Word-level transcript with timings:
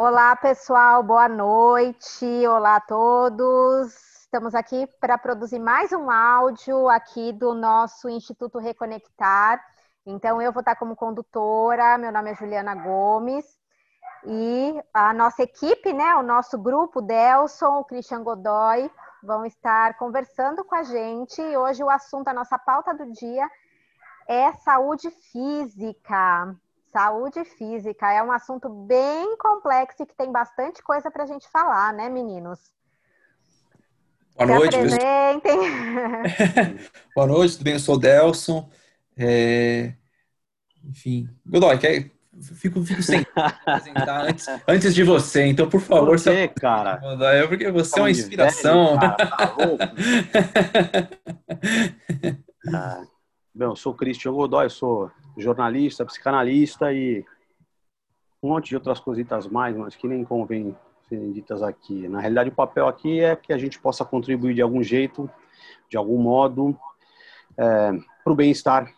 Olá, 0.00 0.36
pessoal, 0.36 1.02
boa 1.02 1.28
noite. 1.28 2.24
Olá 2.46 2.76
a 2.76 2.80
todos. 2.80 3.92
Estamos 4.20 4.54
aqui 4.54 4.86
para 5.00 5.18
produzir 5.18 5.58
mais 5.58 5.92
um 5.92 6.08
áudio 6.08 6.88
aqui 6.88 7.32
do 7.32 7.52
nosso 7.52 8.08
Instituto 8.08 8.60
Reconectar. 8.60 9.60
Então, 10.06 10.40
eu 10.40 10.52
vou 10.52 10.60
estar 10.60 10.76
como 10.76 10.94
condutora. 10.94 11.98
Meu 11.98 12.12
nome 12.12 12.30
é 12.30 12.34
Juliana 12.36 12.76
Gomes. 12.76 13.44
E 14.24 14.80
a 14.94 15.12
nossa 15.12 15.42
equipe, 15.42 15.92
né, 15.92 16.14
o 16.14 16.22
nosso 16.22 16.56
grupo, 16.56 17.02
Delson, 17.02 17.80
o 17.80 17.84
Christian 17.84 18.22
Godoy, 18.22 18.88
vão 19.20 19.44
estar 19.44 19.98
conversando 19.98 20.64
com 20.64 20.76
a 20.76 20.84
gente. 20.84 21.42
Hoje 21.42 21.82
o 21.82 21.90
assunto, 21.90 22.28
a 22.28 22.32
nossa 22.32 22.56
pauta 22.56 22.94
do 22.94 23.10
dia 23.10 23.50
é 24.28 24.52
saúde 24.52 25.10
física. 25.10 26.54
Saúde 26.92 27.44
física 27.44 28.10
é 28.10 28.22
um 28.22 28.32
assunto 28.32 28.68
bem 28.68 29.36
complexo 29.36 30.02
e 30.02 30.06
que 30.06 30.16
tem 30.16 30.32
bastante 30.32 30.82
coisa 30.82 31.10
para 31.10 31.24
a 31.24 31.26
gente 31.26 31.46
falar, 31.48 31.92
né, 31.92 32.08
meninos? 32.08 32.58
Boa 34.36 34.46
Se 34.46 34.54
noite. 34.54 34.76
Apresentem. 34.76 35.58
Boa 37.14 37.26
noite, 37.26 37.52
tudo 37.54 37.64
bem? 37.64 37.74
Eu 37.74 37.80
sou 37.80 37.96
o 37.96 37.98
Delson. 37.98 38.70
É... 39.16 39.92
Enfim, 40.82 41.28
Godoy, 41.46 41.76
quer... 41.78 42.10
fico, 42.54 42.82
fico 42.82 43.02
sem 43.02 43.26
apresentar 43.36 44.22
antes, 44.22 44.46
antes 44.66 44.94
de 44.94 45.04
você, 45.04 45.44
então, 45.44 45.68
por 45.68 45.80
favor. 45.80 46.16
Por 46.16 46.22
quê, 46.22 46.48
cara? 46.48 47.00
É 47.34 47.46
porque 47.46 47.70
você 47.70 47.98
é 47.98 48.02
uma 48.02 48.10
inspiração. 48.10 48.98
Velho, 48.98 49.00
cara, 49.00 49.16
tá 49.26 49.92
ah, 52.72 53.02
bem, 53.54 53.68
eu 53.68 53.76
sou 53.76 53.92
o 53.92 53.96
Cristian 53.96 54.32
Godoy, 54.32 54.70
sou 54.70 55.10
jornalista, 55.38 56.04
psicanalista 56.04 56.92
e 56.92 57.24
um 58.42 58.50
monte 58.50 58.68
de 58.68 58.76
outras 58.76 59.00
cositas 59.00 59.46
mais, 59.46 59.76
mas 59.76 59.96
que 59.96 60.06
nem 60.06 60.24
convém 60.24 60.76
serem 61.08 61.32
ditas 61.32 61.62
aqui. 61.62 62.08
Na 62.08 62.20
realidade, 62.20 62.50
o 62.50 62.54
papel 62.54 62.86
aqui 62.86 63.20
é 63.20 63.34
que 63.34 63.52
a 63.52 63.58
gente 63.58 63.78
possa 63.80 64.04
contribuir 64.04 64.54
de 64.54 64.62
algum 64.62 64.82
jeito, 64.82 65.30
de 65.88 65.96
algum 65.96 66.18
modo, 66.18 66.78
é, 67.56 67.92
para 68.22 68.32
o 68.32 68.36
bem-estar 68.36 68.92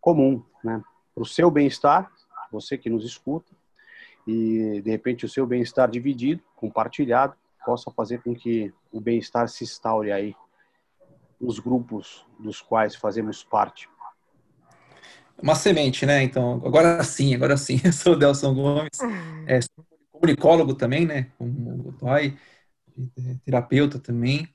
comum, 0.00 0.42
né? 0.64 0.82
para 1.14 1.22
o 1.22 1.26
seu 1.26 1.50
bem-estar, 1.50 2.10
você 2.50 2.76
que 2.78 2.90
nos 2.90 3.04
escuta, 3.04 3.52
e 4.26 4.80
de 4.82 4.90
repente 4.90 5.24
o 5.24 5.28
seu 5.28 5.46
bem-estar 5.46 5.90
dividido, 5.90 6.42
compartilhado, 6.56 7.34
possa 7.64 7.90
fazer 7.90 8.22
com 8.22 8.34
que 8.34 8.72
o 8.90 9.00
bem-estar 9.00 9.48
se 9.48 9.64
instaure 9.64 10.10
aí 10.10 10.34
nos 11.40 11.58
grupos 11.58 12.26
dos 12.38 12.60
quais 12.60 12.94
fazemos 12.94 13.44
parte 13.44 13.88
uma 15.42 15.54
semente, 15.54 16.06
né? 16.06 16.22
Então, 16.22 16.62
agora 16.64 17.02
sim, 17.02 17.34
agora 17.34 17.56
sim. 17.56 17.80
Eu 17.84 17.92
sou 17.92 18.12
o 18.12 18.16
Delson 18.16 18.54
Gomes, 18.54 19.00
é, 19.46 19.60
sou 19.60 19.84
comunicólogo 20.12 20.74
também, 20.74 21.04
né? 21.04 21.30
Como 21.36 21.82
Godoy, 21.82 22.38
terapeuta 23.44 23.98
também. 23.98 24.48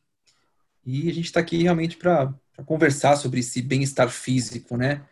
E 0.86 1.10
a 1.10 1.14
gente 1.14 1.26
está 1.26 1.42
aqui 1.42 1.62
realmente 1.62 1.98
para 1.98 2.34
conversar 2.66 3.18
sobre 3.18 3.42
esse 3.42 3.62
bem-estar 3.62 4.10
físico, 4.10 4.78
né? 4.78 5.06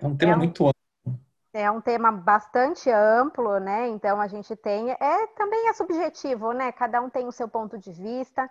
É 0.00 0.06
um 0.06 0.16
tema 0.16 0.32
é 0.32 0.36
um, 0.36 0.38
muito 0.38 0.66
amplo. 0.66 1.20
É 1.52 1.70
um 1.70 1.80
tema 1.80 2.12
bastante 2.12 2.88
amplo, 2.88 3.58
né? 3.58 3.88
Então 3.88 4.20
a 4.20 4.28
gente 4.28 4.54
tem. 4.54 4.90
É 4.92 5.26
também 5.36 5.68
é 5.68 5.72
subjetivo, 5.72 6.52
né? 6.52 6.70
Cada 6.70 7.02
um 7.02 7.10
tem 7.10 7.26
o 7.26 7.32
seu 7.32 7.48
ponto 7.48 7.76
de 7.76 7.90
vista 7.90 8.48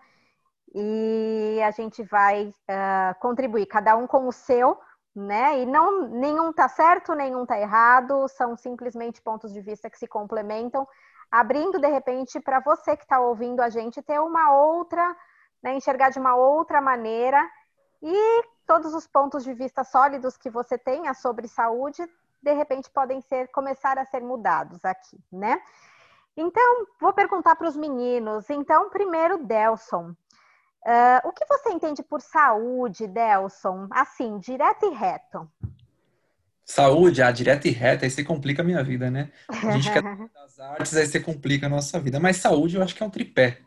e 0.74 1.62
a 1.64 1.72
gente 1.72 2.04
vai 2.04 2.48
uh, 2.48 3.20
contribuir, 3.22 3.66
cada 3.66 3.96
um 3.96 4.06
com 4.06 4.28
o 4.28 4.32
seu, 4.34 4.78
né? 5.16 5.62
E 5.62 5.66
não 5.66 6.08
nenhum 6.10 6.52
tá 6.52 6.68
certo, 6.68 7.16
nenhum 7.16 7.46
tá 7.46 7.60
errado, 7.60 8.28
são 8.28 8.58
simplesmente 8.58 9.22
pontos 9.22 9.54
de 9.54 9.62
vista 9.62 9.90
que 9.90 9.98
se 9.98 10.08
complementam, 10.08 10.88
abrindo 11.32 11.80
de 11.80 11.88
repente 11.88 12.40
para 12.40 12.60
você 12.60 12.98
que 12.98 13.04
está 13.04 13.20
ouvindo 13.20 13.62
a 13.62 13.70
gente 13.70 14.02
ter 14.02 14.20
uma 14.20 14.54
outra, 14.54 15.16
né, 15.64 15.74
enxergar 15.76 16.10
de 16.10 16.20
uma 16.20 16.36
outra 16.36 16.82
maneira 16.82 17.42
e 18.02 18.44
todos 18.68 18.94
os 18.94 19.08
pontos 19.08 19.44
de 19.44 19.54
vista 19.54 19.84
sólidos 19.84 20.38
que 20.38 20.50
você 20.50 20.78
tenha 20.78 21.14
sobre 21.14 21.48
saúde, 21.48 22.06
de 22.42 22.54
repente 22.54 22.90
podem 22.90 23.22
ser 23.22 23.48
começar 23.52 23.98
a 23.98 24.06
ser 24.06 24.22
mudados 24.22 24.84
aqui, 24.84 25.18
né? 25.32 25.62
Então, 26.38 26.86
vou 27.00 27.14
perguntar 27.14 27.56
para 27.56 27.68
os 27.68 27.78
meninos. 27.78 28.50
Então, 28.50 28.90
primeiro, 28.90 29.38
Delson. 29.38 30.14
Uh, 30.86 31.28
o 31.28 31.32
que 31.32 31.46
você 31.48 31.70
entende 31.72 32.04
por 32.04 32.22
saúde, 32.22 33.08
Delson? 33.08 33.88
Assim, 33.90 34.38
direto 34.38 34.86
e 34.86 34.94
reto. 34.94 35.50
Saúde, 36.64 37.22
ah, 37.22 37.32
direto 37.32 37.68
e 37.68 37.72
reto, 37.72 38.06
aí 38.06 38.12
você 38.12 38.24
complica 38.24 38.62
a 38.62 38.66
minha 38.66 38.84
vida, 38.84 39.10
né? 39.10 39.32
A 39.50 39.72
gente 39.72 39.92
quer 39.92 40.04
das 40.34 40.60
artes, 40.60 40.96
aí 40.96 41.06
você 41.08 41.20
complica 41.20 41.68
a 41.68 41.70
nossa 41.70 42.00
vida. 42.00 42.20
Mas 42.20 42.38
saúde 42.38 42.76
eu 42.76 42.84
acho 42.84 42.96
que 42.96 43.04
é 43.04 43.06
um 43.06 43.10
tripé. 43.10 43.62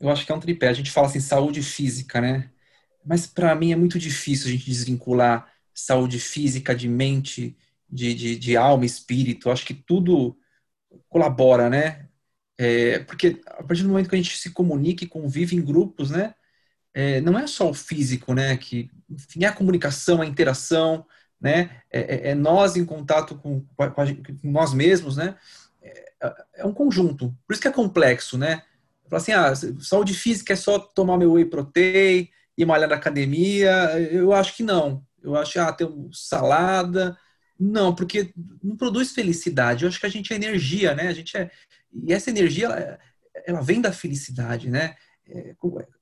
Eu 0.00 0.10
acho 0.10 0.26
que 0.26 0.32
é 0.32 0.34
um 0.34 0.40
tripé. 0.40 0.68
A 0.68 0.72
gente 0.72 0.90
fala 0.90 1.06
assim, 1.08 1.20
saúde 1.20 1.62
física, 1.62 2.20
né? 2.20 2.50
Mas 3.04 3.26
para 3.26 3.54
mim 3.54 3.72
é 3.72 3.76
muito 3.76 3.98
difícil 3.98 4.48
a 4.48 4.50
gente 4.52 4.66
desvincular 4.66 5.50
saúde 5.74 6.18
física 6.20 6.74
de 6.74 6.88
mente, 6.88 7.56
de, 7.88 8.14
de, 8.14 8.38
de 8.38 8.56
alma, 8.56 8.84
espírito. 8.84 9.48
Eu 9.48 9.52
acho 9.52 9.66
que 9.66 9.74
tudo 9.74 10.36
colabora, 11.08 11.70
né? 11.70 12.09
É, 12.62 12.98
porque 12.98 13.40
a 13.46 13.62
partir 13.62 13.84
do 13.84 13.88
momento 13.88 14.10
que 14.10 14.14
a 14.14 14.18
gente 14.18 14.36
se 14.36 14.50
comunica 14.50 15.02
e 15.02 15.08
convive 15.08 15.56
em 15.56 15.64
grupos, 15.64 16.10
né, 16.10 16.34
é, 16.92 17.18
não 17.22 17.38
é 17.38 17.46
só 17.46 17.70
o 17.70 17.72
físico, 17.72 18.34
né, 18.34 18.54
que 18.58 18.90
enfim, 19.08 19.44
é 19.44 19.46
a 19.46 19.52
comunicação, 19.52 20.20
a 20.20 20.26
interação, 20.26 21.06
né, 21.40 21.80
é, 21.90 22.00
é, 22.00 22.30
é 22.32 22.34
nós 22.34 22.76
em 22.76 22.84
contato 22.84 23.34
com, 23.36 23.62
com, 23.62 23.90
com, 23.90 24.04
nós 24.50 24.74
mesmos, 24.74 25.16
né, 25.16 25.38
é, 25.80 26.12
é, 26.56 26.66
um 26.66 26.74
conjunto. 26.74 27.34
Por 27.46 27.54
isso 27.54 27.62
que 27.62 27.68
é 27.68 27.72
complexo, 27.72 28.36
né. 28.36 28.62
Falar 29.08 29.22
assim, 29.22 29.32
ah, 29.32 29.54
saúde 29.80 30.12
física 30.12 30.52
é 30.52 30.56
só 30.56 30.78
tomar 30.78 31.16
meu 31.16 31.32
whey 31.32 31.46
protein 31.46 32.28
e 32.58 32.64
malhar 32.66 32.90
na 32.90 32.96
academia. 32.96 33.98
Eu 34.12 34.34
acho 34.34 34.54
que 34.54 34.62
não. 34.62 35.02
Eu 35.22 35.34
acho 35.34 35.58
ah, 35.58 35.72
ter 35.72 35.88
salada. 36.12 37.16
Não, 37.58 37.94
porque 37.94 38.32
não 38.62 38.76
produz 38.76 39.12
felicidade. 39.12 39.82
Eu 39.82 39.88
acho 39.88 39.98
que 39.98 40.06
a 40.06 40.10
gente 40.10 40.32
é 40.32 40.36
energia, 40.36 40.94
né? 40.94 41.08
A 41.08 41.12
gente 41.12 41.36
é, 41.36 41.50
e 41.92 42.12
essa 42.12 42.30
energia, 42.30 42.66
ela, 42.66 42.98
ela 43.46 43.60
vem 43.60 43.80
da 43.80 43.92
felicidade, 43.92 44.70
né? 44.70 44.96
É, 45.26 45.54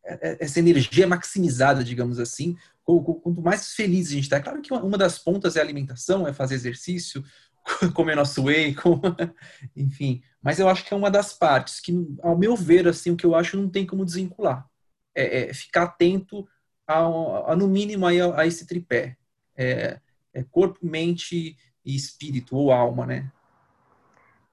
é, 0.04 0.30
é, 0.30 0.36
essa 0.40 0.58
energia 0.58 1.04
é 1.04 1.06
maximizada, 1.06 1.84
digamos 1.84 2.18
assim, 2.18 2.56
quanto 2.84 3.42
mais 3.42 3.74
feliz 3.74 4.08
a 4.08 4.12
gente 4.12 4.22
está. 4.22 4.40
Claro 4.40 4.62
que 4.62 4.72
uma 4.72 4.96
das 4.96 5.18
pontas 5.18 5.56
é 5.56 5.60
alimentação, 5.60 6.26
é 6.26 6.32
fazer 6.32 6.54
exercício, 6.54 7.22
comer 7.94 8.16
nosso 8.16 8.44
whey, 8.44 8.74
com... 8.74 9.00
enfim. 9.76 10.22
Mas 10.42 10.58
eu 10.58 10.68
acho 10.68 10.84
que 10.84 10.94
é 10.94 10.96
uma 10.96 11.10
das 11.10 11.32
partes 11.32 11.80
que, 11.80 11.92
ao 12.22 12.38
meu 12.38 12.56
ver, 12.56 12.88
assim, 12.88 13.10
o 13.10 13.16
que 13.16 13.26
eu 13.26 13.34
acho 13.34 13.56
não 13.56 13.68
tem 13.68 13.84
como 13.84 14.04
desvincular. 14.04 14.66
É, 15.14 15.50
é 15.50 15.54
ficar 15.54 15.82
atento, 15.82 16.48
a, 16.86 17.52
a, 17.52 17.56
no 17.56 17.68
mínimo, 17.68 18.06
a, 18.06 18.40
a 18.40 18.46
esse 18.46 18.66
tripé. 18.66 19.16
É, 19.54 20.00
é 20.32 20.42
corpo, 20.42 20.78
mente 20.82 21.56
e 21.84 21.94
espírito, 21.94 22.56
ou 22.56 22.72
alma, 22.72 23.04
né? 23.04 23.30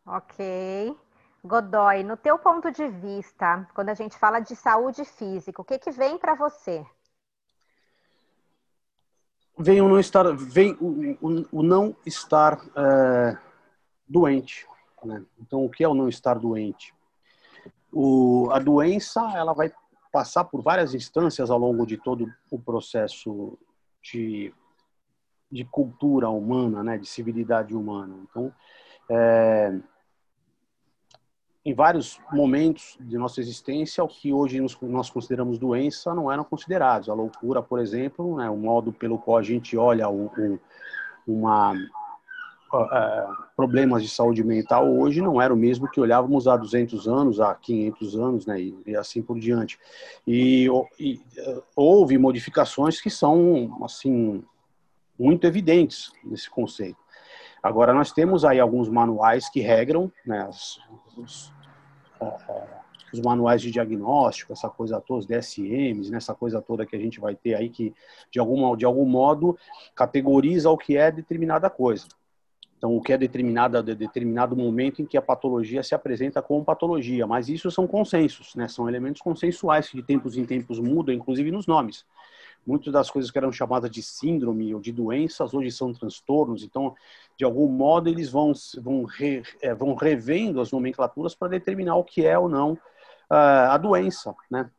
Ok. 0.05 0.95
Godoy, 1.45 2.03
no 2.03 2.17
teu 2.17 2.39
ponto 2.39 2.71
de 2.71 2.87
vista, 2.87 3.67
quando 3.75 3.89
a 3.89 3.93
gente 3.93 4.17
fala 4.17 4.39
de 4.39 4.55
saúde 4.55 5.05
física, 5.05 5.61
o 5.61 5.65
que, 5.65 5.77
que 5.77 5.91
vem 5.91 6.17
para 6.17 6.33
você? 6.33 6.83
Vem 9.57 9.79
o 9.79 9.87
não 9.87 9.99
estar, 9.99 10.25
vem 10.35 10.75
o, 10.81 11.17
o, 11.21 11.59
o 11.59 11.63
não 11.63 11.95
estar 12.05 12.59
é, 12.75 13.37
doente. 14.07 14.67
Né? 15.03 15.23
Então, 15.39 15.63
o 15.63 15.69
que 15.69 15.83
é 15.83 15.87
o 15.87 15.93
não 15.93 16.09
estar 16.09 16.39
doente? 16.39 16.93
O, 17.91 18.49
a 18.51 18.59
doença 18.59 19.21
ela 19.35 19.53
vai 19.53 19.71
passar 20.11 20.45
por 20.45 20.61
várias 20.61 20.93
instâncias 20.93 21.51
ao 21.51 21.59
longo 21.59 21.85
de 21.85 21.95
todo 21.97 22.27
o 22.49 22.59
processo 22.59 23.57
de, 24.01 24.53
de 25.51 25.63
cultura 25.63 26.27
humana, 26.27 26.83
né? 26.83 26.97
de 26.97 27.07
civilidade 27.07 27.75
humana. 27.75 28.17
Então, 28.23 28.51
é, 29.09 29.79
em 31.65 31.73
vários 31.73 32.19
momentos 32.31 32.95
de 32.99 33.17
nossa 33.17 33.41
existência, 33.41 34.03
o 34.03 34.07
que 34.07 34.31
hoje 34.31 34.63
nós 34.83 35.09
consideramos 35.09 35.57
doença 35.57 36.13
não 36.13 36.31
eram 36.31 36.43
considerados. 36.43 37.09
A 37.09 37.13
loucura, 37.15 37.59
por 37.61 37.79
exemplo, 37.79 38.37
né, 38.37 38.47
o 38.47 38.55
modo 38.55 38.93
pelo 38.93 39.17
qual 39.17 39.37
a 39.37 39.41
gente 39.41 39.75
olha 39.75 40.07
o, 40.07 40.27
o, 40.27 40.59
uma 41.27 41.73
uh, 41.73 43.45
problemas 43.55 44.03
de 44.03 44.09
saúde 44.09 44.43
mental 44.43 44.95
hoje 44.95 45.21
não 45.21 45.41
era 45.41 45.51
o 45.51 45.57
mesmo 45.57 45.89
que 45.89 45.99
olhávamos 45.99 46.47
há 46.47 46.55
200 46.55 47.07
anos, 47.07 47.39
há 47.39 47.55
500 47.55 48.15
anos, 48.15 48.45
né, 48.45 48.61
e, 48.61 48.77
e 48.85 48.95
assim 48.95 49.23
por 49.23 49.39
diante. 49.39 49.79
E, 50.27 50.67
e 50.99 51.15
uh, 51.39 51.63
houve 51.75 52.15
modificações 52.19 53.01
que 53.01 53.09
são 53.09 53.75
assim 53.83 54.43
muito 55.17 55.47
evidentes 55.47 56.11
nesse 56.23 56.47
conceito. 56.47 57.03
Agora 57.63 57.91
nós 57.91 58.11
temos 58.11 58.45
aí 58.45 58.59
alguns 58.59 58.87
manuais 58.87 59.49
que 59.49 59.61
regram 59.61 60.11
né, 60.23 60.47
os, 60.47 61.51
os 63.11 63.19
manuais 63.21 63.61
de 63.61 63.71
diagnóstico, 63.71 64.53
essa 64.53 64.69
coisa 64.69 64.99
toda, 64.99 65.19
os 65.19 65.25
DSMs, 65.25 66.11
né, 66.11 66.17
essa 66.17 66.33
coisa 66.33 66.61
toda 66.61 66.85
que 66.85 66.95
a 66.95 66.99
gente 66.99 67.19
vai 67.19 67.35
ter 67.35 67.55
aí 67.55 67.69
que, 67.69 67.93
de, 68.31 68.39
alguma, 68.39 68.75
de 68.75 68.85
algum 68.85 69.05
modo, 69.05 69.57
categoriza 69.93 70.69
o 70.69 70.77
que 70.77 70.97
é 70.97 71.11
determinada 71.11 71.69
coisa. 71.69 72.07
Então, 72.77 72.95
o 72.95 73.01
que 73.01 73.13
é 73.13 73.17
determinado 73.17 73.81
de 73.81 73.95
determinado 73.95 74.55
momento 74.55 75.01
em 75.01 75.05
que 75.05 75.17
a 75.17 75.21
patologia 75.21 75.81
se 75.81 75.95
apresenta 75.95 76.41
como 76.41 76.63
patologia, 76.63 77.25
mas 77.25 77.47
isso 77.47 77.71
são 77.71 77.87
consensos, 77.87 78.53
né? 78.53 78.67
São 78.67 78.87
elementos 78.87 79.21
consensuais 79.21 79.89
que 79.89 79.97
de 79.97 80.03
tempos 80.03 80.37
em 80.37 80.45
tempos 80.45 80.77
mudam, 80.77 81.15
inclusive 81.15 81.49
nos 81.51 81.65
nomes. 81.65 82.05
Muitas 82.65 82.91
das 82.91 83.11
coisas 83.11 83.29
que 83.29 83.37
eram 83.37 83.51
chamadas 83.51 83.91
de 83.91 84.01
síndrome 84.01 84.73
ou 84.73 84.81
de 84.81 84.91
doenças 84.91 85.53
hoje 85.53 85.71
são 85.71 85.93
transtornos. 85.93 86.63
Então, 86.63 86.95
de 87.37 87.45
algum 87.45 87.67
modo, 87.67 88.09
eles 88.09 88.29
vão 88.29 88.53
vão, 88.81 89.03
re, 89.03 89.43
é, 89.61 89.73
vão 89.73 89.93
revendo 89.93 90.59
as 90.61 90.71
nomenclaturas 90.71 91.35
para 91.35 91.49
determinar 91.49 91.95
o 91.95 92.03
que 92.03 92.25
é 92.25 92.37
ou 92.37 92.49
não 92.49 92.73
uh, 92.73 93.69
a 93.69 93.77
doença, 93.77 94.35
né? 94.49 94.69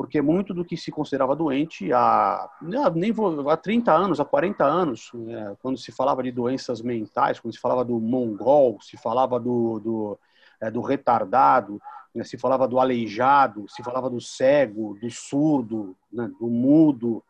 porque 0.00 0.22
muito 0.22 0.54
do 0.54 0.64
que 0.64 0.78
se 0.78 0.90
considerava 0.90 1.36
doente 1.36 1.92
há, 1.92 2.48
nem 2.94 3.12
vou, 3.12 3.50
há 3.50 3.56
30 3.56 3.92
anos, 3.92 4.18
há 4.18 4.24
40 4.24 4.64
anos, 4.64 5.10
né, 5.12 5.54
quando 5.60 5.76
se 5.76 5.92
falava 5.92 6.22
de 6.22 6.32
doenças 6.32 6.80
mentais, 6.80 7.38
quando 7.38 7.52
se 7.52 7.60
falava 7.60 7.84
do 7.84 8.00
mongol, 8.00 8.80
se 8.80 8.96
falava 8.96 9.38
do, 9.38 9.78
do, 9.78 10.18
é, 10.58 10.70
do 10.70 10.80
retardado, 10.80 11.78
né, 12.14 12.24
se 12.24 12.38
falava 12.38 12.66
do 12.66 12.80
aleijado, 12.80 13.66
se 13.68 13.82
falava 13.82 14.08
do 14.08 14.22
cego, 14.22 14.96
do 14.98 15.10
surdo, 15.10 15.94
né, 16.10 16.30
do 16.40 16.46
mudo, 16.46 17.22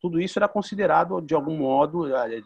tudo 0.00 0.20
isso 0.20 0.38
era 0.38 0.48
considerado, 0.48 1.20
de 1.20 1.34
algum 1.34 1.56
modo, 1.56 2.14
é, 2.14 2.36
é, 2.36 2.42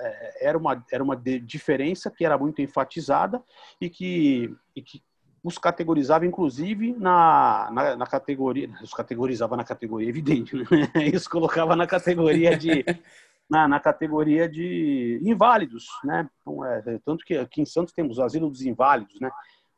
é, 0.00 0.48
era 0.48 0.58
uma, 0.58 0.84
era 0.90 1.02
uma 1.02 1.16
diferença 1.16 2.10
que 2.10 2.24
era 2.24 2.36
muito 2.36 2.60
enfatizada 2.60 3.42
e 3.80 3.88
que, 3.88 4.54
e 4.74 4.82
que 4.82 5.02
os 5.42 5.56
categorizava, 5.56 6.26
inclusive, 6.26 6.92
na, 6.92 7.70
na, 7.72 7.96
na, 7.96 8.06
categoria. 8.06 8.70
Os 8.82 8.92
categorizava 8.92 9.56
na 9.56 9.64
categoria, 9.64 10.08
evidente, 10.08 10.54
né? 10.56 10.64
Isso 11.14 11.30
colocava 11.30 11.74
na 11.74 11.86
categoria 11.86 12.56
de. 12.56 12.84
Na, 13.50 13.66
na 13.66 13.80
categoria 13.80 14.48
de 14.48 15.20
inválidos, 15.24 15.88
né? 16.04 16.30
Então, 16.40 16.64
é, 16.64 17.00
tanto 17.04 17.24
que 17.24 17.36
aqui 17.36 17.60
em 17.60 17.64
Santos 17.64 17.92
temos 17.92 18.16
o 18.16 18.22
asilo 18.22 18.48
dos 18.48 18.62
inválidos, 18.62 19.18
né? 19.18 19.28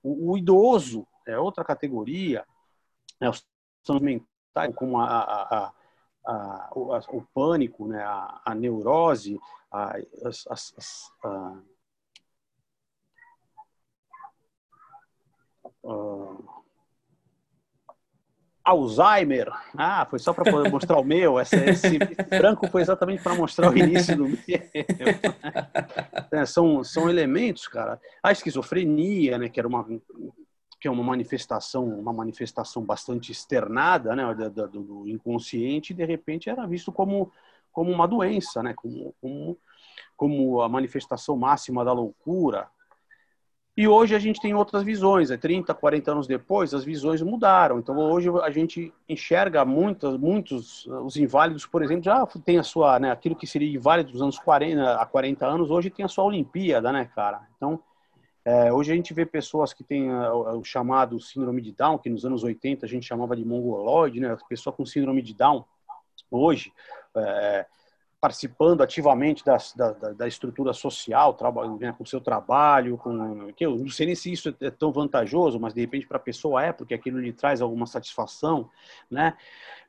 O, 0.02 0.32
o 0.32 0.36
idoso 0.36 1.06
é 1.26 1.38
outra 1.38 1.64
categoria, 1.64 2.44
né? 3.18 3.30
os 3.30 3.42
transtornos 3.82 4.02
mentais, 4.02 4.74
como 4.74 5.00
a, 5.00 5.06
a, 5.06 5.56
a, 5.56 5.72
o, 6.74 6.96
o, 6.96 7.22
pânico, 7.34 7.86
né? 7.88 8.02
a, 8.02 8.54
neurose, 8.54 9.38
as, 9.70 10.46
as 10.46 11.12
uh, 11.24 11.62
Alzheimer. 18.64 19.50
Ah, 19.76 20.06
foi 20.08 20.18
só 20.18 20.32
para 20.32 20.70
mostrar 20.70 20.98
o 20.98 21.04
meu. 21.04 21.40
Esse, 21.40 21.56
esse 21.56 21.98
branco 22.38 22.68
foi 22.68 22.82
exatamente 22.82 23.22
para 23.22 23.34
mostrar 23.34 23.70
o 23.70 23.76
início 23.76 24.16
do 24.16 24.28
meu. 24.28 24.38
É, 26.30 26.46
são, 26.46 26.84
são 26.84 27.10
elementos, 27.10 27.66
cara. 27.66 28.00
A 28.22 28.30
esquizofrenia, 28.30 29.36
né, 29.38 29.48
que 29.48 29.58
era 29.58 29.68
uma 29.68 29.86
que 30.82 30.88
é 30.88 30.90
uma 30.90 31.04
manifestação, 31.04 31.84
uma 31.84 32.12
manifestação 32.12 32.82
bastante 32.82 33.30
externada, 33.30 34.16
né, 34.16 34.34
do, 34.34 34.66
do 34.66 35.08
inconsciente, 35.08 35.94
de 35.94 36.04
repente 36.04 36.50
era 36.50 36.66
visto 36.66 36.90
como 36.90 37.30
como 37.70 37.90
uma 37.90 38.06
doença, 38.06 38.62
né, 38.64 38.74
como, 38.74 39.14
como 39.20 39.56
como 40.16 40.60
a 40.60 40.68
manifestação 40.68 41.36
máxima 41.36 41.84
da 41.84 41.92
loucura, 41.92 42.68
e 43.76 43.86
hoje 43.86 44.12
a 44.14 44.18
gente 44.18 44.40
tem 44.40 44.52
outras 44.54 44.82
visões, 44.82 45.30
é 45.30 45.36
30, 45.36 45.72
40 45.72 46.10
anos 46.10 46.26
depois, 46.26 46.74
as 46.74 46.84
visões 46.84 47.22
mudaram. 47.22 47.78
Então 47.78 47.96
hoje 47.96 48.28
a 48.42 48.50
gente 48.50 48.92
enxerga 49.08 49.64
muitas, 49.64 50.18
muitos, 50.18 50.84
os 50.86 51.16
inválidos, 51.16 51.64
por 51.64 51.80
exemplo, 51.82 52.02
já 52.02 52.26
tem 52.44 52.58
a 52.58 52.64
sua, 52.64 52.98
né, 52.98 53.12
aquilo 53.12 53.36
que 53.36 53.46
seria 53.46 53.72
inválido 53.74 54.10
dos 54.10 54.20
anos 54.20 54.38
40 54.38 54.96
a 54.96 55.06
40 55.06 55.46
anos, 55.46 55.70
hoje 55.70 55.90
tem 55.90 56.04
a 56.04 56.08
sua 56.08 56.24
Olimpíada, 56.24 56.92
né, 56.92 57.04
cara? 57.14 57.46
Então, 57.56 57.80
é, 58.44 58.72
hoje 58.72 58.92
a 58.92 58.96
gente 58.96 59.14
vê 59.14 59.24
pessoas 59.24 59.72
que 59.72 59.84
têm 59.84 60.10
uh, 60.10 60.58
o 60.58 60.64
chamado 60.64 61.20
síndrome 61.20 61.62
de 61.62 61.72
Down, 61.72 61.98
que 61.98 62.10
nos 62.10 62.24
anos 62.24 62.42
80 62.42 62.84
a 62.84 62.88
gente 62.88 63.06
chamava 63.06 63.36
de 63.36 63.44
mongoloide, 63.44 64.18
né, 64.18 64.36
pessoa 64.48 64.74
com 64.74 64.84
síndrome 64.84 65.22
de 65.22 65.32
Down, 65.32 65.64
hoje, 66.30 66.72
é, 67.16 67.66
participando 68.20 68.82
ativamente 68.82 69.44
da, 69.44 69.58
da, 69.76 70.12
da 70.12 70.28
estrutura 70.28 70.72
social, 70.72 71.36
né, 71.78 71.92
com 71.96 72.04
seu 72.04 72.20
trabalho, 72.20 72.96
com, 72.96 73.52
que 73.52 73.66
eu 73.66 73.76
não 73.76 73.90
sei 73.90 74.06
nem 74.06 74.14
se 74.14 74.32
isso 74.32 74.56
é 74.60 74.70
tão 74.70 74.92
vantajoso, 74.92 75.58
mas 75.60 75.74
de 75.74 75.80
repente 75.80 76.06
para 76.06 76.16
a 76.16 76.20
pessoa 76.20 76.64
é, 76.64 76.72
porque 76.72 76.94
aquilo 76.94 77.18
lhe 77.18 77.32
traz 77.32 77.60
alguma 77.60 77.86
satisfação, 77.86 78.70
né? 79.10 79.36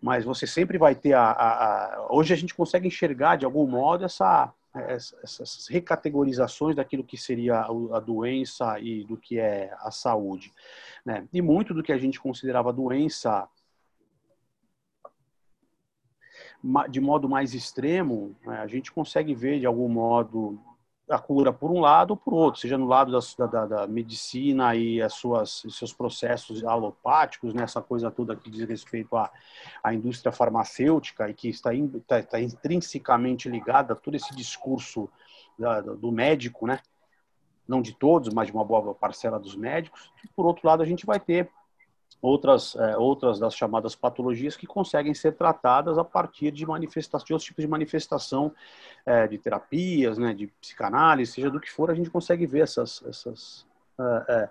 Mas 0.02 0.26
você 0.26 0.46
sempre 0.46 0.78
vai 0.78 0.96
ter 0.96 1.14
a, 1.14 1.24
a, 1.24 1.96
a 1.96 2.08
hoje 2.10 2.34
a 2.34 2.38
gente 2.38 2.56
consegue 2.56 2.88
enxergar 2.88 3.36
de 3.36 3.46
algum 3.46 3.68
modo 3.68 4.04
essa, 4.04 4.52
essas 4.76 5.68
recategorizações 5.70 6.76
daquilo 6.76 7.04
que 7.04 7.18
seria 7.18 7.62
a 7.62 8.00
doença 8.00 8.80
e 8.80 9.04
do 9.04 9.16
que 9.16 9.40
é 9.40 9.72
a 9.80 9.92
saúde, 9.92 10.52
né? 11.06 11.28
E 11.32 11.42
muito 11.42 11.74
do 11.74 11.84
que 11.84 11.92
a 11.92 11.98
gente 11.98 12.20
considerava 12.20 12.74
doença 12.74 13.48
de 16.90 17.02
modo 17.02 17.28
mais 17.28 17.54
extremo, 17.54 18.36
né, 18.46 18.58
a 18.58 18.68
gente 18.68 18.92
consegue 18.92 19.36
ver 19.36 19.60
de 19.60 19.66
algum 19.66 19.90
modo 19.90 20.60
a 21.14 21.20
cura 21.20 21.54
por 21.54 21.72
um 21.72 21.80
lado 21.80 22.12
ou 22.12 22.18
por 22.18 22.34
outro, 22.34 22.60
seja 22.60 22.78
no 22.78 22.88
lado 22.88 23.12
da, 23.12 23.46
da, 23.46 23.66
da 23.66 23.88
medicina 23.88 24.76
e 24.76 25.02
as 25.02 25.14
suas 25.14 25.64
seus 25.70 25.94
processos 25.94 26.64
alopáticos, 26.64 27.54
nessa 27.54 27.80
né, 27.80 27.86
coisa 27.88 28.12
toda 28.12 28.36
que 28.36 28.50
diz 28.50 28.68
respeito 28.68 29.16
à, 29.16 29.32
à 29.84 29.94
indústria 29.94 30.32
farmacêutica 30.32 31.30
e 31.30 31.34
que 31.34 31.50
está, 31.50 31.74
está, 31.74 32.20
está 32.20 32.40
intrinsecamente 32.40 33.50
ligada 33.50 33.94
a 33.94 33.96
todo 33.96 34.16
esse 34.16 34.36
discurso 34.36 35.10
da, 35.58 35.82
do 35.82 36.12
médico, 36.12 36.66
né? 36.68 36.80
Não 37.68 37.82
de 37.82 37.94
todos, 37.94 38.34
mas 38.34 38.48
de 38.48 38.54
uma 38.54 38.66
boa 38.66 38.94
parcela 38.94 39.40
dos 39.40 39.56
médicos. 39.56 40.12
E, 40.24 40.28
por 40.28 40.46
outro 40.46 40.68
lado, 40.68 40.84
a 40.84 40.86
gente 40.86 41.06
vai 41.06 41.20
ter 41.20 41.50
outras, 42.24 42.74
é, 42.78 42.98
outras 42.98 43.38
das 43.38 43.54
chamadas 43.54 43.96
patologias 43.96 44.56
que 44.56 44.66
conseguem 44.66 45.14
ser 45.14 45.34
tratadas 45.34 45.98
a 45.98 46.06
partir 46.06 46.52
de 46.52 46.66
manifestações, 46.66 47.30
outros 47.30 47.46
tipos 47.46 47.66
de 47.66 47.70
manifestação 47.70 48.56
é, 49.06 49.28
de 49.28 49.38
terapias, 49.38 50.18
né, 50.18 50.34
de 50.34 50.48
psicanálise, 50.62 51.34
seja 51.34 51.52
do 51.52 51.60
que 51.60 51.70
for, 51.70 51.92
a 51.92 51.94
gente 51.94 52.10
consegue 52.10 52.48
ver 52.48 52.62
essas, 52.62 53.04
essas, 53.06 53.68
é, 54.00 54.34
é 54.34 54.50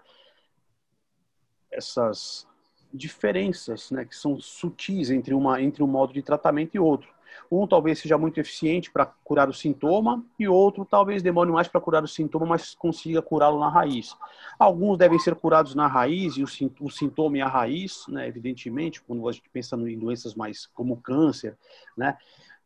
essas 1.71 2.47
diferenças 2.93 3.91
né, 3.91 4.05
que 4.05 4.15
são 4.15 4.39
sutis 4.39 5.11
entre, 5.11 5.33
uma, 5.33 5.63
entre 5.63 5.83
um 5.83 5.87
modo 5.87 6.13
de 6.13 6.23
tratamento 6.23 6.75
e 6.75 6.79
outro. 6.79 7.09
Um 7.51 7.67
talvez 7.67 7.99
seja 7.99 8.17
muito 8.17 8.39
eficiente 8.39 8.91
para 8.91 9.07
curar 9.07 9.49
o 9.49 9.53
sintoma 9.53 10.25
e 10.39 10.49
outro 10.49 10.85
talvez 10.85 11.23
demore 11.23 11.51
mais 11.51 11.69
para 11.69 11.81
curar 11.81 12.03
o 12.03 12.09
sintoma, 12.09 12.47
mas 12.47 12.75
consiga 12.75 13.21
curá-lo 13.21 13.59
na 13.59 13.69
raiz. 13.69 14.17
Alguns 14.59 14.99
devem 14.99 15.19
ser 15.19 15.35
curados 15.35 15.75
na 15.75 15.87
raiz 15.87 16.37
e 16.37 16.43
o, 16.43 16.91
sintoma 16.91 17.39
é 17.39 17.43
a 17.43 17.49
raiz, 17.49 18.05
né, 18.09 18.27
evidentemente, 18.27 19.03
quando 19.03 19.29
a 19.29 19.33
gente 19.33 19.49
pensa 19.51 19.77
em 19.77 19.99
doenças 19.99 20.35
mais 20.35 20.67
como 20.67 20.97
câncer, 20.97 21.57
né, 21.97 22.17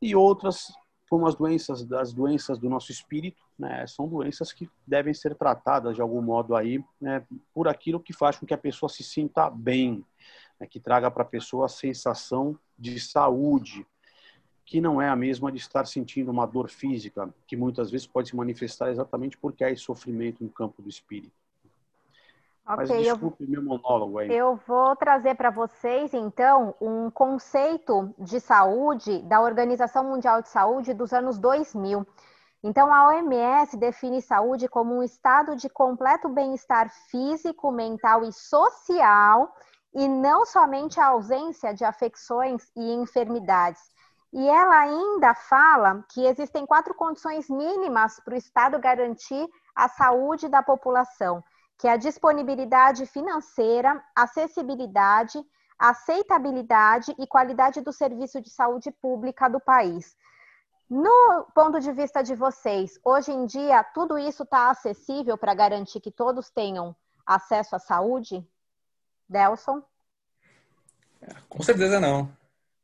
e 0.01 0.15
outras 0.15 0.73
como 1.09 1.27
as 1.27 1.35
doenças 1.35 1.85
das 1.85 2.13
doenças 2.13 2.59
do 2.59 2.69
nosso 2.69 2.91
espírito, 2.91 3.41
né, 3.59 3.87
são 3.87 4.09
doenças 4.09 4.53
que 4.53 4.69
devem 4.87 5.15
ser 5.15 5.35
tratadas 5.35 5.95
de 5.95 6.03
algum 6.03 6.21
modo 6.21 6.55
aí, 6.55 6.83
né, 7.01 7.25
por 7.55 7.69
aquilo 7.69 8.01
que 8.01 8.13
faz 8.13 8.37
com 8.37 8.47
que 8.47 8.55
a 8.55 8.59
pessoa 8.59 8.89
se 8.89 9.03
sinta 9.03 9.49
bem, 9.49 10.05
né, 10.59 10.67
que 10.67 10.81
traga 10.81 11.11
para 11.11 11.23
a 11.23 11.27
pessoa 11.27 11.67
a 11.67 11.69
sensação 11.69 12.59
de 12.79 12.99
saúde, 13.01 13.87
que 14.67 14.81
não 14.81 15.01
é 15.01 15.09
a 15.09 15.15
mesma 15.15 15.53
de 15.53 15.59
estar 15.59 15.87
sentindo 15.87 16.33
uma 16.33 16.45
dor 16.45 16.69
física, 16.69 17.33
que 17.47 17.57
muitas 17.57 17.89
vezes 17.89 18.05
pode 18.05 18.31
se 18.31 18.37
manifestar 18.37 18.91
exatamente 18.91 19.39
porque 19.39 19.63
há 19.63 19.71
esse 19.71 19.83
sofrimento 19.83 20.43
no 20.43 20.51
campo 20.51 20.83
do 20.83 20.89
espírito. 20.89 21.33
Ok, 22.67 22.79
Mas 22.79 22.89
desculpe 22.89 23.45
eu, 23.45 23.49
meu 23.49 23.63
monólogo 23.63 24.19
aí. 24.19 24.29
Eu 24.29 24.59
vou 24.67 24.97
trazer 24.97 25.37
para 25.37 25.51
vocês, 25.51 26.13
então, 26.13 26.75
um 26.81 27.09
conceito 27.13 28.13
de 28.19 28.41
saúde 28.41 29.23
da 29.23 29.41
Organização 29.41 30.03
Mundial 30.03 30.43
de 30.43 30.49
Saúde 30.49 30.93
dos 30.93 31.13
anos 31.13 31.39
2000. 31.39 32.05
Então, 32.65 32.93
a 32.93 33.07
OMS 33.07 33.77
define 33.77 34.21
saúde 34.21 34.67
como 34.67 34.97
um 34.97 35.03
estado 35.03 35.55
de 35.55 35.69
completo 35.69 36.29
bem-estar 36.29 36.91
físico, 37.09 37.71
mental 37.71 38.25
e 38.25 38.33
social, 38.33 39.55
e 39.95 40.09
não 40.09 40.45
somente 40.45 40.99
a 40.99 41.07
ausência 41.07 41.73
de 41.73 41.85
afecções 41.85 42.69
e 42.75 42.95
enfermidades. 42.95 43.95
E 44.37 44.47
ela 44.51 44.81
ainda 44.81 45.33
fala 45.33 46.05
que 46.11 46.27
existem 46.27 46.67
quatro 46.67 46.93
condições 46.93 47.49
mínimas 47.49 48.21
para 48.21 48.35
o 48.35 48.37
Estado 48.37 48.79
garantir 48.79 49.49
a 49.75 49.89
saúde 49.89 50.47
da 50.47 50.63
população, 50.63 51.43
que 51.79 51.89
é 51.89 51.93
a 51.93 51.97
disponibilidade 51.97 53.07
financeira, 53.07 54.05
acessibilidade, 54.15 55.43
aceitabilidade 55.79 57.15
e 57.19 57.27
qualidade 57.27 57.81
do 57.81 57.95
serviço 57.95 58.43
de 58.43 58.51
saúde 58.51 58.91
pública 58.91 59.49
do 59.49 59.59
país. 59.59 60.15
No 60.91 61.47
ponto 61.55 61.81
de 61.81 61.91
vista 61.93 62.23
de 62.23 62.35
vocês, 62.35 63.01
hoje 63.03 63.33
em 63.33 63.47
dia 63.47 63.83
tudo 63.83 64.19
isso 64.19 64.43
está 64.43 64.69
acessível 64.69 65.39
para 65.39 65.55
garantir 65.55 65.99
que 65.99 66.11
todos 66.11 66.51
tenham 66.51 66.95
acesso 67.25 67.75
à 67.75 67.79
saúde? 67.79 68.47
Delson? 69.27 69.83
Com 71.49 71.63
certeza 71.63 71.99
não. 71.99 72.31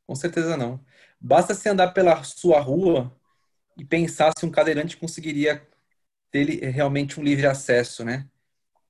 Com 0.06 0.14
certeza 0.14 0.56
não. 0.56 0.80
Basta 1.24 1.54
se 1.54 1.68
andar 1.68 1.92
pela 1.92 2.24
sua 2.24 2.58
rua 2.58 3.16
e 3.76 3.84
pensar 3.84 4.32
se 4.36 4.44
um 4.44 4.50
cadeirante 4.50 4.96
conseguiria 4.96 5.64
dele 6.32 6.66
realmente 6.66 7.20
um 7.20 7.22
livre 7.22 7.46
acesso, 7.46 8.04
né? 8.04 8.28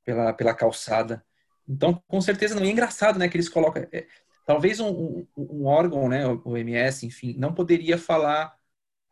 Pela, 0.03 0.33
pela 0.33 0.55
calçada. 0.55 1.23
Então, 1.69 2.03
com 2.09 2.21
certeza 2.23 2.55
não 2.55 2.62
é 2.62 2.71
engraçado, 2.71 3.19
né? 3.19 3.29
Que 3.29 3.37
eles 3.37 3.51
colocam. 3.51 3.87
É, 3.93 4.07
talvez 4.47 4.81
um, 4.81 4.89
um, 4.89 5.27
um, 5.37 5.67
órgão, 5.67 6.09
né? 6.09 6.27
O 6.27 6.57
MS, 6.57 7.05
enfim, 7.05 7.35
não 7.37 7.53
poderia 7.53 7.99
falar 7.99 8.57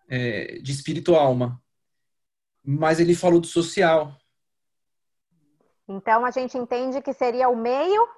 é, 0.09 0.59
de 0.63 0.73
espírito-alma, 0.73 1.63
mas 2.65 3.01
ele 3.01 3.15
falou 3.15 3.39
do 3.39 3.47
social. 3.47 4.17
Então, 5.87 6.25
a 6.25 6.31
gente 6.31 6.57
entende 6.57 7.03
que 7.03 7.13
seria 7.13 7.51
o 7.51 7.57
meio 7.57 8.09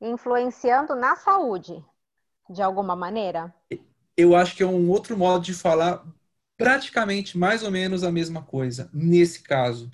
influenciando 0.00 0.96
na 0.96 1.14
saúde, 1.14 1.84
de 2.50 2.60
alguma 2.60 2.96
maneira? 2.96 3.54
Eu 4.18 4.34
acho 4.34 4.56
que 4.56 4.64
é 4.64 4.66
um 4.66 4.90
outro 4.90 5.16
modo 5.16 5.44
de 5.44 5.54
falar 5.54 6.04
praticamente 6.56 7.38
mais 7.38 7.62
ou 7.62 7.70
menos 7.70 8.02
a 8.02 8.10
mesma 8.10 8.42
coisa, 8.42 8.90
nesse 8.92 9.44
caso. 9.44 9.88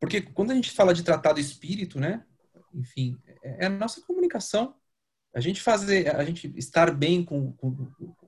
Porque 0.00 0.20
quando 0.20 0.50
a 0.50 0.54
gente 0.54 0.72
fala 0.72 0.92
de 0.92 1.04
tratado 1.04 1.38
espírito, 1.38 2.00
né? 2.00 2.24
Enfim, 2.74 3.16
é 3.40 3.66
a 3.66 3.70
nossa 3.70 4.00
comunicação. 4.00 4.74
A 5.32 5.38
gente 5.38 5.60
fazer, 5.60 6.12
a 6.12 6.24
gente 6.24 6.52
estar 6.56 6.90
bem 6.90 7.24
com, 7.24 7.52
com, 7.52 7.72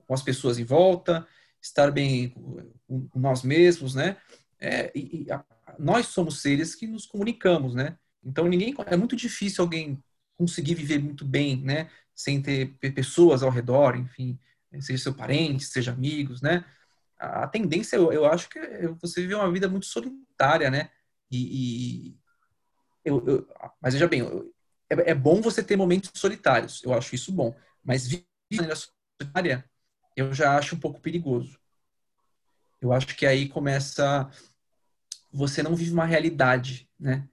com 0.07 0.13
as 0.13 0.23
pessoas 0.23 0.57
em 0.57 0.63
volta, 0.63 1.27
estar 1.61 1.91
bem 1.91 2.29
com, 2.29 3.09
com 3.09 3.19
nós 3.19 3.43
mesmos, 3.43 3.93
né? 3.93 4.15
É, 4.57 4.89
e, 4.95 5.25
e 5.25 5.31
a, 5.33 5.43
nós 5.77 6.07
somos 6.07 6.41
seres 6.41 6.73
que 6.73 6.87
nos 6.87 7.05
comunicamos, 7.05 7.75
né? 7.75 7.97
Então 8.23 8.47
ninguém 8.47 8.73
é 8.85 8.95
muito 8.95 9.17
difícil 9.17 9.65
alguém 9.65 10.01
conseguir 10.37 10.75
viver 10.75 10.99
muito 10.99 11.25
bem, 11.25 11.57
né? 11.57 11.89
Sem 12.15 12.41
ter 12.41 12.77
pessoas 12.93 13.43
ao 13.43 13.49
redor, 13.49 13.97
enfim, 13.97 14.39
seja 14.81 15.03
seu 15.03 15.13
parente, 15.13 15.65
seja 15.65 15.91
amigos, 15.91 16.41
né? 16.41 16.65
a 17.17 17.47
tendência, 17.47 17.95
eu, 17.95 18.11
eu 18.11 18.25
acho 18.25 18.49
que 18.49 18.59
é 18.59 18.87
você 18.87 19.21
viver 19.21 19.35
uma 19.35 19.51
vida 19.51 19.67
muito 19.67 19.85
solitária, 19.85 20.69
né? 20.69 20.89
E, 21.31 22.09
e 22.09 22.17
eu, 23.03 23.25
eu, 23.25 23.47
mas 23.81 23.93
veja 23.93 24.07
bem, 24.07 24.19
eu, 24.19 24.53
é, 24.89 25.11
é, 25.11 25.15
bom 25.15 25.41
você 25.41 25.63
ter 25.63 25.75
momentos 25.75 26.11
solitários, 26.13 26.83
eu 26.83 26.93
acho 26.93 27.15
isso 27.15 27.31
bom. 27.31 27.55
Mas 27.83 28.07
viver 28.07 28.25
de 28.51 28.57
maneira 28.57 28.75
solitária, 28.75 29.65
eu 30.15 30.33
já 30.33 30.57
acho 30.57 30.75
um 30.75 30.79
pouco 30.79 31.01
perigoso. 31.01 31.59
Eu 32.81 32.91
acho 32.91 33.15
que 33.15 33.25
aí 33.25 33.47
começa. 33.47 34.29
Você 35.31 35.63
não 35.63 35.75
vive 35.75 35.91
uma 35.91 36.05
realidade, 36.05 36.89
né? 36.99 37.27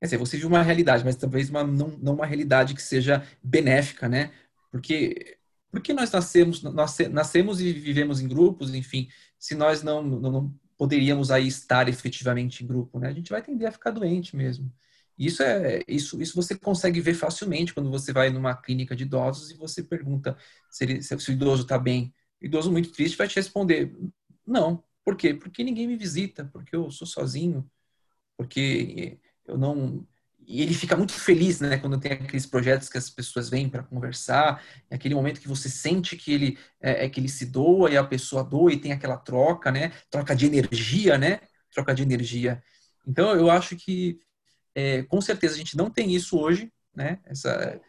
Quer 0.00 0.06
dizer, 0.06 0.18
você 0.18 0.36
vive 0.36 0.46
uma 0.46 0.62
realidade, 0.62 1.04
mas 1.04 1.16
talvez 1.16 1.50
uma, 1.50 1.64
não, 1.64 1.88
não 1.98 2.14
uma 2.14 2.26
realidade 2.26 2.74
que 2.74 2.82
seja 2.82 3.26
benéfica, 3.42 4.08
né? 4.08 4.32
Porque 4.70 5.35
porque 5.76 5.92
nós 5.92 6.10
nascemos, 6.10 6.62
nós 6.62 6.96
nascemos 7.12 7.60
e 7.60 7.70
vivemos 7.70 8.18
em 8.22 8.26
grupos, 8.26 8.74
enfim, 8.74 9.10
se 9.38 9.54
nós 9.54 9.82
não, 9.82 10.02
não, 10.02 10.32
não, 10.32 10.54
poderíamos 10.74 11.30
aí 11.30 11.46
estar 11.46 11.86
efetivamente 11.86 12.64
em 12.64 12.66
grupo, 12.66 12.98
né? 12.98 13.08
A 13.08 13.12
gente 13.12 13.28
vai 13.28 13.42
tender 13.42 13.68
a 13.68 13.72
ficar 13.72 13.90
doente 13.90 14.34
mesmo. 14.34 14.72
Isso 15.18 15.42
é 15.42 15.82
isso, 15.86 16.20
isso 16.22 16.34
você 16.34 16.58
consegue 16.58 16.98
ver 16.98 17.12
facilmente 17.12 17.74
quando 17.74 17.90
você 17.90 18.10
vai 18.10 18.30
numa 18.30 18.54
clínica 18.56 18.96
de 18.96 19.04
idosos 19.04 19.50
e 19.50 19.54
você 19.54 19.82
pergunta 19.82 20.34
se, 20.70 20.84
ele, 20.84 21.02
se 21.02 21.14
o 21.14 21.32
idoso 21.32 21.64
está 21.64 21.78
bem. 21.78 22.14
O 22.40 22.46
idoso 22.46 22.72
muito 22.72 22.90
triste 22.90 23.18
vai 23.18 23.28
te 23.28 23.36
responder: 23.36 23.94
não. 24.46 24.82
Por 25.04 25.14
quê? 25.14 25.34
Porque 25.34 25.62
ninguém 25.62 25.86
me 25.86 25.96
visita, 25.96 26.46
porque 26.46 26.74
eu 26.74 26.90
sou 26.90 27.06
sozinho, 27.06 27.70
porque 28.34 29.20
eu 29.46 29.58
não 29.58 30.06
e 30.46 30.62
ele 30.62 30.74
fica 30.74 30.96
muito 30.96 31.12
feliz, 31.12 31.60
né, 31.60 31.76
quando 31.76 31.98
tem 31.98 32.12
aqueles 32.12 32.46
projetos 32.46 32.88
que 32.88 32.96
as 32.96 33.10
pessoas 33.10 33.48
vêm 33.48 33.68
para 33.68 33.82
conversar, 33.82 34.62
é 34.88 34.94
aquele 34.94 35.14
momento 35.14 35.40
que 35.40 35.48
você 35.48 35.68
sente 35.68 36.16
que 36.16 36.32
ele 36.32 36.58
é, 36.80 37.04
é, 37.04 37.08
que 37.08 37.18
ele 37.18 37.28
se 37.28 37.46
doa 37.46 37.90
e 37.90 37.96
a 37.96 38.04
pessoa 38.04 38.44
doa 38.44 38.72
e 38.72 38.80
tem 38.80 38.92
aquela 38.92 39.16
troca, 39.16 39.72
né, 39.72 39.92
troca 40.08 40.36
de 40.36 40.46
energia, 40.46 41.18
né, 41.18 41.40
troca 41.72 41.94
de 41.94 42.02
energia. 42.02 42.62
Então 43.06 43.34
eu 43.34 43.50
acho 43.50 43.76
que 43.76 44.20
é, 44.74 45.02
com 45.02 45.20
certeza 45.20 45.54
a 45.54 45.58
gente 45.58 45.76
não 45.76 45.90
tem 45.90 46.14
isso 46.14 46.38
hoje, 46.38 46.72
né, 46.94 47.18
essa 47.24 47.80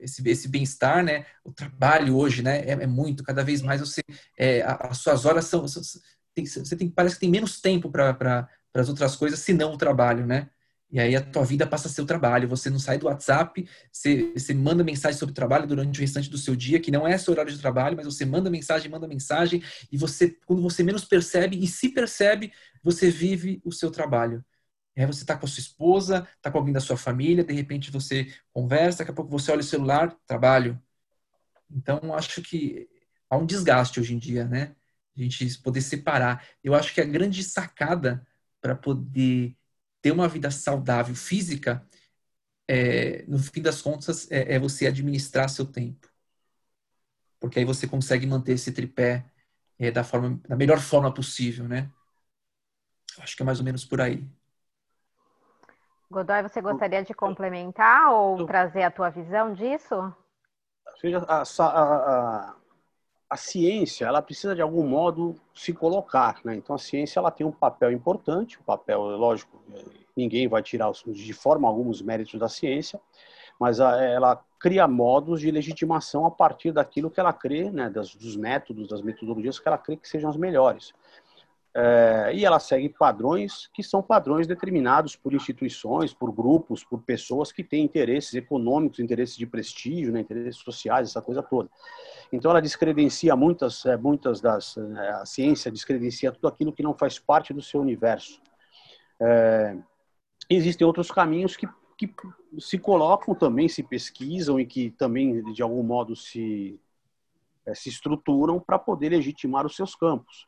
esse, 0.00 0.26
esse 0.28 0.48
bem-estar, 0.48 1.04
né, 1.04 1.26
o 1.44 1.52
trabalho 1.52 2.16
hoje, 2.16 2.42
né, 2.42 2.60
é, 2.60 2.72
é 2.72 2.86
muito, 2.86 3.22
cada 3.22 3.44
vez 3.44 3.62
mais 3.62 3.80
você, 3.80 4.02
é, 4.38 4.62
as 4.62 4.98
suas 4.98 5.24
horas 5.24 5.44
são, 5.44 5.62
você 5.62 6.76
tem 6.76 6.90
parece 6.90 7.16
que 7.16 7.20
tem 7.20 7.30
menos 7.30 7.60
tempo 7.60 7.90
para 7.90 8.48
as 8.74 8.88
outras 8.88 9.16
coisas, 9.16 9.40
senão 9.40 9.72
o 9.72 9.78
trabalho, 9.78 10.26
né? 10.26 10.50
E 10.90 11.00
aí 11.00 11.16
a 11.16 11.20
tua 11.20 11.44
vida 11.44 11.66
passa 11.66 11.88
a 11.88 11.90
ser 11.90 12.00
o 12.00 12.06
trabalho. 12.06 12.48
Você 12.48 12.70
não 12.70 12.78
sai 12.78 12.96
do 12.96 13.06
WhatsApp, 13.06 13.68
você, 13.90 14.32
você 14.32 14.54
manda 14.54 14.84
mensagem 14.84 15.18
sobre 15.18 15.34
trabalho 15.34 15.66
durante 15.66 15.98
o 15.98 16.00
restante 16.00 16.30
do 16.30 16.38
seu 16.38 16.54
dia, 16.54 16.80
que 16.80 16.90
não 16.90 17.06
é 17.06 17.18
seu 17.18 17.32
horário 17.32 17.52
de 17.52 17.58
trabalho, 17.58 17.96
mas 17.96 18.06
você 18.06 18.24
manda 18.24 18.48
mensagem, 18.48 18.90
manda 18.90 19.08
mensagem, 19.08 19.62
e 19.90 19.96
você, 19.96 20.36
quando 20.46 20.62
você 20.62 20.82
menos 20.82 21.04
percebe, 21.04 21.58
e 21.62 21.66
se 21.66 21.88
percebe, 21.88 22.52
você 22.82 23.10
vive 23.10 23.60
o 23.64 23.72
seu 23.72 23.90
trabalho. 23.90 24.44
E 24.96 25.00
aí 25.00 25.06
você 25.06 25.22
está 25.22 25.36
com 25.36 25.44
a 25.44 25.48
sua 25.48 25.60
esposa, 25.60 26.26
está 26.36 26.50
com 26.50 26.58
alguém 26.58 26.72
da 26.72 26.80
sua 26.80 26.96
família, 26.96 27.44
de 27.44 27.52
repente 27.52 27.90
você 27.90 28.32
conversa, 28.52 28.98
daqui 28.98 29.10
a 29.10 29.14
pouco 29.14 29.30
você 29.30 29.50
olha 29.50 29.60
o 29.60 29.64
celular, 29.64 30.16
trabalho. 30.26 30.80
Então, 31.70 32.14
acho 32.14 32.40
que 32.42 32.88
há 33.28 33.36
um 33.36 33.44
desgaste 33.44 34.00
hoje 34.00 34.14
em 34.14 34.18
dia, 34.18 34.44
né? 34.44 34.74
A 35.16 35.20
gente 35.20 35.58
poder 35.58 35.80
separar. 35.80 36.46
Eu 36.62 36.74
acho 36.74 36.94
que 36.94 37.00
a 37.00 37.04
grande 37.04 37.42
sacada 37.42 38.26
para 38.60 38.74
poder 38.74 39.56
ter 40.06 40.12
uma 40.12 40.28
vida 40.28 40.52
saudável 40.52 41.16
física, 41.16 41.84
é, 42.68 43.24
no 43.26 43.40
fim 43.40 43.60
das 43.60 43.82
contas, 43.82 44.30
é, 44.30 44.54
é, 44.54 44.58
você 44.58 44.86
administrar 44.86 45.48
seu 45.48 45.66
tempo. 45.66 46.08
Porque 47.40 47.58
aí 47.58 47.64
você 47.64 47.88
consegue 47.88 48.24
manter 48.24 48.52
esse 48.52 48.70
tripé 48.70 49.24
é, 49.76 49.90
da, 49.90 50.04
forma, 50.04 50.40
da 50.46 50.54
melhor 50.54 50.78
forma 50.78 51.12
possível, 51.12 51.66
né? 51.66 51.90
Acho 53.18 53.34
que 53.34 53.42
é 53.42 53.44
mais 53.44 53.58
ou 53.58 53.64
menos 53.64 53.84
por 53.84 54.00
aí. 54.00 54.24
Godoy, 56.08 56.42
você 56.42 56.60
gostaria 56.60 57.02
de 57.02 57.12
complementar 57.12 58.12
ou 58.12 58.46
trazer 58.46 58.84
a 58.84 58.92
tua 58.92 59.10
visão 59.10 59.54
disso? 59.54 60.14
Seja, 61.00 61.18
a, 61.26 61.42
a, 61.42 61.66
a, 61.66 62.56
a 63.36 63.38
ciência 63.38 64.06
ela 64.06 64.22
precisa 64.22 64.54
de 64.54 64.62
algum 64.62 64.82
modo 64.82 65.36
se 65.54 65.72
colocar, 65.72 66.40
né? 66.42 66.56
Então 66.56 66.74
a 66.74 66.78
ciência 66.78 67.20
ela 67.20 67.30
tem 67.30 67.46
um 67.46 67.52
papel 67.52 67.92
importante, 67.92 68.58
um 68.58 68.62
papel 68.62 69.00
lógico, 69.02 69.62
ninguém 70.16 70.48
vai 70.48 70.62
tirar 70.62 70.90
de 70.90 71.32
forma 71.34 71.68
alguma 71.68 71.90
os 71.90 72.00
méritos 72.00 72.40
da 72.40 72.48
ciência, 72.48 72.98
mas 73.60 73.78
ela 73.78 74.42
cria 74.58 74.88
modos 74.88 75.40
de 75.42 75.50
legitimação 75.50 76.24
a 76.24 76.30
partir 76.30 76.72
daquilo 76.72 77.10
que 77.10 77.20
ela 77.20 77.32
crê, 77.32 77.70
né? 77.70 77.90
Das, 77.90 78.14
dos 78.14 78.36
métodos, 78.36 78.88
das 78.88 79.02
metodologias 79.02 79.58
que 79.58 79.68
ela 79.68 79.78
crê 79.78 79.96
que 79.98 80.08
sejam 80.08 80.30
as 80.30 80.36
melhores. 80.36 80.94
É, 81.78 82.32
e 82.34 82.42
ela 82.42 82.58
segue 82.58 82.88
padrões 82.88 83.66
que 83.66 83.82
são 83.82 84.02
padrões 84.02 84.46
determinados 84.46 85.14
por 85.14 85.34
instituições, 85.34 86.14
por 86.14 86.32
grupos, 86.32 86.82
por 86.82 87.02
pessoas 87.02 87.52
que 87.52 87.62
têm 87.62 87.84
interesses 87.84 88.32
econômicos, 88.32 88.98
interesses 88.98 89.36
de 89.36 89.46
prestígio, 89.46 90.10
né, 90.10 90.20
interesses 90.20 90.56
sociais, 90.62 91.10
essa 91.10 91.20
coisa 91.20 91.42
toda. 91.42 91.68
Então 92.32 92.50
ela 92.50 92.62
descredencia 92.62 93.36
muitas, 93.36 93.84
é, 93.84 93.94
muitas 93.94 94.40
das 94.40 94.78
é, 94.78 95.08
a 95.10 95.26
ciência 95.26 95.70
descredencia 95.70 96.32
tudo 96.32 96.48
aquilo 96.48 96.72
que 96.72 96.82
não 96.82 96.94
faz 96.94 97.18
parte 97.18 97.52
do 97.52 97.60
seu 97.60 97.82
universo. 97.82 98.40
É, 99.20 99.76
existem 100.48 100.86
outros 100.86 101.10
caminhos 101.10 101.58
que, 101.58 101.68
que 101.98 102.10
se 102.58 102.78
colocam 102.78 103.34
também, 103.34 103.68
se 103.68 103.82
pesquisam 103.82 104.58
e 104.58 104.64
que 104.64 104.92
também 104.92 105.44
de 105.52 105.60
algum 105.60 105.82
modo 105.82 106.16
se 106.16 106.80
é, 107.66 107.74
se 107.74 107.90
estruturam 107.90 108.58
para 108.58 108.78
poder 108.78 109.10
legitimar 109.10 109.66
os 109.66 109.76
seus 109.76 109.94
campos. 109.94 110.46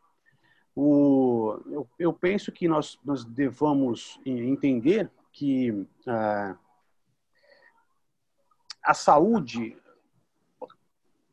O, 0.80 1.60
eu, 1.66 1.88
eu 1.98 2.12
penso 2.12 2.52
que 2.52 2.68
nós, 2.68 3.00
nós 3.04 3.24
devamos 3.24 4.20
entender 4.24 5.10
que 5.32 5.84
é, 6.06 6.54
a 8.84 8.94
saúde 8.94 9.76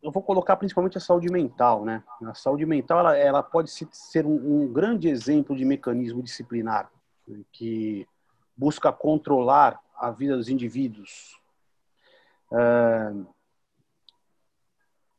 eu 0.01 0.11
vou 0.11 0.23
colocar 0.23 0.55
principalmente 0.55 0.97
a 0.97 1.01
saúde 1.01 1.31
mental, 1.31 1.85
né? 1.85 2.03
A 2.23 2.33
saúde 2.33 2.65
mental 2.65 2.99
ela, 2.99 3.17
ela 3.17 3.43
pode 3.43 3.69
ser 3.69 4.25
um, 4.25 4.63
um, 4.63 4.73
grande 4.73 5.07
exemplo 5.09 5.55
de 5.55 5.63
mecanismo 5.63 6.23
disciplinar 6.23 6.91
né? 7.27 7.43
que 7.51 8.07
busca 8.57 8.91
controlar 8.91 9.79
a 9.95 10.09
vida 10.09 10.35
dos 10.35 10.49
indivíduos. 10.49 11.39
É, 12.51 13.13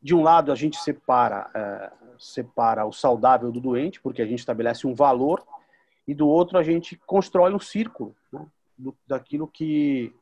de 0.02 0.14
um 0.14 0.22
lado 0.22 0.52
a 0.52 0.54
gente 0.54 0.76
separa 0.78 1.50
é, 1.54 1.92
separa 2.18 2.84
o 2.84 2.92
saudável 2.92 3.50
do 3.50 3.60
doente, 3.60 4.00
porque 4.00 4.22
a 4.22 4.26
gente 4.26 4.38
estabelece 4.38 4.86
um 4.86 4.94
valor, 4.94 5.44
e 6.06 6.14
do 6.14 6.28
outro 6.28 6.58
a 6.58 6.62
gente 6.62 6.96
constrói 7.06 7.52
um 7.52 7.58
círculo 7.58 8.14
né? 8.32 8.46
do, 8.78 8.96
daquilo 9.06 9.46
que 9.46 10.12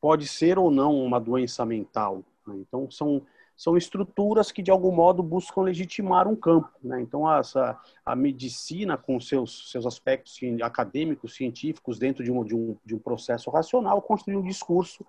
pode 0.00 0.26
ser 0.26 0.58
ou 0.58 0.70
não 0.70 0.94
uma 0.94 1.18
doença 1.18 1.64
mental. 1.64 2.22
Né? 2.46 2.56
Então 2.58 2.90
são 2.90 3.22
são 3.58 3.74
estruturas 3.74 4.52
que 4.52 4.62
de 4.62 4.70
algum 4.70 4.92
modo 4.92 5.22
buscam 5.22 5.62
legitimar 5.62 6.28
um 6.28 6.36
campo. 6.36 6.70
Né? 6.82 7.00
Então 7.00 7.30
essa, 7.32 7.80
a 8.04 8.14
medicina 8.14 8.98
com 8.98 9.18
seus 9.18 9.70
seus 9.70 9.86
aspectos 9.86 10.38
acadêmicos, 10.62 11.34
científicos 11.34 11.98
dentro 11.98 12.22
de 12.22 12.30
um, 12.30 12.44
de 12.44 12.54
um, 12.54 12.76
de 12.84 12.94
um 12.94 12.98
processo 12.98 13.50
racional 13.50 14.02
construiu 14.02 14.40
um 14.40 14.46
discurso 14.46 15.04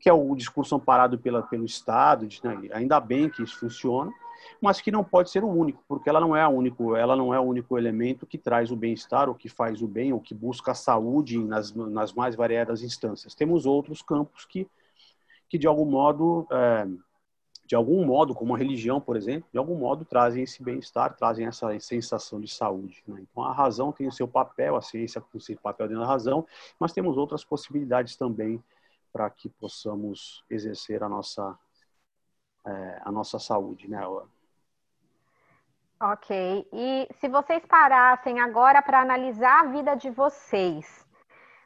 que 0.00 0.08
é 0.08 0.12
o 0.12 0.34
discurso 0.34 0.74
amparado 0.74 1.18
pela, 1.18 1.42
pelo 1.42 1.64
Estado, 1.64 2.26
de, 2.26 2.40
né? 2.44 2.68
ainda 2.72 3.00
bem 3.00 3.28
que 3.28 3.42
isso 3.42 3.58
funciona, 3.58 4.12
mas 4.60 4.80
que 4.80 4.90
não 4.90 5.02
pode 5.04 5.30
ser 5.30 5.44
o 5.44 5.48
único, 5.48 5.82
porque 5.88 6.08
ela 6.08 6.20
não 6.20 6.36
é 6.36 6.46
o 6.46 6.50
único, 6.50 6.96
ela 6.96 7.16
não 7.16 7.32
é 7.32 7.40
o 7.40 7.42
único 7.42 7.76
elemento 7.78 8.26
que 8.26 8.38
traz 8.38 8.70
o 8.70 8.76
bem-estar, 8.76 9.28
ou 9.28 9.34
que 9.34 9.48
faz 9.48 9.82
o 9.82 9.88
bem, 9.88 10.12
ou 10.12 10.20
que 10.20 10.34
busca 10.34 10.72
a 10.72 10.74
saúde 10.74 11.38
nas, 11.38 11.72
nas 11.72 12.12
mais 12.12 12.34
variadas 12.34 12.82
instâncias. 12.82 13.34
Temos 13.34 13.66
outros 13.66 14.02
campos 14.02 14.44
que, 14.44 14.68
que 15.48 15.58
de 15.58 15.66
algum 15.66 15.84
modo, 15.84 16.46
é, 16.50 16.86
de 17.66 17.74
algum 17.74 18.04
modo, 18.04 18.34
como 18.34 18.54
a 18.54 18.58
religião, 18.58 19.00
por 19.00 19.16
exemplo, 19.16 19.48
de 19.52 19.58
algum 19.58 19.76
modo 19.76 20.04
trazem 20.04 20.42
esse 20.42 20.62
bem-estar, 20.62 21.16
trazem 21.16 21.46
essa 21.46 21.78
sensação 21.80 22.40
de 22.40 22.48
saúde. 22.48 23.02
Né? 23.06 23.24
Então 23.30 23.42
a 23.42 23.52
razão 23.52 23.92
tem 23.92 24.06
o 24.06 24.12
seu 24.12 24.28
papel, 24.28 24.76
a 24.76 24.82
ciência 24.82 25.20
tem 25.20 25.38
o 25.38 25.40
seu 25.40 25.56
papel 25.56 25.88
dentro 25.88 26.02
da 26.02 26.08
razão, 26.08 26.46
mas 26.78 26.92
temos 26.92 27.16
outras 27.16 27.44
possibilidades 27.44 28.16
também 28.16 28.62
para 29.16 29.30
que 29.30 29.48
possamos 29.48 30.44
exercer 30.50 31.02
a 31.02 31.08
nossa 31.08 31.58
é, 32.66 33.00
a 33.02 33.10
nossa 33.10 33.38
saúde, 33.38 33.88
né? 33.88 33.98
Ok. 35.98 36.68
E 36.70 37.08
se 37.18 37.26
vocês 37.26 37.64
parassem 37.64 38.40
agora 38.40 38.82
para 38.82 39.00
analisar 39.00 39.60
a 39.60 39.68
vida 39.68 39.94
de 39.96 40.10
vocês, 40.10 41.06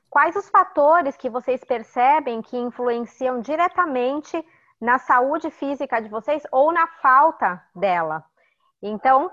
quais 0.09 0.37
os 0.37 0.49
fatores 0.49 1.17
que 1.17 1.29
vocês 1.29 1.65
percebem 1.65 2.41
que 2.41 2.57
influenciam 2.57 3.41
diretamente 3.41 4.47
na 4.81 5.01
saúde 5.01 5.51
física 5.51 6.01
de 6.01 6.09
vocês 6.09 6.45
ou 6.53 6.71
na 6.71 6.87
falta 6.87 7.61
dela? 7.75 8.25
Então, 8.81 9.29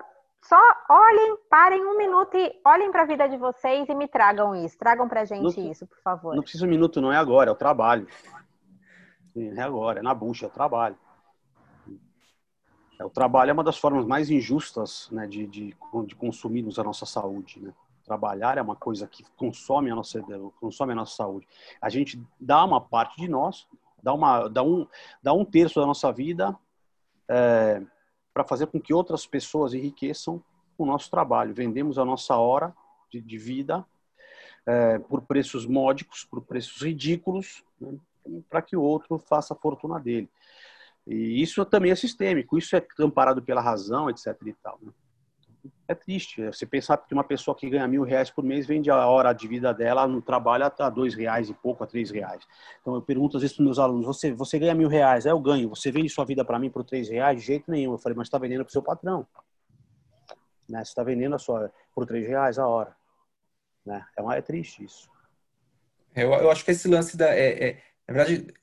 só 0.48 0.60
olhem, 0.90 1.38
parem 1.50 1.86
um 1.86 1.98
minuto 1.98 2.38
e 2.38 2.60
olhem 2.66 2.90
para 2.90 3.02
a 3.02 3.06
vida 3.06 3.28
de 3.28 3.36
vocês 3.38 3.88
e 3.90 3.94
me 3.94 4.08
tragam 4.08 4.56
isso. 4.56 4.78
Tragam 4.78 5.08
para 5.08 5.22
a 5.22 5.26
gente 5.26 5.60
não, 5.60 5.72
isso, 5.72 5.86
por 5.86 6.00
favor. 6.02 6.36
Não 6.36 6.42
precisa 6.42 6.66
um 6.66 6.70
minuto, 6.70 7.02
não 7.02 7.12
é 7.12 7.18
agora, 7.18 7.50
é 7.50 7.54
o 7.54 7.56
trabalho. 7.56 8.08
É 9.36 9.62
agora, 9.62 10.00
é 10.00 10.02
na 10.02 10.14
bucha, 10.14 10.46
é 10.46 10.48
o 10.48 10.52
trabalho. 10.52 10.98
É, 13.00 13.06
o 13.06 13.10
trabalho 13.10 13.52
é 13.52 13.54
uma 13.54 13.64
das 13.64 13.78
formas 13.78 14.06
mais 14.06 14.30
injustas 14.30 15.10
né, 15.12 15.28
de, 15.28 15.46
de, 15.46 15.76
de 16.06 16.16
consumirmos 16.16 16.80
a 16.80 16.84
nossa 16.84 17.06
saúde. 17.06 17.60
Né? 17.60 17.74
Trabalhar 18.06 18.58
é 18.58 18.62
uma 18.62 18.76
coisa 18.76 19.06
que 19.06 19.24
consome 19.36 19.92
a 19.92 19.96
nossa 19.96 20.24
consome 20.62 20.94
a 20.94 20.96
nossa 20.96 21.16
saúde. 21.16 21.46
A 21.82 21.90
gente 21.90 22.22
dá 22.40 22.64
uma 22.64 22.80
parte 22.80 23.18
de 23.18 23.28
nós, 23.28 23.68
dá 24.02 24.14
uma 24.14 24.48
dá 24.48 24.64
um 24.64 24.88
dá 25.22 25.34
um 25.34 25.44
terço 25.44 25.80
da 25.80 25.86
nossa 25.86 26.12
vida 26.12 26.58
é, 27.30 27.84
para 28.38 28.44
fazer 28.44 28.68
com 28.68 28.80
que 28.80 28.94
outras 28.94 29.26
pessoas 29.26 29.74
enriqueçam 29.74 30.44
o 30.78 30.86
nosso 30.86 31.10
trabalho. 31.10 31.56
Vendemos 31.56 31.98
a 31.98 32.06
nossa 32.06 32.36
hora 32.36 32.72
de, 33.10 33.20
de 33.20 33.36
vida 33.36 33.84
é, 34.64 35.00
por 35.00 35.24
preços 35.24 35.66
módicos, 35.66 36.24
por 36.24 36.44
preços 36.44 36.80
ridículos, 36.84 37.64
né, 37.82 37.98
para 38.48 38.62
que 38.62 38.78
o 38.78 38.82
outro 38.84 39.18
faça 39.18 39.56
a 39.56 39.58
fortuna 39.58 40.00
dele. 40.00 40.30
E 41.08 41.42
isso 41.42 41.66
também 41.66 41.92
é 41.92 41.96
sistêmico, 41.96 42.60
isso 42.60 42.76
é 42.76 42.86
amparado 43.00 43.42
pela 43.42 43.60
razão, 43.60 44.08
etc. 44.08 44.38
E 44.46 44.54
tal. 44.54 44.78
Né? 44.84 44.92
É 45.88 45.96
triste. 45.96 46.46
Você 46.46 46.66
pensar 46.66 46.98
que 46.98 47.14
uma 47.14 47.24
pessoa 47.24 47.56
que 47.56 47.70
ganha 47.70 47.88
mil 47.88 48.04
reais 48.04 48.30
por 48.30 48.44
mês 48.44 48.66
vende 48.66 48.90
a 48.90 49.08
hora 49.08 49.34
de 49.34 49.48
vida 49.48 49.74
dela 49.74 50.08
no 50.08 50.22
trabalho 50.22 50.72
a 50.80 50.90
dois 50.90 51.14
reais 51.14 51.50
e 51.50 51.54
pouco, 51.54 51.84
a 51.84 51.88
três 51.88 52.12
reais. 52.12 52.46
Então 52.82 52.96
eu 52.96 53.02
pergunto 53.02 53.38
às 53.38 53.42
vezes 53.42 53.56
para 53.56 53.66
meus 53.66 53.80
alunos: 53.80 54.06
você, 54.06 54.34
você 54.34 54.60
ganha 54.60 54.76
mil 54.76 54.90
reais? 54.90 55.26
É, 55.26 55.32
eu 55.32 55.40
ganho. 55.40 55.70
Você 55.70 55.92
vende 55.92 56.10
sua 56.10 56.26
vida 56.26 56.44
para 56.44 56.60
mim 56.60 56.70
por 56.70 56.84
três 56.84 57.10
reais? 57.10 57.40
De 57.40 57.46
jeito 57.46 57.70
nenhum. 57.70 57.94
Eu 57.94 57.98
falei: 57.98 58.18
mas 58.18 58.28
está 58.28 58.38
vendendo 58.38 58.64
para 58.64 58.70
o 58.70 58.72
seu 58.72 58.82
patrão. 58.82 59.28
Né? 60.70 60.84
Você 60.84 60.92
está 60.92 61.04
vendendo 61.04 61.36
a 61.36 61.40
sua 61.40 61.72
por 61.94 62.06
três 62.06 62.28
reais 62.28 62.60
a 62.60 62.68
hora. 62.68 62.96
Né? 63.86 64.06
É, 64.18 64.22
uma, 64.22 64.36
é 64.36 64.42
triste 64.42 64.84
isso. 64.84 65.10
Eu, 66.16 66.34
eu 66.34 66.52
acho 66.52 66.66
que 66.66 66.72
esse 66.72 66.88
lance 66.88 67.16
da. 67.16 67.34
É, 67.34 67.70
é, 67.70 67.82
na 68.08 68.14
verdade, 68.14 68.54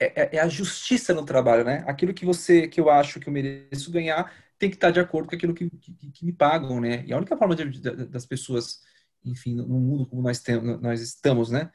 é, 0.00 0.22
é, 0.22 0.36
é, 0.36 0.40
a 0.40 0.48
justiça 0.48 1.12
no 1.12 1.24
trabalho, 1.24 1.64
né? 1.64 1.84
Aquilo 1.86 2.14
que 2.14 2.24
você, 2.24 2.68
que 2.68 2.80
eu 2.80 2.88
acho 2.88 3.18
que 3.18 3.28
eu 3.28 3.32
mereço 3.32 3.90
ganhar, 3.90 4.32
tem 4.58 4.68
que 4.68 4.76
estar 4.76 4.90
de 4.90 5.00
acordo 5.00 5.28
com 5.28 5.36
aquilo 5.36 5.54
que, 5.54 5.70
que, 5.70 6.10
que 6.10 6.24
me 6.24 6.32
pagam, 6.32 6.80
né? 6.80 7.04
E 7.06 7.12
a 7.12 7.16
única 7.16 7.36
forma 7.36 7.54
de, 7.54 7.64
de, 7.70 8.06
das 8.06 8.26
pessoas, 8.26 8.80
enfim, 9.24 9.54
no 9.54 9.66
mundo 9.66 10.06
como 10.06 10.22
nós, 10.22 10.40
temos, 10.40 10.80
nós 10.80 11.00
estamos, 11.00 11.50
né? 11.50 11.70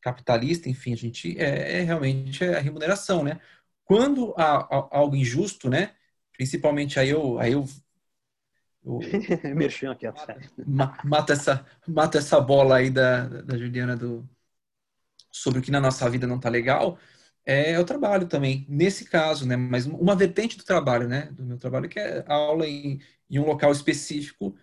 Capitalista, 0.00 0.68
enfim, 0.68 0.92
a 0.94 0.96
gente 0.96 1.38
é, 1.38 1.80
é 1.80 1.82
realmente 1.82 2.42
a 2.44 2.58
remuneração, 2.58 3.22
né? 3.22 3.40
Quando 3.84 4.34
há, 4.36 4.56
há, 4.58 4.88
algo 4.90 5.14
injusto, 5.14 5.68
né? 5.68 5.94
Principalmente 6.32 6.98
aí 6.98 7.10
eu, 7.10 7.38
aí 7.38 7.52
eu 7.52 7.64
Merchan 9.54 9.92
aqui, 9.92 10.06
mata 11.04 11.32
essa, 11.34 11.64
mata 11.86 12.18
essa 12.18 12.40
bola 12.40 12.78
aí 12.78 12.90
da, 12.90 13.28
da 13.28 13.56
Juliana 13.56 13.96
do, 13.96 14.28
sobre 15.30 15.60
o 15.60 15.62
que 15.62 15.70
na 15.70 15.80
nossa 15.80 16.08
vida 16.10 16.26
não 16.26 16.40
tá 16.40 16.48
legal 16.48 16.98
é 17.44 17.78
o 17.78 17.84
trabalho 17.84 18.26
também, 18.26 18.64
nesse 18.68 19.04
caso, 19.04 19.46
né? 19.46 19.56
Mas 19.56 19.86
uma 19.86 20.14
vertente 20.14 20.56
do 20.56 20.64
trabalho, 20.64 21.08
né? 21.08 21.28
Do 21.32 21.44
meu 21.44 21.58
trabalho, 21.58 21.88
que 21.88 21.98
é 21.98 22.24
aula 22.26 22.66
em, 22.66 23.00
em 23.28 23.38
um 23.38 23.46
local 23.46 23.72
específico, 23.72 24.54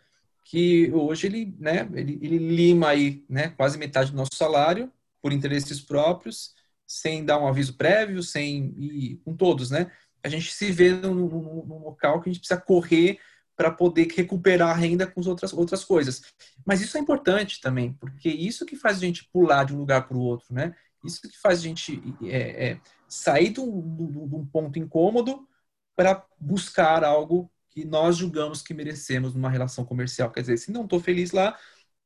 que 0.46 0.92
hoje 0.94 1.28
ele, 1.28 1.56
né? 1.60 1.88
Ele, 1.94 2.18
ele 2.22 2.38
lima 2.38 2.90
aí, 2.90 3.26
né? 3.30 3.50
Quase 3.50 3.78
metade 3.78 4.12
do 4.12 4.18
nosso 4.18 4.36
salário 4.36 4.92
por 5.22 5.34
interesses 5.34 5.82
próprios, 5.82 6.54
sem 6.88 7.26
dar 7.26 7.40
um 7.40 7.48
aviso 7.48 7.76
prévio, 7.76 8.24
sem 8.24 8.74
ir 8.78 9.22
com 9.26 9.36
todos, 9.36 9.70
né? 9.70 9.92
A 10.24 10.30
gente 10.30 10.52
se 10.54 10.72
vê 10.72 10.92
num, 10.92 11.14
num, 11.14 11.66
num 11.66 11.80
local 11.84 12.22
que 12.22 12.30
a 12.30 12.32
gente 12.32 12.42
precisa 12.42 12.60
correr 12.60 13.20
para 13.56 13.72
poder 13.72 14.08
recuperar 14.16 14.70
a 14.70 14.74
renda 14.74 15.06
com 15.06 15.20
as 15.20 15.28
outras, 15.28 15.52
outras 15.52 15.84
coisas. 15.84 16.22
Mas 16.66 16.80
isso 16.80 16.98
é 16.98 17.02
importante 17.02 17.60
também, 17.60 17.92
porque 17.94 18.30
isso 18.30 18.66
que 18.66 18.78
faz 18.78 18.98
a 18.98 19.02
gente 19.02 19.28
pular 19.34 19.66
de 19.66 19.76
um 19.76 19.80
lugar 19.80 20.08
para 20.08 20.16
o 20.16 20.22
outro, 20.22 20.54
né? 20.54 20.74
Isso 21.04 21.22
que 21.22 21.38
faz 21.40 21.60
a 21.60 21.62
gente 21.64 22.02
é, 22.24 22.72
é, 22.72 22.82
sair 23.08 23.50
de 23.50 23.60
um, 23.60 24.28
de 24.28 24.36
um 24.36 24.46
ponto 24.46 24.78
incômodo 24.78 25.48
para 25.96 26.26
buscar 26.40 27.04
algo 27.04 27.52
que 27.70 27.86
nós 27.86 28.18
julgamos 28.18 28.62
que 28.62 28.74
merecemos 28.74 29.34
numa 29.34 29.50
relação 29.50 29.86
comercial. 29.86 30.32
Quer 30.32 30.42
dizer, 30.42 30.58
se 30.58 30.72
não 30.72 30.84
estou 30.84 31.00
feliz 31.00 31.32
lá, 31.32 31.58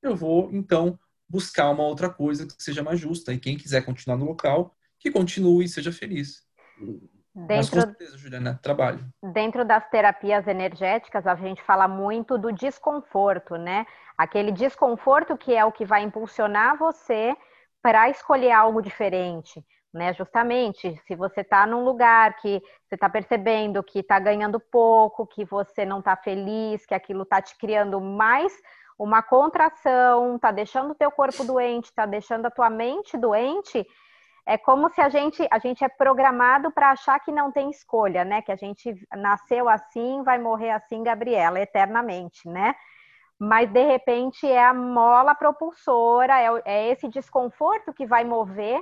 eu 0.02 0.16
vou 0.16 0.50
então 0.54 1.00
buscar 1.28 1.70
uma 1.70 1.84
outra 1.84 2.10
coisa 2.10 2.46
que 2.46 2.62
seja 2.62 2.84
mais 2.84 3.00
justa. 3.00 3.34
E 3.34 3.40
quem 3.40 3.58
quiser 3.58 3.84
continuar 3.84 4.18
no 4.18 4.26
local, 4.26 4.76
que 5.00 5.10
continue 5.10 5.66
e 5.66 5.70
seja 5.70 5.92
feliz. 5.92 6.44
Dentro, 7.36 7.56
Mas 7.56 7.70
com 7.70 7.82
certeza, 7.82 8.18
Juliana, 8.18 8.60
trabalho. 8.62 9.04
Dentro 9.34 9.66
das 9.66 9.90
terapias 9.90 10.46
energéticas, 10.46 11.26
a 11.26 11.36
gente 11.36 11.64
fala 11.64 11.88
muito 11.88 12.38
do 12.38 12.52
desconforto, 12.52 13.56
né? 13.56 13.88
Aquele 14.16 14.52
desconforto 14.52 15.36
que 15.36 15.52
é 15.54 15.66
o 15.66 15.72
que 15.72 15.84
vai 15.84 16.04
impulsionar 16.04 16.78
você 16.78 17.36
para 17.84 18.10
escolher 18.10 18.52
algo 18.52 18.82
diferente, 18.82 19.64
né? 19.94 20.14
Justamente, 20.14 20.98
se 21.06 21.16
você 21.16 21.42
está 21.42 21.68
num 21.68 21.84
lugar 21.84 22.38
que 22.38 22.62
você 22.88 22.96
está 22.96 23.10
percebendo 23.10 23.84
que 23.84 24.00
está 24.00 24.18
ganhando 24.20 24.58
pouco, 24.60 25.28
que 25.28 25.44
você 25.44 25.86
não 25.86 26.00
está 26.00 26.16
feliz, 26.16 26.86
que 26.86 26.96
aquilo 26.96 27.24
está 27.24 27.42
te 27.42 27.58
criando 27.58 28.00
mais 28.00 28.54
uma 28.98 29.22
contração, 29.22 30.38
está 30.38 30.50
deixando 30.50 30.92
o 30.92 30.96
teu 30.96 31.12
corpo 31.12 31.44
doente, 31.44 31.86
está 31.86 32.06
deixando 32.06 32.46
a 32.46 32.52
tua 32.52 32.70
mente 32.70 33.18
doente, 33.18 33.86
é 34.46 34.58
como 34.58 34.90
se 34.90 35.02
a 35.02 35.10
gente 35.10 35.46
a 35.52 35.60
gente 35.60 35.84
é 35.84 35.90
programado 35.90 36.72
para 36.72 36.92
achar 36.92 37.20
que 37.20 37.32
não 37.34 37.52
tem 37.52 37.70
escolha, 37.70 38.24
né? 38.24 38.42
Que 38.42 38.52
a 38.52 38.56
gente 38.56 38.96
nasceu 39.16 39.68
assim, 39.68 40.24
vai 40.24 40.40
morrer 40.40 40.72
assim, 40.72 41.04
Gabriela, 41.04 41.60
eternamente, 41.60 42.48
né? 42.48 42.74
Mas 43.44 43.70
de 43.70 43.84
repente 43.84 44.48
é 44.48 44.64
a 44.64 44.74
mola 44.74 45.36
propulsora, 45.36 46.40
é, 46.40 46.62
é 46.64 46.92
esse 46.92 47.10
desconforto 47.10 47.94
que 47.94 48.06
vai 48.06 48.24
mover 48.24 48.82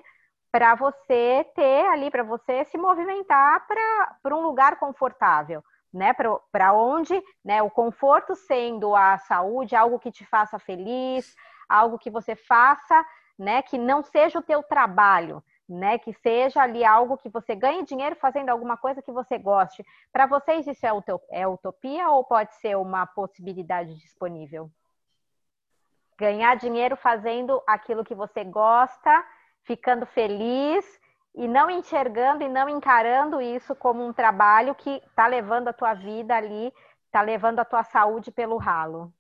para 0.52 0.76
você 0.76 1.44
ter 1.56 1.86
ali, 1.88 2.12
para 2.12 2.22
você 2.24 2.64
se 2.66 2.78
movimentar 2.78 3.66
para 3.66 4.36
um 4.36 4.42
lugar 4.42 4.78
confortável, 4.78 5.64
né? 5.92 6.14
Para 6.52 6.74
onde 6.74 7.20
né, 7.44 7.64
o 7.64 7.72
conforto 7.72 8.36
sendo 8.36 8.96
a 8.96 9.18
saúde, 9.18 9.76
algo 9.76 9.98
que 9.98 10.12
te 10.12 10.26
faça 10.26 10.60
feliz, 10.60 11.34
algo 11.68 11.98
que 11.98 12.12
você 12.12 12.36
faça, 12.36 13.04
né? 13.40 13.64
Que 13.64 13.80
não 13.80 14.04
seja 14.04 14.38
o 14.38 14.44
teu 14.44 14.62
trabalho, 14.62 15.44
né? 15.74 15.98
Que 15.98 16.14
seja 16.14 16.62
ali 16.62 16.84
algo 16.84 17.18
que 17.18 17.30
você 17.30 17.56
ganhe 17.56 17.86
dinheiro 17.86 18.16
fazendo 18.16 18.50
alguma 18.50 18.78
coisa 18.78 19.02
que 19.02 19.12
você 19.12 19.38
goste. 19.38 19.86
Para 20.12 20.26
vocês, 20.26 20.68
isso 20.68 20.86
é, 20.86 20.92
é 21.32 21.48
utopia 21.48 22.10
ou 22.10 22.24
pode 22.24 22.54
ser 22.56 22.78
uma 22.78 23.06
possibilidade 23.06 23.96
disponível? 23.96 24.70
Ganhar 26.18 26.56
dinheiro 26.56 26.96
fazendo 26.96 27.62
aquilo 27.66 28.04
que 28.04 28.14
você 28.14 28.44
gosta, 28.44 29.26
ficando 29.64 30.06
feliz 30.06 30.86
e 31.34 31.48
não 31.48 31.70
enxergando 31.70 32.44
e 32.44 32.50
não 32.50 32.68
encarando 32.68 33.42
isso 33.42 33.74
como 33.76 34.06
um 34.06 34.14
trabalho 34.14 34.76
que 34.76 35.02
está 35.08 35.26
levando 35.28 35.70
a 35.70 35.74
tua 35.74 35.94
vida 35.94 36.36
ali, 36.36 36.74
está 37.06 37.22
levando 37.22 37.60
a 37.60 37.66
tua 37.66 37.84
saúde 37.84 38.32
pelo 38.32 38.58
ralo. 38.58 39.12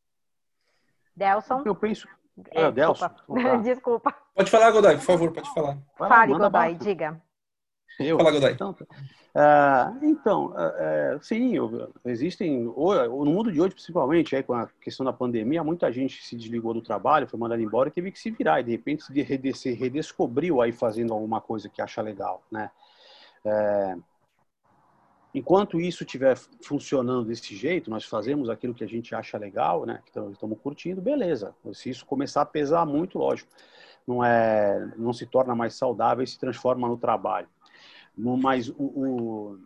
Delson? 1.15 1.63
Eu 1.65 1.75
penso, 1.75 2.07
é, 2.51 2.71
desculpa. 2.71 3.15
desculpa. 3.63 4.15
Pode 4.35 4.49
falar, 4.49 4.71
Godoy, 4.71 4.95
por 4.95 5.03
favor, 5.03 5.31
pode 5.31 5.53
falar. 5.53 5.77
Fale, 5.97 6.33
Godoy, 6.33 6.75
diga. 6.75 7.21
Eu? 7.99 8.17
Fala, 8.17 8.31
Godoy. 8.31 8.51
Então, 8.51 8.71
uh, 8.71 10.05
então 10.05 10.45
uh, 10.47 11.21
sim, 11.21 11.53
existem, 12.05 12.63
no 12.63 13.25
mundo 13.25 13.51
de 13.51 13.61
hoje, 13.61 13.73
principalmente, 13.73 14.35
aí, 14.35 14.43
com 14.43 14.53
a 14.53 14.67
questão 14.81 15.05
da 15.05 15.13
pandemia, 15.13 15.63
muita 15.63 15.91
gente 15.91 16.23
se 16.23 16.35
desligou 16.35 16.73
do 16.73 16.81
trabalho, 16.81 17.27
foi 17.27 17.39
mandada 17.39 17.61
embora 17.61 17.89
e 17.89 17.91
teve 17.91 18.11
que 18.11 18.19
se 18.19 18.31
virar, 18.31 18.61
e 18.61 18.63
de 18.63 18.71
repente 18.71 19.03
se 19.55 19.71
redescobriu 19.73 20.61
aí 20.61 20.71
fazendo 20.71 21.13
alguma 21.13 21.41
coisa 21.41 21.69
que 21.69 21.81
acha 21.81 22.01
legal, 22.01 22.41
né? 22.51 22.71
Uh, 23.45 24.10
enquanto 25.33 25.79
isso 25.79 26.03
estiver 26.03 26.37
funcionando 26.61 27.27
desse 27.27 27.55
jeito, 27.55 27.89
nós 27.89 28.05
fazemos 28.05 28.49
aquilo 28.49 28.73
que 28.73 28.83
a 28.83 28.87
gente 28.87 29.15
acha 29.15 29.37
legal, 29.37 29.85
né? 29.85 30.01
Que 30.05 30.19
estamos 30.31 30.59
curtindo, 30.59 31.01
beleza. 31.01 31.55
Se 31.73 31.89
isso 31.89 32.05
começar 32.05 32.41
a 32.41 32.45
pesar 32.45 32.85
muito, 32.85 33.17
lógico, 33.17 33.49
não 34.07 34.23
é, 34.23 34.91
não 34.97 35.13
se 35.13 35.25
torna 35.25 35.55
mais 35.55 35.75
saudável 35.75 36.23
e 36.23 36.27
se 36.27 36.39
transforma 36.39 36.87
no 36.87 36.97
trabalho. 36.97 37.47
Mas 38.15 38.69
o, 38.69 38.75
o 38.77 39.59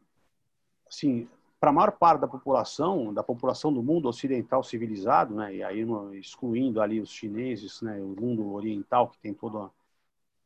assim, 0.88 1.28
para 1.60 1.72
a 1.72 1.74
maior 1.74 1.92
parte 1.94 2.22
da 2.22 2.28
população, 2.28 3.14
da 3.14 3.24
população 3.24 3.74
do 3.74 3.82
mundo 3.82 4.08
ocidental 4.08 4.64
civilizado, 4.64 5.34
né? 5.34 5.56
E 5.56 5.64
aí 5.64 5.86
excluindo 6.14 6.80
ali 6.80 7.02
os 7.02 7.10
chineses, 7.10 7.82
né? 7.82 8.00
O 8.00 8.16
mundo 8.22 8.54
oriental 8.54 9.10
que 9.10 9.18
tem 9.18 9.34
todo 9.34 9.72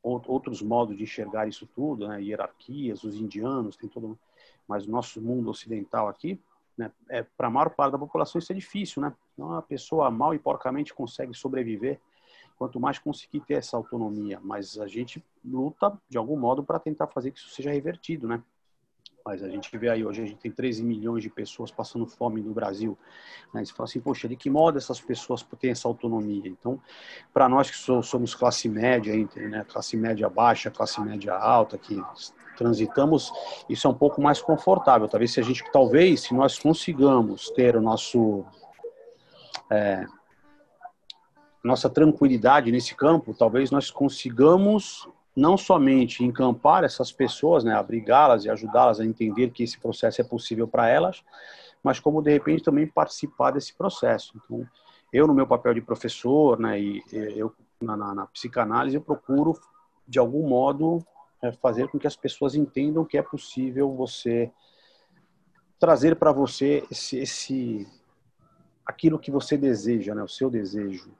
outros 0.01 0.61
modos 0.61 0.95
de 0.95 1.03
enxergar 1.03 1.47
isso 1.47 1.67
tudo, 1.75 2.07
né? 2.07 2.21
Hierarquias, 2.23 3.03
os 3.03 3.15
indianos, 3.15 3.75
tem 3.75 3.89
todo 3.89 4.17
mas 4.69 4.85
o 4.85 4.91
nosso 4.91 5.19
mundo 5.19 5.49
ocidental 5.49 6.07
aqui, 6.07 6.39
né, 6.77 6.91
é, 7.09 7.23
para 7.23 7.47
a 7.47 7.49
maior 7.49 7.71
parte 7.71 7.93
da 7.93 7.97
população 7.97 8.37
isso 8.37 8.51
é 8.51 8.55
difícil, 8.55 9.01
né? 9.01 9.11
Então 9.33 9.51
a 9.53 9.61
pessoa 9.63 10.11
mal 10.11 10.33
e 10.33 10.39
porcamente 10.39 10.93
consegue 10.93 11.33
sobreviver, 11.33 11.99
quanto 12.55 12.79
mais 12.79 12.99
conseguir 12.99 13.39
ter 13.41 13.55
essa 13.55 13.75
autonomia. 13.75 14.39
Mas 14.43 14.77
a 14.77 14.87
gente 14.87 15.25
luta 15.43 15.99
de 16.07 16.17
algum 16.17 16.37
modo 16.37 16.63
para 16.63 16.77
tentar 16.77 17.07
fazer 17.07 17.31
que 17.31 17.39
isso 17.39 17.49
seja 17.49 17.71
revertido, 17.71 18.27
né? 18.27 18.43
Mas 19.25 19.43
a 19.43 19.49
gente 19.49 19.75
vê 19.77 19.89
aí 19.89 20.05
hoje 20.05 20.21
a 20.21 20.25
gente 20.25 20.39
tem 20.39 20.51
13 20.51 20.83
milhões 20.83 21.21
de 21.21 21.29
pessoas 21.29 21.71
passando 21.71 22.05
fome 22.05 22.41
no 22.41 22.53
Brasil. 22.53 22.97
Né? 23.53 23.63
Você 23.63 23.73
fala 23.73 23.87
assim, 23.87 23.99
poxa, 23.99 24.27
de 24.27 24.35
que 24.35 24.49
modo 24.49 24.77
essas 24.77 24.99
pessoas 24.99 25.45
têm 25.59 25.71
essa 25.71 25.87
autonomia? 25.87 26.47
Então, 26.47 26.81
para 27.33 27.47
nós 27.49 27.69
que 27.69 27.77
somos 27.77 28.33
classe 28.33 28.69
média, 28.69 29.13
né? 29.35 29.65
classe 29.67 29.97
média 29.97 30.29
baixa, 30.29 30.71
classe 30.71 31.01
média 31.01 31.35
alta, 31.35 31.77
que 31.77 32.01
transitamos, 32.59 33.31
isso 33.67 33.87
é 33.87 33.89
um 33.89 33.93
pouco 33.93 34.21
mais 34.21 34.41
confortável. 34.41 35.07
Talvez 35.07 35.31
se 35.31 35.39
a 35.39 35.43
gente, 35.43 35.63
talvez, 35.71 36.21
se 36.21 36.33
nós 36.33 36.59
consigamos 36.59 37.49
ter 37.51 37.75
o 37.75 37.81
nosso 37.81 38.45
é, 39.71 40.05
nossa 41.63 41.89
tranquilidade 41.89 42.71
nesse 42.71 42.95
campo, 42.95 43.33
talvez 43.33 43.71
nós 43.71 43.89
consigamos 43.89 45.07
não 45.35 45.57
somente 45.57 46.23
encampar 46.23 46.83
essas 46.83 47.11
pessoas, 47.11 47.63
né, 47.63 47.73
abrigá-las 47.73 48.43
e 48.43 48.49
ajudá-las 48.49 48.99
a 48.99 49.05
entender 49.05 49.51
que 49.51 49.63
esse 49.63 49.79
processo 49.79 50.21
é 50.21 50.23
possível 50.23 50.67
para 50.67 50.89
elas, 50.89 51.23
mas 51.83 51.99
como 51.99 52.21
de 52.21 52.31
repente 52.31 52.63
também 52.63 52.87
participar 52.87 53.51
desse 53.51 53.73
processo. 53.73 54.33
Então, 54.35 54.67
eu 55.13 55.25
no 55.25 55.33
meu 55.33 55.47
papel 55.47 55.73
de 55.73 55.81
professor, 55.81 56.59
né, 56.59 56.79
e 56.79 57.03
eu 57.11 57.53
na, 57.81 57.95
na, 57.95 58.13
na 58.13 58.25
psicanálise 58.27 58.95
eu 58.95 59.01
procuro 59.01 59.57
de 60.07 60.19
algum 60.19 60.47
modo 60.47 61.05
é 61.41 61.51
fazer 61.53 61.87
com 61.87 61.97
que 61.97 62.07
as 62.07 62.15
pessoas 62.15 62.55
entendam 62.55 63.05
que 63.05 63.17
é 63.17 63.21
possível 63.21 63.93
você 63.95 64.51
trazer 65.79 66.15
para 66.15 66.31
você 66.31 66.85
esse, 66.91 67.17
esse, 67.17 67.87
aquilo 68.85 69.17
que 69.17 69.31
você 69.31 69.57
deseja, 69.57 70.13
né? 70.13 70.21
O 70.21 70.27
seu 70.27 70.49
desejo, 70.49 71.15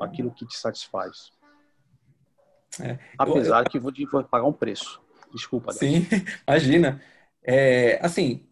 aquilo 0.00 0.32
que 0.32 0.46
te 0.46 0.56
satisfaz. 0.56 1.30
É, 2.80 2.98
Apesar 3.16 3.64
eu, 3.64 3.70
que 3.70 3.78
vou, 3.78 3.92
vou 4.10 4.24
pagar 4.24 4.46
um 4.46 4.52
preço. 4.52 5.00
Desculpa. 5.32 5.72
Sim, 5.72 6.06
imagina. 6.46 7.00
É, 7.42 8.04
assim, 8.04 8.46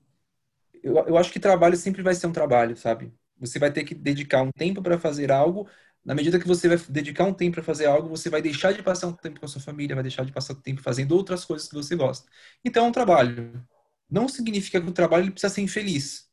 eu, 0.83 0.97
eu 1.07 1.17
acho 1.17 1.33
que 1.33 1.41
trabalho 1.41 1.77
sempre 1.77 2.03
vai 2.03 2.15
ser 2.15 2.27
um 2.27 2.33
trabalho, 2.33 2.77
sabe? 2.77 3.13
Você 3.39 3.59
vai 3.59 3.73
ter 3.73 3.85
que 3.85 3.95
dedicar 3.95 4.43
um 4.43 4.51
tempo 4.53 4.81
para 4.81 4.99
fazer 4.99 5.33
algo 5.33 5.69
na 6.05 6.15
medida 6.15 6.39
que 6.39 6.47
você 6.47 6.69
vai 6.69 6.79
dedicar 6.89 7.25
um 7.25 7.35
tempo 7.35 7.55
para 7.55 7.63
fazer 7.63 7.87
algo, 7.87 8.09
você 8.09 8.29
vai 8.31 8.43
deixar 8.43 8.73
de 8.73 8.83
passar 8.83 9.09
um 9.09 9.13
tempo 9.13 9.41
com 9.41 9.47
a 9.47 9.49
sua 9.49 9.61
família, 9.61 9.95
vai 9.97 10.03
deixar 10.03 10.25
de 10.25 10.33
passar 10.33 10.55
tempo 10.57 10.83
fazendo 10.83 11.13
outras 11.13 11.45
coisas 11.45 11.69
que 11.69 11.75
você 11.75 11.97
gosta. 11.97 12.29
Então, 12.65 12.87
é 12.87 12.89
um 12.89 12.93
trabalho. 12.93 13.67
Não 14.11 14.29
significa 14.29 14.81
que 14.81 14.89
o 14.89 14.93
trabalho 14.93 15.31
precisa 15.33 15.53
ser 15.53 15.63
infeliz. 15.63 16.29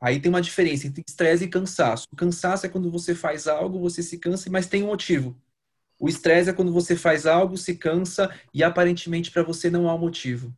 Aí 0.00 0.20
tem 0.20 0.30
uma 0.30 0.40
diferença 0.40 0.86
entre 0.86 1.02
estresse 1.06 1.44
e 1.44 1.48
cansaço. 1.48 2.06
O 2.12 2.16
cansaço 2.16 2.66
é 2.66 2.68
quando 2.68 2.90
você 2.90 3.14
faz 3.14 3.48
algo, 3.48 3.80
você 3.80 4.02
se 4.02 4.18
cansa, 4.18 4.48
mas 4.50 4.66
tem 4.66 4.82
um 4.82 4.88
motivo. 4.88 5.36
O 5.98 6.08
estresse 6.08 6.50
é 6.50 6.52
quando 6.52 6.72
você 6.72 6.96
faz 6.96 7.26
algo, 7.26 7.56
se 7.56 7.76
cansa 7.76 8.32
e 8.54 8.62
aparentemente 8.62 9.30
para 9.30 9.42
você 9.42 9.70
não 9.70 9.88
há 9.88 9.94
um 9.94 9.98
motivo. 9.98 10.54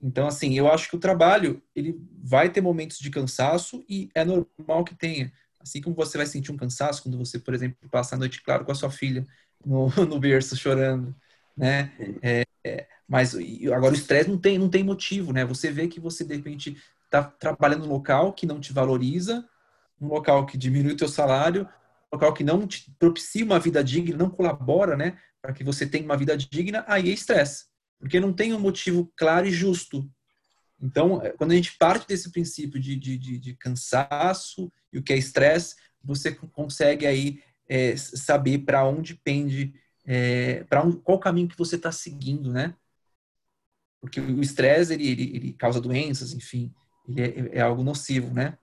Então, 0.00 0.26
assim, 0.26 0.56
eu 0.58 0.70
acho 0.70 0.88
que 0.88 0.96
o 0.96 1.00
trabalho 1.00 1.62
ele 1.74 1.98
vai 2.22 2.50
ter 2.50 2.60
momentos 2.60 2.98
de 2.98 3.10
cansaço 3.10 3.84
e 3.88 4.10
é 4.14 4.24
normal 4.24 4.84
que 4.84 4.94
tenha. 4.94 5.32
Assim 5.66 5.80
como 5.80 5.96
você 5.96 6.16
vai 6.16 6.26
sentir 6.26 6.52
um 6.52 6.56
cansaço 6.56 7.02
quando 7.02 7.18
você, 7.18 7.40
por 7.40 7.52
exemplo, 7.52 7.76
passa 7.90 8.14
a 8.14 8.18
noite 8.18 8.40
claro 8.40 8.64
com 8.64 8.70
a 8.70 8.74
sua 8.74 8.90
filha 8.90 9.26
no, 9.64 9.88
no 10.06 10.20
berço 10.20 10.56
chorando, 10.56 11.14
né? 11.56 11.92
É, 12.22 12.44
é, 12.64 12.86
mas 13.08 13.34
agora 13.74 13.92
o 13.92 13.96
estresse 13.96 14.30
não 14.30 14.38
tem, 14.38 14.58
não 14.58 14.68
tem 14.68 14.84
motivo, 14.84 15.32
né? 15.32 15.44
Você 15.44 15.70
vê 15.70 15.88
que 15.88 15.98
você 15.98 16.24
de 16.24 16.36
repente 16.36 16.76
está 17.04 17.24
trabalhando 17.24 17.84
num 17.84 17.92
local 17.92 18.32
que 18.32 18.46
não 18.46 18.60
te 18.60 18.72
valoriza, 18.72 19.44
um 20.00 20.06
local 20.06 20.46
que 20.46 20.56
diminui 20.56 20.92
o 20.92 20.96
teu 20.96 21.08
salário, 21.08 21.62
um 22.12 22.16
local 22.16 22.32
que 22.32 22.44
não 22.44 22.64
te 22.64 22.88
propicia 22.96 23.44
uma 23.44 23.58
vida 23.58 23.82
digna, 23.82 24.16
não 24.16 24.30
colabora, 24.30 24.96
né? 24.96 25.18
Para 25.42 25.52
que 25.52 25.64
você 25.64 25.84
tenha 25.84 26.04
uma 26.04 26.16
vida 26.16 26.36
digna, 26.36 26.84
aí 26.86 27.10
é 27.10 27.12
estresse. 27.12 27.66
Porque 27.98 28.20
não 28.20 28.32
tem 28.32 28.54
um 28.54 28.60
motivo 28.60 29.12
claro 29.16 29.46
e 29.48 29.50
justo 29.50 30.08
então, 30.80 31.22
é, 31.22 31.30
quando 31.30 31.52
a 31.52 31.54
gente 31.54 31.76
parte 31.76 32.06
desse 32.06 32.30
princípio 32.30 32.78
de, 32.78 32.96
de, 32.96 33.16
de, 33.16 33.38
de 33.38 33.54
cansaço 33.54 34.70
e 34.92 34.98
o 34.98 35.02
que 35.02 35.12
é 35.12 35.16
estresse, 35.16 35.76
você 36.02 36.32
consegue 36.32 37.06
aí 37.06 37.42
é, 37.68 37.96
saber 37.96 38.58
para 38.58 38.84
onde 38.86 39.14
pende, 39.14 39.74
é, 40.04 40.64
para 40.64 40.82
qual 41.02 41.18
caminho 41.18 41.48
que 41.48 41.58
você 41.58 41.76
está 41.76 41.90
seguindo, 41.90 42.52
né? 42.52 42.74
Porque 44.00 44.20
o 44.20 44.40
estresse 44.40 44.92
ele, 44.94 45.08
ele, 45.08 45.36
ele, 45.36 45.52
causa 45.54 45.80
doenças, 45.80 46.32
enfim, 46.32 46.72
ele 47.08 47.22
é, 47.22 47.58
é, 47.58 47.60
algo 47.60 47.82
nocivo, 47.82 48.32
né? 48.32 48.56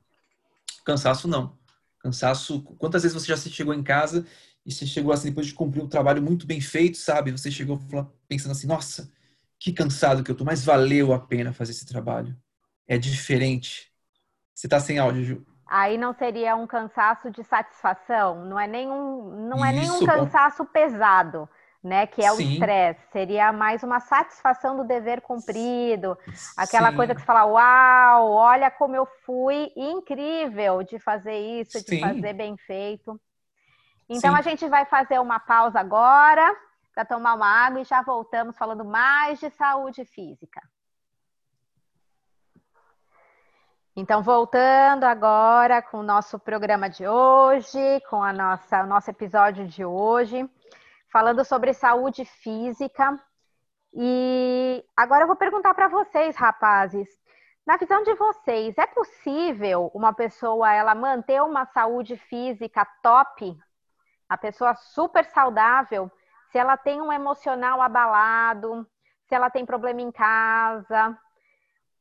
Cansaço 0.85 1.27
não. 1.27 1.57
Cansaço, 1.99 2.61
quantas 2.61 3.03
vezes 3.03 3.19
você 3.19 3.27
já 3.27 3.37
se 3.37 3.49
chegou 3.49 3.73
em 3.73 3.83
casa 3.83 4.25
e 4.65 4.71
você 4.71 4.85
chegou 4.85 5.11
assim 5.11 5.29
depois 5.29 5.47
de 5.47 5.53
cumprir 5.53 5.81
um 5.81 5.87
trabalho 5.87 6.21
muito 6.21 6.45
bem 6.45 6.61
feito, 6.61 6.97
sabe? 6.97 7.31
Você 7.31 7.49
chegou 7.49 7.79
pensando 8.27 8.51
assim, 8.51 8.67
nossa, 8.67 9.11
que 9.63 9.71
cansado 9.71 10.25
que 10.25 10.29
eu 10.29 10.35
tô, 10.35 10.43
mas 10.43 10.65
valeu 10.65 11.13
a 11.13 11.19
pena 11.19 11.53
fazer 11.53 11.71
esse 11.71 11.85
trabalho. 11.85 12.35
É 12.85 12.97
diferente. 12.97 13.89
Você 14.53 14.67
tá 14.67 14.77
sem 14.77 14.99
áudio, 14.99 15.23
Ju. 15.23 15.45
Aí 15.65 15.97
não 15.97 16.13
seria 16.13 16.53
um 16.57 16.67
cansaço 16.67 17.31
de 17.31 17.45
satisfação, 17.45 18.43
não 18.43 18.59
é 18.59 18.67
nenhum, 18.67 19.47
não 19.47 19.63
é 19.63 19.71
nenhum 19.71 20.05
cansaço 20.05 20.65
pesado, 20.65 21.47
né? 21.81 22.05
Que 22.05 22.21
é 22.21 22.29
Sim. 22.31 22.35
o 22.35 22.51
estresse. 22.51 22.99
Seria 23.13 23.53
mais 23.53 23.83
uma 23.83 24.01
satisfação 24.01 24.75
do 24.75 24.83
dever 24.83 25.21
cumprido, 25.21 26.17
aquela 26.57 26.91
Sim. 26.91 26.97
coisa 26.97 27.15
que 27.15 27.21
você 27.21 27.25
fala, 27.25 27.45
uau, 27.45 28.31
olha 28.31 28.69
como 28.69 28.97
eu 28.97 29.07
fui 29.25 29.71
incrível 29.77 30.83
de 30.83 30.99
fazer 30.99 31.39
isso, 31.61 31.79
Sim. 31.79 31.85
de 31.85 31.99
fazer 32.01 32.33
bem 32.33 32.57
feito. 32.57 33.17
Então 34.09 34.35
a 34.35 34.41
gente 34.41 34.67
vai 34.67 34.83
fazer 34.85 35.19
uma 35.19 35.39
pausa 35.39 35.79
agora 35.79 36.53
para 36.93 37.05
tomar 37.05 37.33
uma 37.33 37.47
água 37.47 37.81
e 37.81 37.85
já 37.85 38.01
voltamos 38.01 38.57
falando 38.57 38.85
mais 38.85 39.39
de 39.39 39.49
saúde 39.49 40.05
física. 40.05 40.61
Então, 43.95 44.23
voltando 44.23 45.03
agora 45.03 45.81
com 45.81 45.99
o 45.99 46.03
nosso 46.03 46.39
programa 46.39 46.89
de 46.89 47.07
hoje, 47.07 48.01
com 48.09 48.23
a 48.23 48.33
nossa, 48.33 48.83
o 48.83 48.87
nosso 48.87 49.09
episódio 49.11 49.67
de 49.67 49.85
hoje, 49.85 50.49
falando 51.11 51.45
sobre 51.45 51.73
saúde 51.73 52.25
física. 52.25 53.19
E 53.93 54.83
agora 54.97 55.23
eu 55.23 55.27
vou 55.27 55.35
perguntar 55.35 55.75
para 55.75 55.87
vocês, 55.87 56.35
rapazes, 56.35 57.07
na 57.65 57.77
visão 57.77 58.01
de 58.01 58.15
vocês, 58.15 58.75
é 58.79 58.87
possível 58.87 59.91
uma 59.93 60.11
pessoa 60.11 60.73
ela 60.73 60.95
manter 60.95 61.41
uma 61.43 61.65
saúde 61.67 62.17
física 62.17 62.85
top, 63.01 63.55
a 64.27 64.37
pessoa 64.37 64.73
super 64.73 65.23
saudável, 65.25 66.11
se 66.53 66.59
ela 66.59 66.77
tem 66.77 67.01
um 67.01 67.11
emocional 67.11 67.81
abalado, 67.81 68.87
se 69.27 69.33
ela 69.33 69.49
tem 69.49 69.65
problema 69.65 70.01
em 70.01 70.11
casa, 70.11 71.17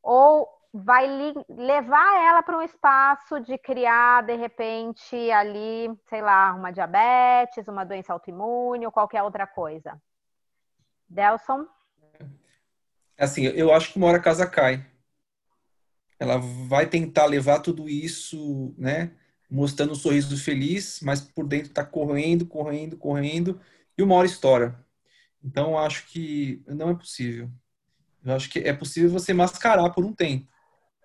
ou 0.03 0.47
vai 0.75 1.07
levar 1.49 2.23
ela 2.23 2.43
para 2.43 2.59
um 2.59 2.63
espaço 2.63 3.41
de 3.41 3.57
criar, 3.57 4.23
de 4.23 4.37
repente, 4.37 5.17
ali, 5.31 5.89
sei 6.07 6.21
lá, 6.21 6.53
uma 6.53 6.71
diabetes, 6.71 7.67
uma 7.67 7.83
doença 7.83 8.13
autoimune 8.13 8.85
ou 8.85 8.93
qualquer 8.93 9.23
outra 9.23 9.47
coisa. 9.47 9.99
Delson? 11.09 11.67
Assim, 13.19 13.45
eu 13.45 13.73
acho 13.73 13.93
que 13.93 13.99
uma 13.99 14.09
hora 14.09 14.19
a 14.19 14.23
casa 14.23 14.47
cai. 14.47 14.85
Ela 16.21 16.37
vai 16.69 16.87
tentar 16.87 17.25
levar 17.25 17.61
tudo 17.61 17.89
isso, 17.89 18.75
né? 18.77 19.13
Mostrando 19.51 19.93
um 19.93 19.97
sorriso 19.97 20.37
feliz, 20.37 21.01
mas 21.03 21.23
por 21.23 21.47
dentro 21.47 21.69
está 21.69 21.85
correndo, 21.87 22.47
correndo, 22.47 22.99
correndo 22.99 23.59
e 24.03 24.05
uma 24.05 24.15
hora 24.17 24.27
estoura. 24.27 24.85
Então, 25.43 25.79
acho 25.79 26.07
que 26.07 26.63
não 26.67 26.91
é 26.91 26.95
possível. 26.95 27.51
Eu 28.25 28.35
acho 28.35 28.49
que 28.51 28.61
é 28.61 28.73
possível 28.73 29.11
você 29.11 29.33
mascarar 29.33 29.91
por 29.91 30.05
um 30.05 30.13
tempo, 30.13 30.47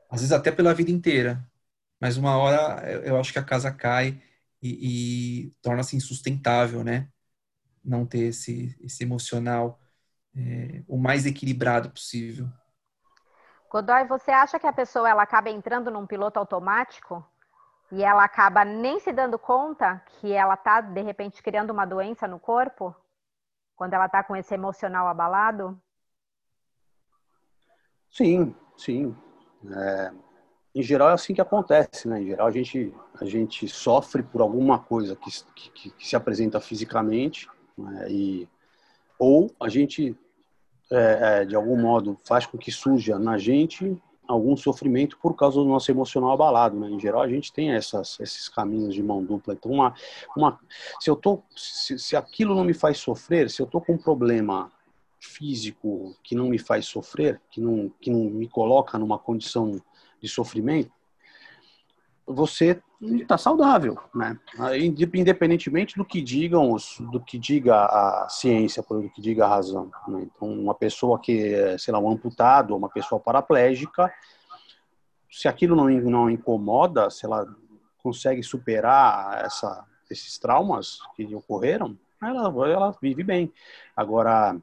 às 0.09 0.21
vezes 0.21 0.31
até 0.31 0.51
pela 0.51 0.73
vida 0.73 0.91
inteira. 0.91 1.43
Mas 1.99 2.17
uma 2.17 2.37
hora 2.37 2.87
eu 3.03 3.17
acho 3.19 3.33
que 3.33 3.39
a 3.39 3.43
casa 3.43 3.71
cai 3.71 4.21
e, 4.61 5.47
e 5.47 5.51
torna-se 5.61 5.95
insustentável, 5.95 6.83
né? 6.83 7.09
Não 7.83 8.05
ter 8.05 8.25
esse, 8.27 8.77
esse 8.81 9.03
emocional 9.03 9.79
é, 10.35 10.83
o 10.87 10.97
mais 10.97 11.25
equilibrado 11.25 11.89
possível. 11.89 12.47
Godoy, 13.69 14.05
você 14.05 14.31
acha 14.31 14.59
que 14.59 14.67
a 14.67 14.73
pessoa 14.73 15.09
ela 15.09 15.23
acaba 15.23 15.49
entrando 15.49 15.89
num 15.89 16.05
piloto 16.05 16.39
automático 16.39 17.25
e 17.91 18.03
ela 18.03 18.23
acaba 18.23 18.65
nem 18.65 18.99
se 18.99 19.11
dando 19.11 19.39
conta 19.39 20.01
que 20.07 20.31
ela 20.33 20.55
está 20.55 20.81
de 20.81 21.01
repente 21.01 21.41
criando 21.41 21.71
uma 21.71 21.85
doença 21.85 22.27
no 22.27 22.39
corpo 22.39 22.95
quando 23.75 23.93
ela 23.93 24.07
está 24.07 24.23
com 24.23 24.35
esse 24.35 24.53
emocional 24.53 25.07
abalado? 25.07 25.79
Sim, 28.09 28.55
sim. 28.75 29.15
É, 29.71 30.11
em 30.73 30.81
geral 30.81 31.09
é 31.09 31.13
assim 31.13 31.33
que 31.33 31.41
acontece, 31.41 32.07
né? 32.07 32.21
Em 32.21 32.27
geral 32.27 32.47
a 32.47 32.51
gente 32.51 32.93
a 33.19 33.25
gente 33.25 33.67
sofre 33.67 34.21
por 34.21 34.41
alguma 34.41 34.79
coisa 34.79 35.15
que, 35.15 35.31
que, 35.53 35.91
que 35.91 36.07
se 36.07 36.15
apresenta 36.15 36.59
fisicamente 36.59 37.49
né? 37.77 38.07
e 38.09 38.49
ou 39.19 39.51
a 39.59 39.69
gente 39.69 40.15
é, 40.91 41.41
é, 41.41 41.45
de 41.45 41.55
algum 41.55 41.79
modo 41.79 42.17
faz 42.25 42.45
com 42.45 42.57
que 42.57 42.71
surja 42.71 43.17
na 43.17 43.37
gente 43.37 44.01
algum 44.27 44.55
sofrimento 44.57 45.17
por 45.21 45.35
causa 45.35 45.57
do 45.57 45.65
nosso 45.65 45.89
emocional 45.89 46.31
abalado, 46.31 46.79
né? 46.79 46.89
Em 46.89 46.99
geral 46.99 47.21
a 47.21 47.29
gente 47.29 47.53
tem 47.53 47.71
essas, 47.71 48.19
esses 48.19 48.49
caminhos 48.49 48.93
de 48.93 49.01
mão 49.01 49.23
dupla. 49.23 49.53
Então 49.53 49.71
uma, 49.71 49.93
uma 50.35 50.59
se 50.99 51.09
eu 51.09 51.15
tô 51.15 51.41
se, 51.55 51.97
se 51.97 52.15
aquilo 52.15 52.55
não 52.55 52.63
me 52.63 52.73
faz 52.73 52.97
sofrer, 52.97 53.49
se 53.49 53.61
eu 53.61 53.65
tô 53.65 53.79
com 53.79 53.93
um 53.93 53.97
problema 53.97 54.71
físico 55.19 56.15
que 56.23 56.35
não 56.35 56.49
me 56.49 56.59
faz 56.59 56.85
sofrer, 56.85 57.41
que 57.49 57.61
não 57.61 57.91
que 58.01 58.09
não 58.09 58.25
me 58.25 58.47
coloca 58.47 58.97
numa 58.97 59.17
condição 59.17 59.81
de 60.21 60.27
sofrimento, 60.27 60.91
você 62.27 62.81
está 63.01 63.37
saudável, 63.37 63.97
né? 64.13 64.37
Independentemente 64.79 65.95
do 65.95 66.03
que 66.03 66.21
digam, 66.21 66.73
os, 66.73 66.97
do 66.99 67.21
que 67.21 67.37
diga 67.37 67.85
a 67.85 68.27
ciência, 68.29 68.83
do 68.83 69.09
que 69.09 69.21
diga 69.21 69.45
a 69.45 69.49
razão. 69.49 69.89
Né? 70.07 70.23
Então, 70.23 70.49
uma 70.51 70.75
pessoa 70.75 71.17
que 71.19 71.53
é, 71.53 71.77
sei 71.77 71.93
lá, 71.93 71.99
um 71.99 72.11
amputado, 72.11 72.75
uma 72.75 72.89
pessoa 72.89 73.21
paraplégica, 73.21 74.11
se 75.31 75.47
aquilo 75.47 75.75
não, 75.75 75.87
não 75.87 76.29
incomoda, 76.29 77.09
se 77.09 77.25
ela 77.25 77.47
consegue 78.03 78.43
superar 78.43 79.45
essa, 79.45 79.85
esses 80.09 80.37
traumas 80.37 80.99
que 81.15 81.33
ocorreram, 81.33 81.97
ela, 82.21 82.47
ela 82.67 82.95
vive 83.01 83.23
bem. 83.23 83.53
Agora, 83.95 84.57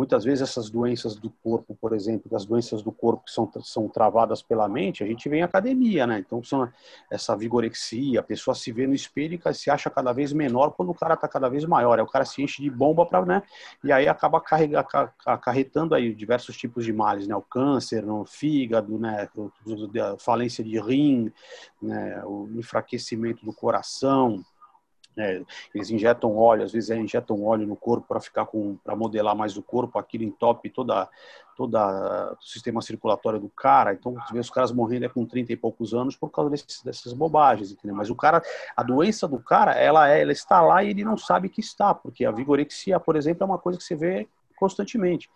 Muitas 0.00 0.24
vezes 0.24 0.40
essas 0.40 0.70
doenças 0.70 1.14
do 1.14 1.28
corpo, 1.28 1.76
por 1.78 1.92
exemplo, 1.92 2.34
as 2.34 2.46
doenças 2.46 2.80
do 2.80 2.90
corpo 2.90 3.24
que 3.26 3.30
são, 3.30 3.52
são 3.62 3.86
travadas 3.86 4.40
pela 4.40 4.66
mente, 4.66 5.04
a 5.04 5.06
gente 5.06 5.28
vê 5.28 5.36
em 5.36 5.42
academia, 5.42 6.06
né? 6.06 6.18
Então, 6.18 6.42
são 6.42 6.66
essa 7.10 7.36
vigorexia, 7.36 8.20
a 8.20 8.22
pessoa 8.22 8.54
se 8.54 8.72
vê 8.72 8.86
no 8.86 8.94
espelho 8.94 9.38
e 9.38 9.54
se 9.54 9.70
acha 9.70 9.90
cada 9.90 10.10
vez 10.14 10.32
menor 10.32 10.70
quando 10.70 10.88
o 10.88 10.94
cara 10.94 11.12
está 11.12 11.28
cada 11.28 11.50
vez 11.50 11.66
maior. 11.66 11.98
Aí 11.98 12.02
o 12.02 12.08
cara 12.08 12.24
se 12.24 12.42
enche 12.42 12.62
de 12.62 12.70
bomba 12.70 13.04
para, 13.04 13.26
né? 13.26 13.42
E 13.84 13.92
aí 13.92 14.08
acaba 14.08 14.40
carrega, 14.40 14.82
acarretando 15.26 15.94
aí 15.94 16.14
diversos 16.14 16.56
tipos 16.56 16.86
de 16.86 16.94
males, 16.94 17.28
né? 17.28 17.36
O 17.36 17.42
câncer 17.42 18.02
no 18.02 18.24
fígado, 18.24 18.98
né? 18.98 19.28
A 20.02 20.16
falência 20.16 20.64
de 20.64 20.80
rim, 20.80 21.30
né? 21.82 22.24
O 22.24 22.48
enfraquecimento 22.54 23.44
do 23.44 23.52
coração, 23.52 24.42
é, 25.16 25.42
eles 25.74 25.90
injetam 25.90 26.36
óleo, 26.36 26.64
às 26.64 26.72
vezes 26.72 26.90
é, 26.90 26.96
injetam 26.96 27.44
óleo 27.44 27.66
no 27.66 27.76
corpo 27.76 28.06
para 28.06 28.20
ficar 28.20 28.46
com, 28.46 28.76
para 28.76 28.94
modelar 28.94 29.34
mais 29.34 29.56
o 29.56 29.62
corpo, 29.62 29.98
aquilo 29.98 30.24
entope 30.24 30.70
toda, 30.70 31.08
toda 31.56 32.32
o 32.32 32.42
sistema 32.42 32.80
circulatório 32.80 33.40
do 33.40 33.48
cara. 33.48 33.92
Então, 33.92 34.14
você 34.14 34.32
vê 34.32 34.38
os 34.38 34.50
caras 34.50 34.72
morrendo 34.72 35.06
é 35.06 35.08
com 35.08 35.26
30 35.26 35.52
e 35.52 35.56
poucos 35.56 35.92
anos 35.92 36.16
por 36.16 36.30
causa 36.30 36.50
desses, 36.50 36.82
dessas 36.82 37.12
bobagens, 37.12 37.72
entendeu? 37.72 37.96
Mas 37.96 38.10
o 38.10 38.14
cara, 38.14 38.42
a 38.76 38.82
doença 38.82 39.26
do 39.26 39.38
cara, 39.38 39.72
ela, 39.72 40.08
é, 40.08 40.22
ela 40.22 40.32
está 40.32 40.60
lá 40.60 40.82
e 40.82 40.90
ele 40.90 41.04
não 41.04 41.16
sabe 41.16 41.48
que 41.48 41.60
está, 41.60 41.94
porque 41.94 42.24
a 42.24 42.30
vigorexia, 42.30 43.00
por 43.00 43.16
exemplo, 43.16 43.42
é 43.42 43.46
uma 43.46 43.58
coisa 43.58 43.78
que 43.78 43.84
você 43.84 43.96
vê 43.96 44.28
constantemente. 44.60 45.28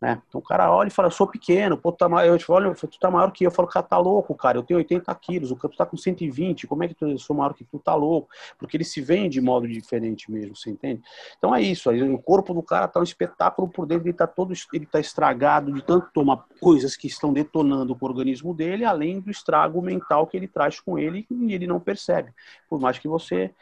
Né? 0.00 0.20
Então 0.28 0.38
o 0.38 0.44
cara 0.44 0.70
olha 0.70 0.88
e 0.88 0.90
fala, 0.90 1.08
eu 1.08 1.12
sou 1.12 1.26
pequeno, 1.26 1.78
pô, 1.78 1.90
tu 1.90 1.98
tá 1.98 2.08
maior, 2.08 2.34
eu 2.34 2.38
te 2.38 2.52
olha, 2.52 2.72
tu 2.74 2.98
tá 3.00 3.10
maior 3.10 3.32
que 3.32 3.42
eu. 3.42 3.46
Eu 3.46 3.50
falo, 3.50 3.66
cara, 3.66 3.86
tá 3.86 3.96
louco, 3.96 4.34
cara, 4.34 4.58
eu 4.58 4.62
tenho 4.62 4.78
80 4.78 5.14
quilos, 5.14 5.50
o 5.50 5.56
tu 5.56 5.76
tá 5.76 5.86
com 5.86 5.96
120, 5.96 6.66
como 6.66 6.84
é 6.84 6.88
que 6.88 6.94
tu, 6.94 7.06
eu 7.06 7.18
sou 7.18 7.34
maior 7.34 7.54
que 7.54 7.64
tu, 7.64 7.78
tá 7.78 7.94
louco? 7.94 8.28
Porque 8.58 8.76
ele 8.76 8.84
se 8.84 9.00
vende 9.00 9.30
de 9.30 9.40
modo 9.40 9.66
diferente 9.66 10.30
mesmo, 10.30 10.54
você 10.54 10.70
entende? 10.70 11.02
Então 11.38 11.54
é 11.54 11.62
isso, 11.62 11.88
aí, 11.88 12.02
o 12.02 12.18
corpo 12.18 12.52
do 12.52 12.62
cara 12.62 12.86
tá 12.86 13.00
um 13.00 13.02
espetáculo 13.02 13.68
por 13.68 13.86
dentro, 13.86 14.06
ele 14.06 14.12
tá 14.12 14.26
todo, 14.26 14.52
ele 14.72 14.86
tá 14.86 15.00
estragado 15.00 15.72
de 15.72 15.82
tanto 15.82 16.08
tomar 16.12 16.44
coisas 16.60 16.96
que 16.96 17.06
estão 17.06 17.32
detonando 17.32 17.96
o 17.98 18.04
organismo 18.04 18.52
dele, 18.52 18.84
além 18.84 19.20
do 19.20 19.30
estrago 19.30 19.80
mental 19.80 20.26
que 20.26 20.36
ele 20.36 20.46
traz 20.46 20.78
com 20.80 20.98
ele 20.98 21.26
e 21.30 21.54
ele 21.54 21.66
não 21.66 21.80
percebe. 21.80 22.32
Por 22.68 22.78
mais 22.80 22.98
que 22.98 23.08
você 23.08 23.54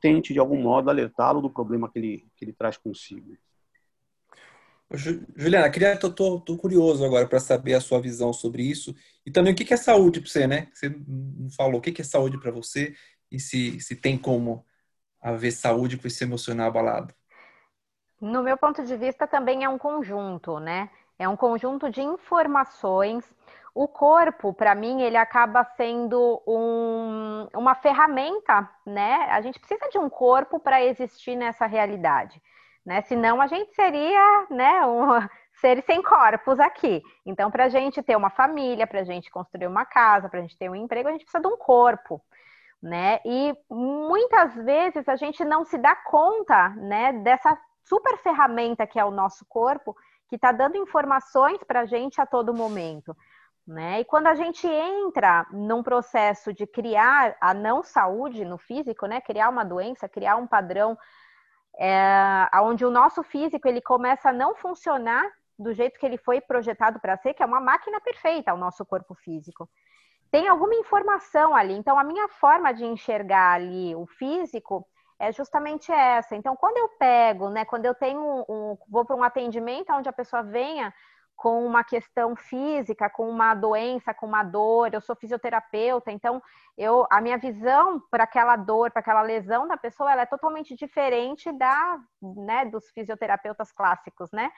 tente 0.00 0.32
de 0.32 0.38
algum 0.38 0.60
modo 0.60 0.90
alertá-lo 0.90 1.40
do 1.40 1.50
problema 1.50 1.88
que 1.88 1.98
ele, 1.98 2.26
que 2.36 2.44
ele 2.44 2.52
traz 2.52 2.76
consigo. 2.76 3.36
Juliana, 4.90 5.70
queria, 5.70 5.98
tô, 5.98 6.10
tô, 6.10 6.40
tô 6.40 6.56
curioso 6.56 7.04
agora 7.04 7.28
para 7.28 7.38
saber 7.38 7.74
a 7.74 7.80
sua 7.80 8.00
visão 8.00 8.32
sobre 8.32 8.62
isso 8.62 8.94
e 9.24 9.30
também 9.30 9.52
o 9.52 9.56
que 9.56 9.72
é 9.72 9.76
saúde 9.76 10.20
para 10.20 10.30
você, 10.30 10.46
né? 10.46 10.68
Você 10.72 10.90
falou 11.54 11.78
o 11.78 11.82
que 11.82 12.00
é 12.00 12.04
saúde 12.04 12.40
para 12.40 12.50
você 12.50 12.94
e 13.30 13.38
se, 13.38 13.78
se 13.80 13.94
tem 13.94 14.16
como 14.16 14.64
haver 15.20 15.52
saúde 15.52 15.98
com 15.98 16.06
esse 16.06 16.24
emocional 16.24 16.68
abalado. 16.68 17.14
No 18.18 18.42
meu 18.42 18.56
ponto 18.56 18.82
de 18.82 18.96
vista, 18.96 19.26
também 19.26 19.62
é 19.62 19.68
um 19.68 19.76
conjunto, 19.76 20.58
né? 20.58 20.88
É 21.18 21.28
um 21.28 21.36
conjunto 21.36 21.90
de 21.90 22.00
informações. 22.00 23.24
O 23.74 23.86
corpo, 23.86 24.54
para 24.54 24.74
mim, 24.74 25.02
ele 25.02 25.18
acaba 25.18 25.64
sendo 25.76 26.42
um, 26.46 27.46
uma 27.54 27.74
ferramenta, 27.74 28.68
né? 28.86 29.26
A 29.30 29.40
gente 29.42 29.60
precisa 29.60 29.88
de 29.90 29.98
um 29.98 30.08
corpo 30.08 30.58
para 30.58 30.82
existir 30.82 31.36
nessa 31.36 31.66
realidade 31.66 32.40
né? 32.88 33.02
Senão 33.02 33.38
a 33.38 33.46
gente 33.46 33.70
seria, 33.74 34.46
né, 34.48 34.86
um 34.86 35.08
seres 35.60 35.84
sem 35.84 36.02
corpos 36.02 36.58
aqui. 36.58 37.02
Então, 37.26 37.50
para 37.50 37.64
a 37.64 37.68
gente 37.68 38.02
ter 38.02 38.16
uma 38.16 38.30
família, 38.30 38.86
para 38.86 39.00
a 39.00 39.04
gente 39.04 39.30
construir 39.30 39.66
uma 39.66 39.84
casa, 39.84 40.26
para 40.26 40.38
a 40.38 40.42
gente 40.42 40.56
ter 40.56 40.70
um 40.70 40.74
emprego, 40.74 41.06
a 41.06 41.12
gente 41.12 41.24
precisa 41.24 41.42
de 41.42 41.48
um 41.48 41.58
corpo, 41.58 42.24
né? 42.82 43.20
E 43.26 43.54
muitas 43.68 44.54
vezes 44.54 45.06
a 45.06 45.16
gente 45.16 45.44
não 45.44 45.66
se 45.66 45.76
dá 45.76 45.94
conta, 45.94 46.70
né, 46.70 47.12
dessa 47.12 47.58
super 47.84 48.16
ferramenta 48.22 48.86
que 48.86 48.98
é 48.98 49.04
o 49.04 49.10
nosso 49.10 49.44
corpo, 49.46 49.94
que 50.30 50.36
está 50.36 50.50
dando 50.50 50.78
informações 50.78 51.62
para 51.64 51.80
a 51.80 51.86
gente 51.86 52.18
a 52.22 52.24
todo 52.24 52.54
momento. 52.54 53.14
Né? 53.66 54.00
E 54.00 54.04
quando 54.06 54.28
a 54.28 54.34
gente 54.34 54.66
entra 54.66 55.46
num 55.50 55.82
processo 55.82 56.54
de 56.54 56.66
criar 56.66 57.36
a 57.38 57.52
não 57.52 57.82
saúde 57.82 58.42
no 58.46 58.56
físico, 58.56 59.06
né? 59.06 59.20
criar 59.20 59.50
uma 59.50 59.62
doença, 59.62 60.08
criar 60.08 60.36
um 60.36 60.46
padrão 60.46 60.96
é, 61.78 62.48
onde 62.62 62.84
o 62.84 62.90
nosso 62.90 63.22
físico 63.22 63.68
ele 63.68 63.80
começa 63.80 64.30
a 64.30 64.32
não 64.32 64.54
funcionar 64.54 65.24
do 65.58 65.72
jeito 65.72 65.98
que 65.98 66.06
ele 66.06 66.18
foi 66.18 66.40
projetado 66.40 67.00
para 67.00 67.16
ser, 67.16 67.34
que 67.34 67.42
é 67.42 67.46
uma 67.46 67.60
máquina 67.60 68.00
perfeita, 68.00 68.54
o 68.54 68.56
nosso 68.56 68.84
corpo 68.84 69.14
físico. 69.14 69.68
Tem 70.30 70.46
alguma 70.46 70.74
informação 70.74 71.54
ali. 71.54 71.74
Então, 71.74 71.98
a 71.98 72.04
minha 72.04 72.28
forma 72.28 72.72
de 72.72 72.84
enxergar 72.84 73.52
ali 73.54 73.94
o 73.94 74.06
físico 74.06 74.86
é 75.18 75.32
justamente 75.32 75.90
essa. 75.90 76.36
Então, 76.36 76.54
quando 76.54 76.76
eu 76.76 76.88
pego, 76.90 77.48
né, 77.48 77.64
quando 77.64 77.86
eu 77.86 77.94
tenho 77.94 78.20
um, 78.20 78.44
um 78.48 78.78
vou 78.88 79.04
para 79.04 79.16
um 79.16 79.22
atendimento 79.22 79.92
onde 79.92 80.08
a 80.08 80.12
pessoa 80.12 80.42
venha 80.42 80.92
com 81.38 81.64
uma 81.64 81.84
questão 81.84 82.34
física, 82.34 83.08
com 83.08 83.30
uma 83.30 83.54
doença, 83.54 84.12
com 84.12 84.26
uma 84.26 84.42
dor. 84.42 84.92
Eu 84.92 85.00
sou 85.00 85.14
fisioterapeuta, 85.14 86.10
então 86.10 86.42
eu 86.76 87.06
a 87.08 87.20
minha 87.20 87.38
visão 87.38 88.02
para 88.10 88.24
aquela 88.24 88.56
dor, 88.56 88.90
para 88.90 88.98
aquela 88.98 89.22
lesão 89.22 89.68
da 89.68 89.76
pessoa, 89.76 90.10
ela 90.10 90.22
é 90.22 90.26
totalmente 90.26 90.74
diferente 90.74 91.52
da, 91.52 92.00
né, 92.20 92.64
dos 92.64 92.90
fisioterapeutas 92.90 93.70
clássicos, 93.70 94.32
né? 94.32 94.50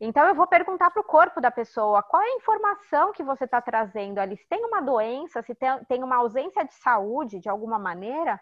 Então 0.00 0.26
eu 0.26 0.34
vou 0.34 0.46
perguntar 0.48 0.90
para 0.90 1.00
o 1.00 1.04
corpo 1.04 1.40
da 1.40 1.52
pessoa 1.52 2.02
qual 2.02 2.20
é 2.20 2.26
a 2.26 2.36
informação 2.36 3.12
que 3.12 3.22
você 3.22 3.44
está 3.44 3.62
trazendo 3.62 4.18
ali. 4.18 4.36
Se 4.36 4.48
tem 4.48 4.64
uma 4.64 4.80
doença, 4.80 5.40
se 5.42 5.54
tem, 5.54 5.84
tem 5.84 6.02
uma 6.02 6.16
ausência 6.16 6.64
de 6.64 6.74
saúde 6.74 7.38
de 7.38 7.48
alguma 7.48 7.78
maneira, 7.78 8.40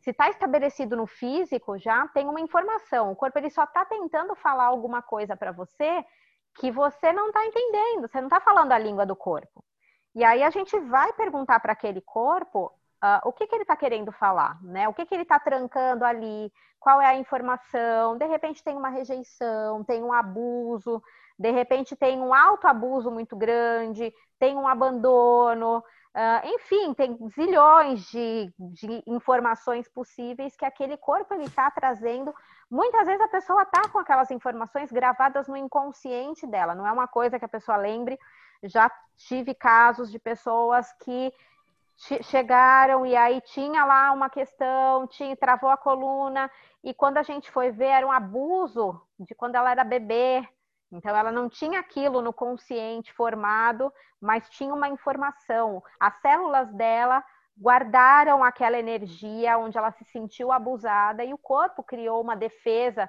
se 0.00 0.10
está 0.10 0.28
estabelecido 0.28 0.96
no 0.96 1.06
físico, 1.06 1.78
já 1.78 2.08
tem 2.08 2.28
uma 2.28 2.40
informação. 2.40 3.12
O 3.12 3.16
corpo 3.16 3.38
ele 3.38 3.50
só 3.50 3.62
está 3.62 3.84
tentando 3.84 4.34
falar 4.34 4.64
alguma 4.64 5.00
coisa 5.02 5.36
para 5.36 5.52
você 5.52 6.04
que 6.56 6.70
você 6.70 7.12
não 7.12 7.28
está 7.28 7.44
entendendo, 7.46 8.08
você 8.08 8.20
não 8.20 8.28
está 8.28 8.40
falando 8.40 8.72
a 8.72 8.78
língua 8.78 9.06
do 9.06 9.16
corpo. 9.16 9.64
E 10.14 10.22
aí 10.24 10.42
a 10.42 10.50
gente 10.50 10.78
vai 10.80 11.12
perguntar 11.14 11.60
para 11.60 11.72
aquele 11.72 12.00
corpo 12.00 12.66
uh, 13.02 13.28
o 13.28 13.32
que, 13.32 13.46
que 13.46 13.54
ele 13.54 13.62
está 13.62 13.76
querendo 13.76 14.12
falar, 14.12 14.62
né? 14.62 14.88
O 14.88 14.94
que, 14.94 15.06
que 15.06 15.14
ele 15.14 15.22
está 15.22 15.38
trancando 15.38 16.04
ali, 16.04 16.52
qual 16.78 17.00
é 17.00 17.06
a 17.06 17.16
informação, 17.16 18.18
de 18.18 18.26
repente 18.26 18.62
tem 18.62 18.76
uma 18.76 18.90
rejeição, 18.90 19.82
tem 19.84 20.02
um 20.02 20.12
abuso, 20.12 21.02
de 21.38 21.50
repente 21.50 21.96
tem 21.96 22.20
um 22.20 22.34
autoabuso 22.34 23.10
muito 23.10 23.36
grande, 23.36 24.12
tem 24.38 24.56
um 24.56 24.68
abandono, 24.68 25.82
Uh, 26.14 26.46
enfim, 26.56 26.92
tem 26.92 27.16
zilhões 27.34 28.04
de, 28.10 28.52
de, 28.58 29.02
informações 29.06 29.88
possíveis 29.88 30.54
que 30.54 30.64
aquele 30.64 30.96
corpo 30.98 31.32
ele 31.32 31.44
está 31.44 31.70
trazendo. 31.70 32.34
Muitas 32.70 33.06
vezes 33.06 33.22
a 33.22 33.28
pessoa 33.28 33.62
está 33.62 33.88
com 33.88 33.98
aquelas 33.98 34.30
informações 34.30 34.92
gravadas 34.92 35.48
no 35.48 35.56
inconsciente 35.56 36.46
dela, 36.46 36.74
não 36.74 36.86
é 36.86 36.92
uma 36.92 37.08
coisa 37.08 37.38
que 37.38 37.44
a 37.46 37.48
pessoa 37.48 37.78
lembre. 37.78 38.18
Já 38.62 38.90
tive 39.16 39.54
casos 39.54 40.10
de 40.10 40.18
pessoas 40.18 40.92
que 41.02 41.32
chegaram 41.96 43.06
e 43.06 43.16
aí 43.16 43.40
tinha 43.40 43.84
lá 43.84 44.12
uma 44.12 44.28
questão, 44.28 45.06
tinha, 45.06 45.36
travou 45.36 45.70
a 45.70 45.76
coluna, 45.76 46.50
e 46.82 46.92
quando 46.92 47.18
a 47.18 47.22
gente 47.22 47.50
foi 47.50 47.70
ver, 47.70 47.86
era 47.86 48.06
um 48.06 48.12
abuso 48.12 49.00
de 49.18 49.34
quando 49.34 49.54
ela 49.54 49.70
era 49.70 49.84
bebê, 49.84 50.46
Então, 50.92 51.16
ela 51.16 51.32
não 51.32 51.48
tinha 51.48 51.80
aquilo 51.80 52.20
no 52.20 52.32
consciente 52.32 53.12
formado, 53.12 53.92
mas 54.20 54.48
tinha 54.50 54.74
uma 54.74 54.88
informação. 54.88 55.82
As 55.98 56.14
células 56.20 56.70
dela 56.72 57.24
guardaram 57.58 58.42
aquela 58.42 58.78
energia 58.78 59.58
onde 59.58 59.76
ela 59.76 59.90
se 59.92 60.04
sentiu 60.06 60.52
abusada 60.52 61.24
e 61.24 61.32
o 61.32 61.38
corpo 61.38 61.82
criou 61.82 62.20
uma 62.20 62.36
defesa 62.36 63.08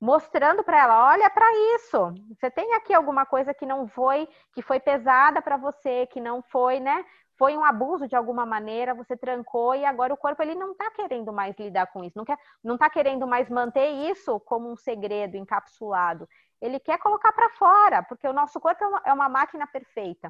mostrando 0.00 0.64
para 0.64 0.80
ela, 0.80 1.12
olha 1.12 1.30
para 1.30 1.46
isso. 1.76 2.12
Você 2.34 2.50
tem 2.50 2.74
aqui 2.74 2.92
alguma 2.92 3.24
coisa 3.24 3.54
que 3.54 3.64
não 3.64 3.86
foi, 3.86 4.28
que 4.52 4.60
foi 4.60 4.80
pesada 4.80 5.40
para 5.40 5.56
você, 5.56 6.06
que 6.06 6.20
não 6.20 6.42
foi, 6.42 6.80
né? 6.80 7.04
Foi 7.38 7.56
um 7.56 7.64
abuso 7.64 8.08
de 8.08 8.16
alguma 8.16 8.44
maneira, 8.44 8.94
você 8.94 9.16
trancou 9.16 9.74
e 9.74 9.84
agora 9.84 10.12
o 10.12 10.16
corpo 10.16 10.42
ele 10.42 10.56
não 10.56 10.72
está 10.72 10.90
querendo 10.90 11.32
mais 11.32 11.56
lidar 11.56 11.86
com 11.86 12.02
isso, 12.02 12.18
não 12.18 12.24
quer, 12.24 12.36
não 12.62 12.74
está 12.74 12.90
querendo 12.90 13.26
mais 13.28 13.48
manter 13.48 13.90
isso 14.10 14.40
como 14.40 14.70
um 14.70 14.76
segredo 14.76 15.36
encapsulado. 15.36 16.28
Ele 16.62 16.78
quer 16.78 16.98
colocar 16.98 17.32
para 17.32 17.50
fora, 17.50 18.02
porque 18.04 18.26
o 18.26 18.32
nosso 18.32 18.60
corpo 18.60 18.82
é 18.82 18.86
uma, 18.86 19.02
é 19.06 19.12
uma 19.12 19.28
máquina 19.28 19.66
perfeita. 19.66 20.28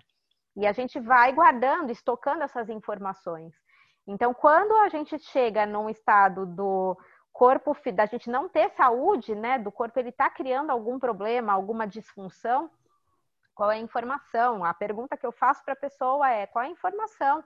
E 0.56 0.66
a 0.66 0.72
gente 0.72 0.98
vai 0.98 1.32
guardando, 1.32 1.92
estocando 1.92 2.42
essas 2.42 2.70
informações. 2.70 3.54
Então, 4.06 4.32
quando 4.32 4.74
a 4.78 4.88
gente 4.88 5.18
chega 5.18 5.66
num 5.66 5.88
estado 5.88 6.46
do 6.46 6.96
corpo, 7.32 7.76
da 7.92 8.06
gente 8.06 8.30
não 8.30 8.48
ter 8.48 8.70
saúde, 8.70 9.34
né, 9.34 9.58
do 9.58 9.70
corpo 9.70 9.98
ele 9.98 10.08
está 10.08 10.28
criando 10.28 10.70
algum 10.70 10.98
problema, 10.98 11.52
alguma 11.52 11.86
disfunção, 11.86 12.70
qual 13.54 13.70
é 13.70 13.76
a 13.76 13.78
informação? 13.80 14.64
A 14.64 14.72
pergunta 14.72 15.16
que 15.16 15.26
eu 15.26 15.32
faço 15.32 15.62
para 15.64 15.74
a 15.74 15.76
pessoa 15.76 16.30
é: 16.30 16.46
qual 16.46 16.64
é 16.64 16.68
a 16.68 16.70
informação? 16.70 17.44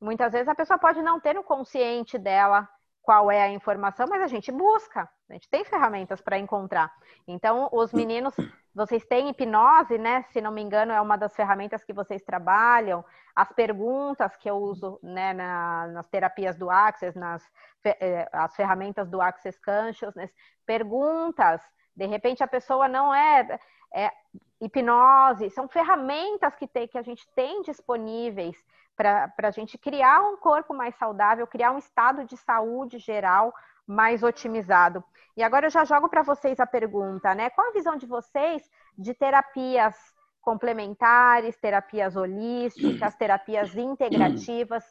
Muitas 0.00 0.32
vezes 0.32 0.48
a 0.48 0.54
pessoa 0.54 0.78
pode 0.78 1.02
não 1.02 1.20
ter 1.20 1.34
no 1.34 1.44
consciente 1.44 2.18
dela 2.18 2.68
qual 3.02 3.30
é 3.30 3.42
a 3.42 3.50
informação, 3.50 4.06
mas 4.08 4.22
a 4.22 4.26
gente 4.26 4.50
busca, 4.50 5.08
a 5.32 5.34
gente 5.34 5.48
tem 5.48 5.64
ferramentas 5.64 6.20
para 6.20 6.38
encontrar. 6.38 6.92
Então, 7.26 7.68
os 7.72 7.90
meninos, 7.90 8.34
vocês 8.74 9.04
têm 9.06 9.30
hipnose, 9.30 9.96
né? 9.96 10.24
Se 10.30 10.42
não 10.42 10.52
me 10.52 10.60
engano, 10.60 10.92
é 10.92 11.00
uma 11.00 11.16
das 11.16 11.34
ferramentas 11.34 11.82
que 11.82 11.92
vocês 11.92 12.22
trabalham. 12.22 13.02
As 13.34 13.50
perguntas 13.50 14.36
que 14.36 14.48
eu 14.48 14.56
uso 14.56 15.00
né, 15.02 15.32
na, 15.32 15.86
nas 15.88 16.06
terapias 16.08 16.56
do 16.58 16.70
Access, 16.70 17.18
nas 17.18 17.42
eh, 17.82 18.28
as 18.30 18.54
ferramentas 18.54 19.08
do 19.08 19.22
Access 19.22 19.58
Consciousness, 19.58 20.30
perguntas. 20.66 21.62
De 21.96 22.04
repente, 22.04 22.44
a 22.44 22.48
pessoa 22.48 22.86
não 22.86 23.14
é, 23.14 23.58
é 23.94 24.12
hipnose, 24.60 25.48
são 25.48 25.66
ferramentas 25.66 26.54
que, 26.54 26.68
tem, 26.68 26.86
que 26.86 26.98
a 26.98 27.02
gente 27.02 27.26
tem 27.34 27.62
disponíveis 27.62 28.56
para 28.94 29.32
a 29.42 29.50
gente 29.50 29.78
criar 29.78 30.22
um 30.22 30.36
corpo 30.36 30.74
mais 30.74 30.94
saudável, 30.96 31.46
criar 31.46 31.72
um 31.72 31.78
estado 31.78 32.26
de 32.26 32.36
saúde 32.36 32.98
geral 32.98 33.52
mais 33.86 34.22
otimizado. 34.22 35.02
E 35.36 35.42
agora 35.42 35.66
eu 35.66 35.70
já 35.70 35.84
jogo 35.84 36.08
para 36.08 36.22
vocês 36.22 36.60
a 36.60 36.66
pergunta, 36.66 37.34
né? 37.34 37.50
Qual 37.50 37.68
a 37.68 37.72
visão 37.72 37.96
de 37.96 38.06
vocês 38.06 38.62
de 38.96 39.14
terapias 39.14 39.96
complementares, 40.40 41.56
terapias 41.56 42.16
holísticas, 42.16 43.14
terapias 43.16 43.74
integrativas? 43.76 44.84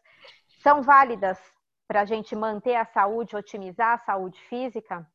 São 0.64 0.82
válidas 0.82 1.40
para 1.88 2.02
a 2.02 2.06
gente 2.06 2.36
manter 2.36 2.76
a 2.76 2.86
saúde, 2.86 3.36
otimizar 3.36 3.94
a 3.94 3.98
saúde 3.98 4.40
física? 4.48 5.06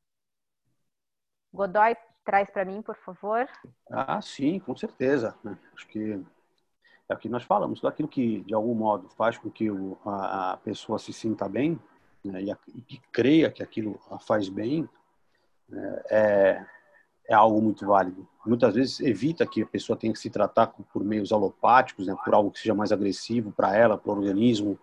Godoy, 1.52 1.96
traz 2.24 2.50
para 2.50 2.64
mim, 2.64 2.82
por 2.82 2.96
favor. 2.96 3.48
Ah, 3.90 4.20
sim, 4.20 4.58
com 4.58 4.76
certeza. 4.76 5.34
Acho 5.74 5.86
que 5.88 6.22
é 7.08 7.14
o 7.14 7.16
que 7.16 7.28
nós 7.28 7.44
falamos, 7.44 7.80
tudo 7.80 7.88
aquilo 7.88 8.08
que 8.08 8.42
de 8.42 8.52
algum 8.52 8.74
modo 8.74 9.08
faz 9.10 9.38
com 9.38 9.50
que 9.50 9.68
a, 10.04 10.58
pessoa 10.62 10.98
se 10.98 11.12
sinta 11.12 11.48
bem 11.48 11.78
né, 12.26 12.42
e, 12.42 12.50
a, 12.50 12.58
e, 12.74 12.80
que 12.80 13.00
creia 13.12 13.50
que 13.50 13.62
aquilo 13.62 14.00
a 14.10 14.18
faz 14.18 14.48
bem 14.48 14.88
né, 15.68 16.02
é, 16.10 16.64
é 17.28 17.34
algo 17.34 17.60
muito 17.60 17.86
válido. 17.86 18.26
Muitas 18.44 18.74
vezes 18.74 19.00
evita 19.00 19.46
que 19.46 19.62
a 19.62 19.66
pessoa 19.66 19.96
tenha 19.96 20.12
que 20.12 20.18
se 20.18 20.30
tratar 20.30 20.68
por 20.68 21.04
meios 21.04 21.32
alopáticos, 21.32 22.06
né, 22.06 22.16
por 22.24 22.34
algo 22.34 22.50
que 22.50 22.60
seja 22.60 22.74
mais 22.74 22.92
agressivo 22.92 23.52
para 23.52 23.76
ela, 23.76 23.98
para 23.98 24.10
o 24.10 24.16
organismo. 24.16 24.78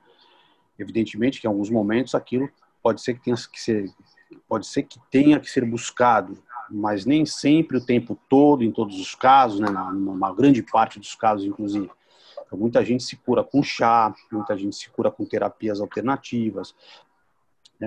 Evidentemente 0.77 1.39
que 1.39 1.47
em 1.47 1.49
alguns 1.49 1.69
momentos 1.69 2.15
aquilo 2.15 2.49
pode 2.81 3.01
ser 3.01 3.13
que 3.13 3.23
tenha 3.23 3.37
que 3.37 3.61
ser 3.61 3.91
pode 4.47 4.65
ser 4.65 4.83
que 4.83 4.99
tenha 5.11 5.39
que 5.39 5.49
ser 5.49 5.63
buscado, 5.63 6.37
mas 6.69 7.05
nem 7.05 7.25
sempre 7.25 7.77
o 7.77 7.85
tempo 7.85 8.17
todo, 8.27 8.63
em 8.63 8.71
todos 8.71 8.99
os 8.99 9.13
casos, 9.13 9.59
né, 9.59 9.69
numa 9.69 10.33
grande 10.33 10.63
parte 10.63 10.99
dos 10.99 11.13
casos, 11.15 11.45
inclusive. 11.45 11.89
Então, 12.45 12.57
muita 12.57 12.83
gente 12.83 13.03
se 13.03 13.15
cura 13.15 13.43
com 13.43 13.61
chá, 13.63 14.13
muita 14.31 14.57
gente 14.57 14.75
se 14.75 14.89
cura 14.89 15.09
com 15.11 15.25
terapias 15.25 15.81
alternativas, 15.81 16.75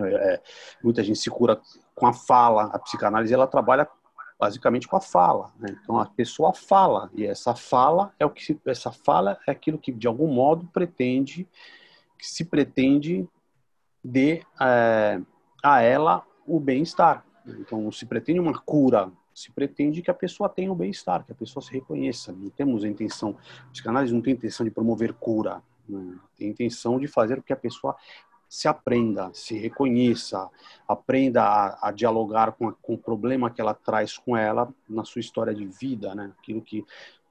é, 0.05 0.43
muita 0.83 1.03
gente 1.03 1.19
se 1.19 1.31
cura 1.31 1.61
com 1.95 2.07
a 2.07 2.13
fala. 2.13 2.65
A 2.73 2.79
psicanálise 2.79 3.33
ela 3.33 3.47
trabalha 3.47 3.89
basicamente 4.39 4.87
com 4.87 4.97
a 4.97 5.01
fala. 5.01 5.53
Né? 5.59 5.77
Então 5.83 5.99
a 5.99 6.07
pessoa 6.07 6.53
fala 6.53 7.11
e 7.15 7.25
essa 7.27 7.55
fala 7.55 8.13
é 8.19 8.27
o 8.27 8.31
que 8.31 8.59
essa 8.67 8.93
fala 8.93 9.39
é 9.47 9.51
aquilo 9.51 9.79
que 9.79 9.93
de 9.93 10.07
algum 10.07 10.29
modo 10.29 10.69
pretende 10.73 11.49
que 12.19 12.27
se 12.27 12.45
pretende 12.45 13.29
de 14.05 14.43
é, 14.61 15.21
a 15.63 15.81
ela 15.83 16.25
o 16.47 16.61
bem-estar. 16.61 17.25
Então 17.47 17.91
se 17.91 18.07
pretende 18.07 18.41
uma 18.41 18.59
cura 18.59 19.11
se 19.37 19.53
pretende 19.53 20.01
que 20.01 20.11
a 20.11 20.15
pessoa 20.15 20.49
tenha 20.49 20.71
o 20.71 20.75
um 20.75 20.77
bem-estar, 20.79 21.23
que 21.23 21.31
a 21.31 21.35
pessoa 21.35 21.63
se 21.63 21.71
reconheça. 21.71 22.33
Não 22.33 22.49
temos 22.49 22.83
a 22.85 22.89
intenção, 22.89 23.37
a 23.67 23.71
psicanálise 23.71 24.15
não 24.15 24.23
tem 24.23 24.33
intenção 24.33 24.65
de 24.65 24.71
promover 24.71 25.13
cura, 25.13 25.63
né? 25.87 26.19
tem 26.39 26.49
intenção 26.49 26.99
de 26.99 27.07
fazer 27.07 27.37
com 27.37 27.43
que 27.43 27.53
a 27.53 27.57
pessoa 27.57 27.95
se 28.49 28.69
aprenda, 28.69 29.31
se 29.33 29.59
reconheça, 29.59 30.49
aprenda 30.87 31.43
a, 31.43 31.89
a 31.89 31.93
dialogar 31.93 32.53
com, 32.53 32.69
a, 32.69 32.73
com, 32.75 32.95
o 32.95 32.99
problema 32.99 33.51
que 33.51 33.61
ela 33.61 33.75
traz 33.75 34.17
com 34.17 34.37
ela 34.37 34.73
na 34.89 35.05
sua 35.05 35.21
história 35.21 35.55
de 35.55 35.67
vida, 35.67 36.15
né? 36.15 36.33
Aquilo 36.39 36.63
que, 36.63 36.85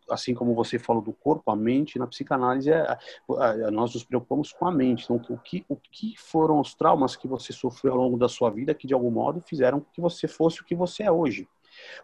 assim 0.10 0.34
como 0.34 0.54
você 0.54 0.78
falou 0.78 1.02
do 1.02 1.14
corpo, 1.14 1.50
a 1.50 1.56
mente, 1.56 1.98
na 1.98 2.08
psicanálise 2.08 2.72
é, 2.72 2.98
nós 3.72 3.94
nos 3.94 4.04
preocupamos 4.04 4.52
com 4.52 4.68
a 4.68 4.72
mente. 4.72 5.06
Então, 5.06 5.22
o 5.30 5.38
que, 5.38 5.66
o 5.70 5.76
que 5.76 6.16
foram 6.18 6.60
os 6.60 6.74
traumas 6.74 7.16
que 7.16 7.28
você 7.28 7.54
sofreu 7.54 7.94
ao 7.94 8.00
longo 8.00 8.18
da 8.18 8.30
sua 8.30 8.50
vida 8.50 8.74
que 8.74 8.88
de 8.88 8.94
algum 8.94 9.12
modo 9.12 9.42
fizeram 9.42 9.86
que 9.94 10.02
você 10.02 10.28
fosse 10.28 10.62
o 10.62 10.66
que 10.66 10.76
você 10.76 11.04
é 11.04 11.12
hoje? 11.12 11.48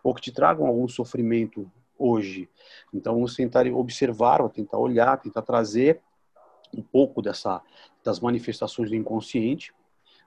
ou 0.03 0.13
que 0.13 0.21
te 0.21 0.31
tragam 0.31 0.65
algum 0.65 0.87
sofrimento 0.87 1.69
hoje. 1.97 2.49
Então, 2.93 3.13
vamos 3.13 3.35
tentar 3.35 3.65
observar, 3.67 4.47
tentar 4.49 4.77
olhar, 4.77 5.17
tentar 5.17 5.41
trazer 5.41 6.01
um 6.73 6.81
pouco 6.81 7.21
dessa 7.21 7.61
das 8.03 8.19
manifestações 8.19 8.89
do 8.89 8.95
inconsciente 8.95 9.73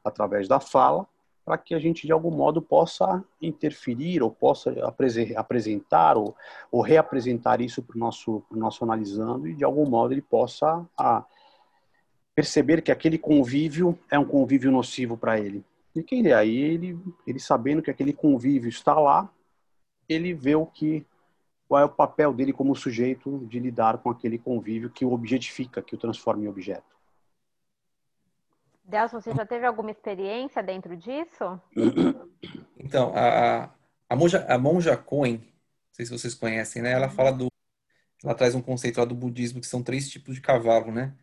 através 0.05 0.47
da 0.47 0.61
fala, 0.61 1.07
para 1.45 1.59
que 1.59 1.75
a 1.75 1.79
gente 1.79 2.07
de 2.07 2.13
algum 2.13 2.31
modo 2.31 2.63
possa 2.63 3.23
interferir 3.41 4.23
ou 4.23 4.31
possa 4.31 4.75
apresentar 5.37 6.17
ou, 6.17 6.35
ou 6.71 6.81
reapresentar 6.81 7.61
isso 7.61 7.83
para 7.83 7.97
o 7.97 7.99
nosso, 7.99 8.43
nosso 8.51 8.83
analisando 8.83 9.47
e 9.47 9.55
de 9.55 9.65
algum 9.65 9.87
modo 9.87 10.15
ele 10.15 10.23
possa 10.23 10.87
a, 10.97 11.25
perceber 12.35 12.83
que 12.83 12.91
aquele 12.91 13.19
convívio 13.19 13.99
é 14.11 14.19
um 14.19 14.25
convívio 14.25 14.73
nocivo 14.73 15.17
para 15.17 15.39
ele. 15.39 15.65
E 15.95 16.03
que 16.03 16.17
ele 16.17 16.33
aí 16.33 16.57
ele, 16.57 16.99
ele 17.27 17.39
sabendo 17.39 17.83
que 17.83 17.91
aquele 17.91 18.13
convívio 18.13 18.69
está 18.69 18.99
lá, 18.99 19.31
ele 20.09 20.33
vê 20.33 20.55
o 20.55 20.67
que 20.67 21.07
qual 21.69 21.81
é 21.81 21.85
o 21.85 21.89
papel 21.89 22.33
dele 22.33 22.53
como 22.53 22.75
sujeito 22.77 23.47
de 23.47 23.59
lidar 23.59 23.99
com 23.99 24.11
aquele 24.11 24.39
convívio 24.39 24.91
que 24.91 25.05
o 25.05 25.13
objetifica, 25.13 25.83
que 25.83 25.95
o 25.95 25.99
transforma 25.99 26.45
em 26.45 26.49
objeto. 26.49 26.94
Delson, 28.85 29.21
você 29.21 29.33
já 29.33 29.47
teve 29.47 29.67
alguma 29.67 29.91
experiência 29.91 30.63
dentro 30.63 30.97
disso? 30.97 31.61
Então, 32.79 33.13
a, 33.17 33.75
a, 34.09 34.15
monja, 34.15 34.45
a 34.47 34.59
monja 34.59 34.97
Coen, 34.97 35.39
não 35.39 35.45
sei 35.93 36.05
se 36.05 36.13
vocês 36.13 36.35
conhecem, 36.35 36.83
né? 36.83 36.93
Ela 36.93 37.09
fala 37.09 37.33
do. 37.33 37.49
Ela 38.23 38.35
traz 38.35 38.55
um 38.55 38.63
conceito 38.63 38.99
lá 38.99 39.05
do 39.05 39.15
budismo 39.15 39.61
que 39.61 39.67
são 39.67 39.83
três 39.83 40.09
tipos 40.09 40.35
de 40.35 40.41
cavalo, 40.41 40.93
né? 40.93 41.17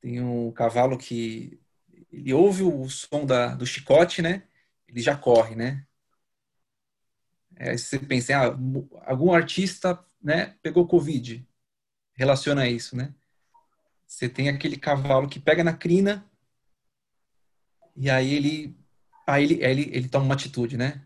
Tem 0.00 0.20
um 0.20 0.52
cavalo 0.52 0.96
que 0.98 1.60
ele 2.12 2.32
ouve 2.32 2.62
o 2.62 2.88
som 2.88 3.24
da, 3.26 3.54
do 3.54 3.66
chicote, 3.66 4.22
né? 4.22 4.44
Ele 4.86 5.00
já 5.00 5.16
corre, 5.16 5.54
né? 5.56 5.86
É, 7.56 7.76
você 7.76 7.98
pensa, 7.98 8.34
ah, 8.36 8.56
algum 9.10 9.32
artista 9.32 9.98
né, 10.22 10.56
pegou 10.62 10.86
Covid, 10.86 11.46
relaciona 12.14 12.68
isso, 12.68 12.96
né? 12.96 13.14
Você 14.08 14.28
tem 14.28 14.48
aquele 14.48 14.76
cavalo 14.76 15.28
que 15.28 15.38
pega 15.38 15.62
na 15.62 15.72
crina 15.72 16.28
e 17.94 18.08
aí 18.08 18.32
ele, 18.34 18.76
aí 19.26 19.44
ele, 19.44 19.64
ele, 19.64 19.90
ele 19.92 20.08
toma 20.08 20.24
uma 20.24 20.34
atitude, 20.34 20.76
né? 20.76 21.04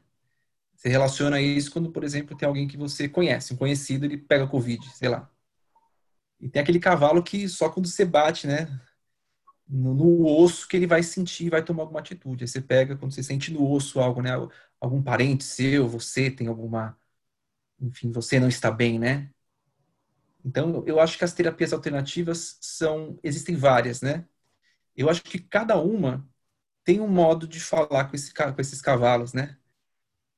Você 0.76 0.88
relaciona 0.88 1.40
isso 1.40 1.70
quando, 1.72 1.90
por 1.92 2.04
exemplo, 2.04 2.36
tem 2.36 2.46
alguém 2.46 2.68
que 2.68 2.76
você 2.76 3.08
conhece, 3.08 3.54
um 3.54 3.56
conhecido, 3.56 4.04
ele 4.04 4.18
pega 4.18 4.46
Covid, 4.46 4.88
sei 4.96 5.08
lá. 5.08 5.30
E 6.40 6.48
tem 6.48 6.62
aquele 6.62 6.80
cavalo 6.80 7.22
que 7.22 7.48
só 7.48 7.68
quando 7.70 7.86
você 7.88 8.04
bate, 8.04 8.46
né? 8.46 8.68
No, 9.68 9.94
no, 9.94 10.26
osso 10.26 10.68
que 10.68 10.76
ele 10.76 10.86
vai 10.86 11.02
sentir, 11.02 11.50
vai 11.50 11.64
tomar 11.64 11.84
alguma 11.84 12.00
atitude. 12.00 12.44
Aí 12.44 12.48
você 12.48 12.60
pega, 12.60 12.96
quando 12.96 13.12
você 13.12 13.22
sente 13.22 13.52
no 13.52 13.70
osso 13.70 14.00
algo, 14.00 14.22
né? 14.22 14.32
algum 14.80 15.02
parente 15.02 15.44
seu, 15.44 15.88
você 15.88 16.30
tem 16.30 16.48
alguma, 16.48 16.98
enfim, 17.80 18.12
você 18.12 18.40
não 18.40 18.48
está 18.48 18.70
bem, 18.70 18.98
né? 18.98 19.30
Então, 20.44 20.84
eu 20.86 21.00
acho 21.00 21.18
que 21.18 21.24
as 21.24 21.32
terapias 21.32 21.72
alternativas 21.72 22.58
são, 22.60 23.18
existem 23.22 23.56
várias, 23.56 24.00
né? 24.02 24.26
Eu 24.96 25.08
acho 25.10 25.22
que 25.22 25.38
cada 25.38 25.76
uma 25.78 26.28
tem 26.84 27.00
um 27.00 27.08
modo 27.08 27.46
de 27.46 27.60
falar 27.60 28.06
com, 28.08 28.16
esse, 28.16 28.32
com 28.34 28.60
esses 28.60 28.82
cavalos, 28.82 29.32
né? 29.32 29.56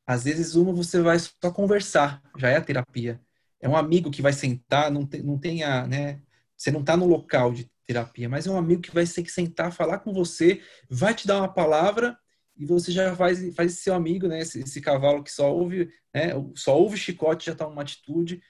Às 0.07 0.25
vezes 0.25 0.55
uma 0.55 0.73
você 0.73 1.01
vai 1.01 1.19
só 1.19 1.51
conversar, 1.53 2.23
já 2.39 2.51
é 2.51 2.57
a 2.57 2.61
terapia. 2.61 3.21
É 3.61 3.69
um 3.69 3.77
amigo 3.77 4.11
que 4.11 4.23
vai 4.23 4.33
sentar, 4.33 4.91
não 4.91 5.07
tem, 5.07 5.23
não 5.23 5.39
tem 5.39 5.63
a, 5.65 5.87
né? 5.87 6.23
Você 6.57 6.71
não 6.71 6.81
está 6.81 6.97
no 6.97 7.07
local 7.07 7.53
de 7.53 7.71
terapia, 7.87 8.29
mas 8.29 8.47
é 8.47 8.51
um 8.51 8.59
amigo 8.59 8.83
que 8.83 8.95
vai 8.95 9.07
ter 9.07 9.23
que 9.23 9.31
sentar, 9.31 9.73
falar 9.73 10.01
com 10.01 10.13
você, 10.13 10.63
vai 10.89 11.15
te 11.15 11.27
dar 11.27 11.39
uma 11.39 11.53
palavra 11.53 12.19
e 12.57 12.65
você 12.67 12.93
já 12.93 13.15
faz, 13.17 13.55
faz 13.55 13.81
seu 13.81 13.95
amigo, 13.95 14.29
né? 14.29 14.41
Esse, 14.41 14.61
esse, 14.61 14.81
cavalo 14.81 15.23
que 15.25 15.33
só 15.33 15.53
ouve, 15.55 15.91
né? 16.15 16.31
Só 16.55 16.79
ouve 16.79 16.97
chicote 16.97 17.47
já 17.47 17.53
está 17.53 17.67
uma 17.67 17.83
atitude, 17.83 18.43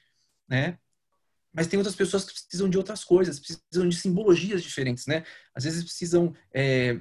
né? 0.49 0.79
Mas 1.55 1.69
tem 1.69 1.79
outras 1.79 1.95
pessoas 1.95 2.25
que 2.25 2.33
precisam 2.33 2.69
de 2.69 2.77
outras 2.77 3.05
coisas, 3.05 3.39
precisam 3.39 3.89
de 3.89 3.97
simbologias 3.97 4.63
diferentes, 4.63 5.07
né? 5.07 5.25
Às 5.55 5.63
vezes 5.63 5.85
precisam 5.85 6.35
é, 6.53 7.01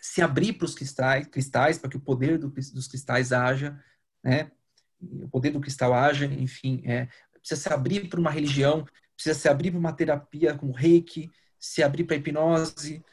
se 0.00 0.22
abrir 0.22 0.52
para 0.52 0.64
os 0.64 0.74
cristais, 0.74 1.26
cristais 1.26 1.76
para 1.76 1.90
que 1.90 1.96
o 1.96 2.00
poder 2.00 2.38
do, 2.38 2.48
dos 2.48 2.86
cristais 2.86 3.32
haja, 3.32 3.78
né? 4.22 4.52
O 5.00 5.28
poder 5.28 5.50
do 5.50 5.60
cristal 5.60 5.92
haja, 5.92 6.26
enfim, 6.26 6.82
é, 6.84 7.08
precisa 7.40 7.60
se 7.60 7.72
abrir 7.72 8.08
para 8.08 8.20
uma 8.20 8.30
religião, 8.30 8.86
precisa 9.16 9.38
se 9.38 9.48
abrir 9.48 9.72
para 9.72 9.80
uma 9.80 9.92
terapia 9.92 10.54
como 10.54 10.72
reiki, 10.72 11.28
se 11.58 11.82
abrir 11.82 12.04
para 12.04 12.16
hipnose. 12.16 13.04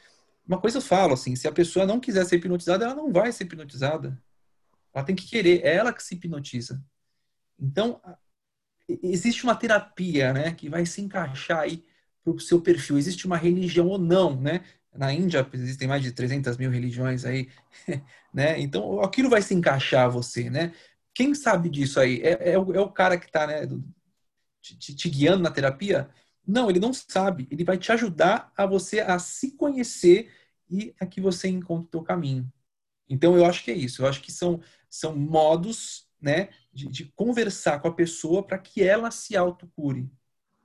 Uma 0.46 0.60
coisa 0.60 0.78
eu 0.78 0.82
falo, 0.82 1.14
assim, 1.14 1.34
se 1.34 1.48
a 1.48 1.52
pessoa 1.52 1.84
não 1.84 1.98
quiser 1.98 2.24
ser 2.24 2.36
hipnotizada, 2.36 2.84
ela 2.84 2.94
não 2.94 3.12
vai 3.12 3.32
ser 3.32 3.44
hipnotizada. 3.44 4.16
Ela 4.94 5.04
tem 5.04 5.16
que 5.16 5.26
querer, 5.26 5.64
é 5.64 5.74
ela 5.74 5.92
que 5.92 6.02
se 6.02 6.14
hipnotiza. 6.14 6.82
Então, 7.58 8.00
existe 8.88 9.44
uma 9.44 9.54
terapia, 9.54 10.32
né, 10.32 10.54
que 10.54 10.68
vai 10.68 10.86
se 10.86 11.00
encaixar 11.00 11.60
aí 11.60 11.84
para 12.24 12.32
o 12.32 12.40
seu 12.40 12.60
perfil. 12.60 12.98
Existe 12.98 13.26
uma 13.26 13.36
religião 13.36 13.86
ou 13.88 13.98
não, 13.98 14.40
né? 14.40 14.64
Na 14.94 15.12
Índia 15.12 15.48
existem 15.52 15.86
mais 15.86 16.02
de 16.02 16.12
300 16.12 16.56
mil 16.56 16.70
religiões 16.70 17.24
aí, 17.24 17.48
né? 18.32 18.58
Então, 18.60 19.00
aquilo 19.02 19.30
vai 19.30 19.42
se 19.42 19.54
encaixar 19.54 20.06
a 20.06 20.08
você, 20.08 20.50
né? 20.50 20.72
Quem 21.14 21.34
sabe 21.34 21.68
disso 21.68 22.00
aí? 22.00 22.20
É, 22.22 22.52
é, 22.52 22.58
o, 22.58 22.72
é 22.74 22.80
o 22.80 22.90
cara 22.90 23.18
que 23.18 23.26
está 23.26 23.46
né, 23.46 23.66
te, 24.60 24.94
te 24.94 25.08
guiando 25.08 25.42
na 25.42 25.50
terapia? 25.50 26.10
Não, 26.46 26.70
ele 26.70 26.80
não 26.80 26.92
sabe. 26.92 27.46
Ele 27.50 27.64
vai 27.64 27.78
te 27.78 27.92
ajudar 27.92 28.52
a 28.56 28.66
você 28.66 29.00
a 29.00 29.18
se 29.18 29.52
conhecer 29.52 30.30
e 30.70 30.94
a 31.00 31.06
que 31.06 31.20
você 31.20 31.48
encontre 31.48 31.86
o 31.86 31.90
teu 31.90 32.02
caminho. 32.02 32.50
Então, 33.08 33.36
eu 33.36 33.44
acho 33.44 33.64
que 33.64 33.70
é 33.70 33.74
isso. 33.74 34.02
Eu 34.02 34.08
acho 34.08 34.22
que 34.22 34.32
são, 34.32 34.60
são 34.90 35.16
modos 35.16 36.07
né, 36.20 36.48
de, 36.72 36.88
de 36.88 37.04
conversar 37.16 37.80
com 37.80 37.88
a 37.88 37.94
pessoa 37.94 38.42
para 38.42 38.58
que 38.58 38.82
ela 38.82 39.10
se 39.10 39.36
autocure. 39.36 40.10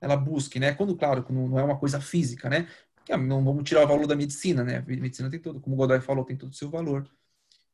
Ela 0.01 0.17
busque, 0.17 0.59
né? 0.59 0.73
Quando, 0.73 0.95
claro, 0.97 1.25
não 1.29 1.57
é 1.57 1.63
uma 1.63 1.77
coisa 1.79 2.01
física, 2.01 2.49
né? 2.49 2.67
Porque 2.95 3.13
ah, 3.13 3.17
não 3.17 3.43
vamos 3.43 3.63
tirar 3.63 3.83
o 3.83 3.87
valor 3.87 4.07
da 4.07 4.15
medicina, 4.15 4.63
né? 4.63 4.77
A 4.77 4.81
medicina 4.81 5.29
tem 5.29 5.39
todo, 5.39 5.61
como 5.61 5.75
o 5.75 5.77
Godoy 5.77 6.01
falou, 6.01 6.25
tem 6.25 6.35
todo 6.35 6.51
o 6.51 6.55
seu 6.55 6.69
valor. 6.69 7.09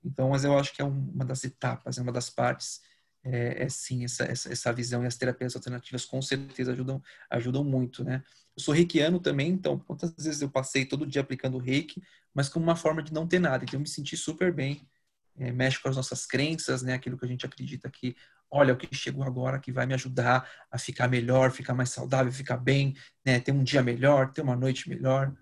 Então, 0.04 0.30
mas 0.30 0.44
eu 0.44 0.58
acho 0.58 0.74
que 0.74 0.82
é 0.82 0.86
uma 0.86 1.26
das 1.26 1.44
etapas, 1.44 1.98
é 1.98 2.02
uma 2.02 2.12
das 2.12 2.30
partes 2.30 2.82
é, 3.24 3.64
é 3.64 3.70
sim 3.70 4.04
essa, 4.04 4.24
essa, 4.24 4.52
essa, 4.52 4.74
visão 4.74 5.04
e 5.04 5.08
as 5.08 5.18
terapias 5.18 5.56
alternativas 5.56 6.06
com 6.06 6.22
certeza 6.22 6.72
ajudam 6.72 7.02
ajudam 7.30 7.64
muito, 7.64 8.04
né? 8.04 8.24
Eu 8.56 8.64
sou 8.64 8.74
reikiano 8.74 9.20
também, 9.20 9.50
então 9.52 9.78
quantas 9.80 10.14
vezes 10.16 10.42
eu 10.42 10.50
passei 10.50 10.86
todo 10.86 11.06
dia 11.06 11.22
aplicando 11.22 11.58
reiki, 11.58 12.02
mas 12.34 12.50
como 12.50 12.64
uma 12.66 12.76
forma 12.76 13.04
de 13.04 13.14
não 13.14 13.28
ter 13.28 13.40
nada, 13.40 13.64
então 13.64 13.78
eu 13.78 13.82
me 13.82 13.88
senti 13.88 14.16
super 14.16 14.54
bem, 14.54 14.88
é, 15.40 15.52
mexe 15.52 15.82
com 15.82 15.90
as 15.90 15.96
nossas 15.96 16.26
crenças, 16.26 16.84
né? 16.84 16.94
Aquilo 16.94 17.18
que 17.18 17.26
a 17.26 17.28
gente 17.28 17.46
acredita 17.46 17.90
que, 17.90 18.16
olha, 18.52 18.74
o 18.74 18.78
que 18.78 18.94
chegou 18.96 19.24
agora 19.24 19.60
que 19.60 19.72
vai 19.72 19.86
me 19.86 19.94
ajudar 19.94 20.50
a 20.72 20.78
ficar 20.78 21.08
melhor, 21.08 21.52
ficar 21.52 21.74
mais 21.74 21.90
saudável, 21.90 22.32
ficar 22.32 22.58
bem, 22.58 22.96
né? 23.26 23.40
Ter 23.40 23.52
um 23.52 23.64
dia 23.64 23.82
melhor, 23.82 24.32
ter 24.32 24.42
uma 24.42 24.56
noite 24.56 24.90
melhor. 24.90 25.34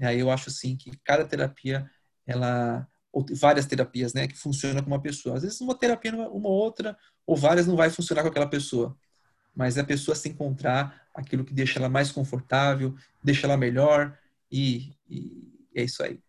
Aí 0.00 0.20
eu 0.20 0.30
acho 0.30 0.50
assim 0.50 0.76
que 0.76 0.92
cada 1.04 1.24
terapia 1.24 1.90
ela 2.26 2.86
ou 3.12 3.24
várias 3.32 3.66
terapias, 3.66 4.12
né, 4.12 4.28
que 4.28 4.36
funcionam 4.36 4.82
com 4.82 4.90
uma 4.90 5.00
pessoa. 5.00 5.36
Às 5.36 5.42
vezes 5.42 5.60
uma 5.60 5.74
terapia, 5.74 6.12
uma 6.12 6.48
outra, 6.48 6.96
ou 7.26 7.36
várias 7.36 7.66
não 7.66 7.74
vai 7.74 7.90
funcionar 7.90 8.22
com 8.22 8.28
aquela 8.28 8.46
pessoa. 8.46 8.96
Mas 9.54 9.76
é 9.76 9.80
a 9.80 9.84
pessoa 9.84 10.14
se 10.14 10.28
encontrar 10.28 11.06
aquilo 11.14 11.44
que 11.44 11.54
deixa 11.54 11.78
ela 11.78 11.88
mais 11.88 12.12
confortável, 12.12 12.94
deixa 13.24 13.46
ela 13.46 13.56
melhor, 13.56 14.16
e, 14.52 14.94
e 15.08 15.68
é 15.74 15.82
isso 15.82 16.02
aí. 16.02 16.20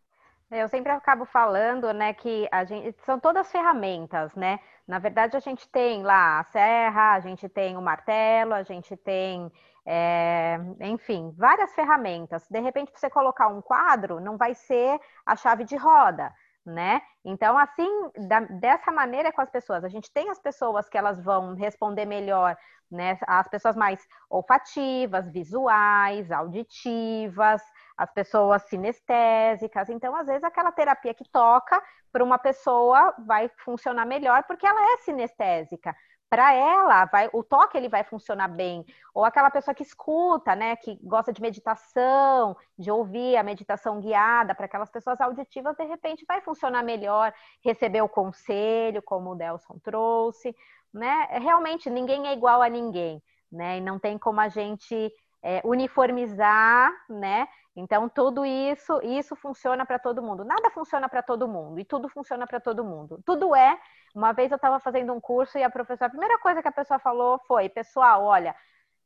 Eu 0.52 0.68
sempre 0.68 0.91
acabo 0.91 1.26
falando, 1.26 1.93
né, 1.93 2.12
que 2.14 2.47
a 2.52 2.64
gente 2.66 3.00
são 3.06 3.20
todas 3.20 3.52
ferramentas, 3.52 4.34
né? 4.36 4.60
Na 4.88 4.97
verdade, 4.97 5.38
a 5.38 5.39
gente 5.39 5.70
tem 5.70 6.02
lá 6.02 6.39
a 6.39 6.43
serra, 6.45 7.14
a 7.14 7.20
gente 7.20 7.47
tem 7.47 7.78
o 7.78 7.82
martelo, 7.82 8.54
a 8.56 8.64
gente 8.64 8.97
tem, 8.97 9.52
é, 9.86 10.58
enfim, 10.82 11.32
várias 11.38 11.74
ferramentas. 11.76 12.47
De 12.50 12.60
repente, 12.60 12.91
você 12.95 13.10
colocar 13.12 13.47
um 13.47 13.62
quadro, 13.62 14.20
não 14.20 14.38
vai 14.38 14.56
ser 14.56 15.00
a 15.24 15.36
chave 15.36 15.64
de 15.66 15.76
roda 15.76 16.34
né? 16.66 17.02
Então, 17.26 17.58
assim, 17.58 17.89
da, 18.28 18.41
dessa 18.41 18.91
maneira 18.91 19.32
com 19.32 19.41
as 19.41 19.50
pessoas, 19.50 19.84
a 19.84 19.89
gente 19.89 20.12
tem 20.12 20.30
as 20.30 20.39
pessoas 20.39 20.88
que 20.88 20.97
elas 20.97 21.22
vão 21.22 21.56
responder 21.56 22.06
melhor, 22.06 22.56
né? 22.89 23.18
As 23.28 23.47
pessoas 23.47 23.76
mais 23.76 24.00
olfativas, 24.30 25.30
visuais, 25.32 26.32
auditivas, 26.32 27.62
as 28.00 28.12
pessoas 28.14 28.64
sinestésicas. 28.64 29.89
Então, 29.89 30.16
às 30.16 30.26
vezes, 30.26 30.43
aquela 30.43 30.72
terapia 30.72 31.14
que 31.14 31.28
toca 31.30 31.84
para 32.12 32.24
uma 32.24 32.39
pessoa 32.39 33.14
vai 33.28 33.52
funcionar 33.58 34.06
melhor 34.06 34.43
porque 34.43 34.66
ela 34.66 34.93
é 34.93 34.97
sinestésica 35.00 35.93
para 36.30 36.54
ela 36.54 37.06
vai, 37.06 37.28
o 37.34 37.43
toque 37.43 37.76
ele 37.76 37.89
vai 37.89 38.04
funcionar 38.04 38.47
bem. 38.47 38.86
Ou 39.16 39.26
aquela 39.26 39.50
pessoa 39.50 39.74
que 39.74 39.82
escuta, 39.82 40.56
né, 40.56 40.76
que 40.76 41.00
gosta 41.02 41.34
de 41.34 41.41
meditação, 41.41 42.56
de 42.78 42.91
ouvir 42.91 43.36
a 43.36 43.41
meditação 43.41 44.00
guiada, 44.00 44.54
para 44.54 44.66
aquelas 44.66 44.91
pessoas 44.91 45.20
auditivas, 45.20 45.76
de 45.76 45.86
repente 45.86 46.26
vai 46.28 46.39
funcionar 46.41 46.84
melhor, 46.84 47.34
receber 47.66 48.04
o 48.04 48.08
conselho, 48.08 49.02
como 49.02 49.32
o 49.32 49.36
Delson 49.36 49.80
trouxe, 49.84 50.56
né? 50.93 51.28
Realmente 51.32 51.89
ninguém 51.89 52.28
é 52.28 52.34
igual 52.34 52.62
a 52.62 52.70
ninguém, 52.70 53.22
né? 53.52 53.78
E 53.78 53.82
não 53.82 53.97
tem 53.97 54.16
como 54.16 54.39
a 54.39 54.50
gente 54.50 55.12
é, 55.42 55.62
uniformizar, 55.64 56.92
né? 57.10 57.48
Então, 57.76 58.10
tudo 58.10 58.46
isso, 58.46 59.00
isso 59.04 59.36
funciona 59.36 59.86
para 59.86 59.98
todo 59.98 60.22
mundo. 60.22 60.44
Nada 60.44 60.70
funciona 60.72 61.08
para 61.08 61.24
todo 61.24 61.48
mundo 61.48 61.80
e 61.80 61.86
tudo 61.86 62.10
funciona 62.10 62.46
para 62.46 62.60
todo 62.60 62.84
mundo. 62.84 63.22
Tudo 63.26 63.56
é. 63.56 63.80
Uma 64.14 64.34
vez 64.34 64.52
eu 64.52 64.56
estava 64.56 64.80
fazendo 64.80 65.14
um 65.14 65.22
curso 65.22 65.58
e 65.58 65.64
a 65.64 65.70
professora, 65.70 66.08
a 66.08 66.10
primeira 66.10 66.38
coisa 66.40 66.62
que 66.62 66.68
a 66.68 66.72
pessoa 66.72 67.00
falou 67.00 67.40
foi: 67.48 67.70
pessoal, 67.70 68.24
olha, 68.26 68.56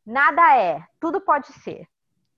nada 0.05 0.57
é, 0.57 0.84
tudo 0.99 1.21
pode 1.21 1.47
ser. 1.53 1.88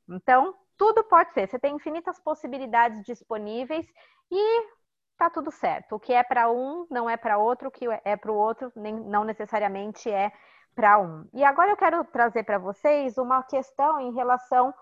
Então, 0.09 0.55
tudo 0.77 1.03
pode 1.03 1.31
ser. 1.33 1.47
Você 1.47 1.57
tem 1.57 1.75
infinitas 1.75 2.19
possibilidades 2.19 3.03
disponíveis 3.03 3.87
e 4.31 4.67
tá 5.17 5.29
tudo 5.29 5.51
certo. 5.51 5.95
O 5.95 5.99
que 5.99 6.13
é 6.13 6.23
para 6.23 6.51
um 6.51 6.85
não 6.89 7.09
é 7.09 7.15
para 7.15 7.37
outro, 7.37 7.69
o 7.69 7.71
que 7.71 7.85
é 8.03 8.17
para 8.17 8.31
o 8.31 8.35
outro 8.35 8.71
nem, 8.75 8.93
não 8.93 9.23
necessariamente 9.23 10.11
é 10.11 10.31
para 10.75 10.99
um. 10.99 11.25
E 11.33 11.43
agora 11.43 11.71
eu 11.71 11.77
quero 11.77 12.03
trazer 12.05 12.43
para 12.43 12.57
vocês 12.57 13.17
uma 13.17 13.41
questão 13.43 13.99
em 13.99 14.13
relação 14.13 14.73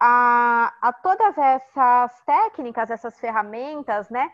a, 0.00 0.72
a 0.80 0.92
todas 0.92 1.36
essas 1.36 2.20
técnicas, 2.24 2.90
essas 2.90 3.18
ferramentas, 3.20 4.08
né? 4.08 4.30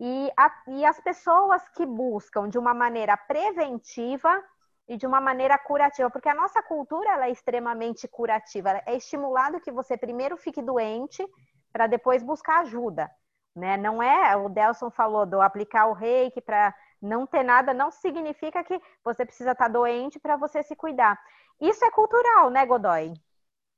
E, 0.00 0.30
a, 0.36 0.50
e 0.68 0.84
as 0.84 1.00
pessoas 1.00 1.68
que 1.70 1.84
buscam 1.84 2.48
de 2.48 2.58
uma 2.58 2.74
maneira 2.74 3.16
preventiva 3.16 4.42
e 4.88 4.96
de 4.96 5.06
uma 5.06 5.20
maneira 5.20 5.56
curativa, 5.58 6.10
porque 6.10 6.28
a 6.28 6.34
nossa 6.34 6.62
cultura 6.62 7.10
ela 7.10 7.26
é 7.26 7.30
extremamente 7.30 8.06
curativa. 8.06 8.82
É 8.86 8.96
estimulado 8.96 9.60
que 9.60 9.72
você 9.72 9.96
primeiro 9.96 10.36
fique 10.36 10.60
doente 10.60 11.26
para 11.72 11.86
depois 11.86 12.22
buscar 12.22 12.60
ajuda. 12.60 13.10
Né? 13.54 13.76
Não 13.76 14.02
é, 14.02 14.36
o 14.36 14.48
Delson 14.48 14.90
falou 14.90 15.24
do 15.24 15.40
aplicar 15.40 15.86
o 15.86 15.92
reiki 15.92 16.40
para 16.40 16.74
não 17.04 17.26
ter 17.26 17.42
nada, 17.42 17.74
não 17.74 17.90
significa 17.90 18.64
que 18.64 18.80
você 19.04 19.24
precisa 19.24 19.52
estar 19.52 19.66
tá 19.66 19.70
doente 19.70 20.18
para 20.18 20.36
você 20.36 20.62
se 20.62 20.74
cuidar. 20.74 21.20
Isso 21.60 21.84
é 21.84 21.90
cultural, 21.90 22.50
né, 22.50 22.64
Godoy? 22.66 23.12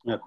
É, 0.06 0.20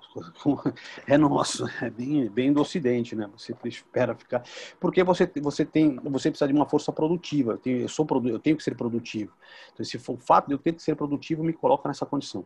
é 1.14 1.18
nosso, 1.18 1.66
é 1.82 1.90
bem, 1.90 2.30
bem 2.30 2.52
do 2.52 2.62
Ocidente, 2.62 3.16
né? 3.16 3.30
Você 3.38 3.56
espera 3.66 4.14
ficar, 4.14 4.44
porque 4.80 5.04
você 5.04 5.32
você 5.42 5.66
tem, 5.66 5.96
você 5.96 6.30
precisa 6.30 6.48
de 6.48 6.54
uma 6.54 6.68
força 6.68 6.92
produtiva. 6.92 7.54
Eu 7.54 7.58
tenho, 7.58 7.80
eu 7.80 7.90
sou 7.90 8.06
eu 8.26 8.40
tenho 8.40 8.58
que 8.58 8.64
ser 8.64 8.76
produtivo. 8.76 9.32
Então, 9.74 9.86
se 9.86 9.98
for 9.98 10.14
o 10.14 10.18
fato 10.18 10.48
de 10.48 10.54
eu 10.54 10.58
ter 10.60 10.74
que 10.74 10.84
ser 10.84 10.96
produtivo, 10.96 11.44
me 11.44 11.54
coloca 11.54 11.88
nessa 11.88 12.06
condição. 12.06 12.46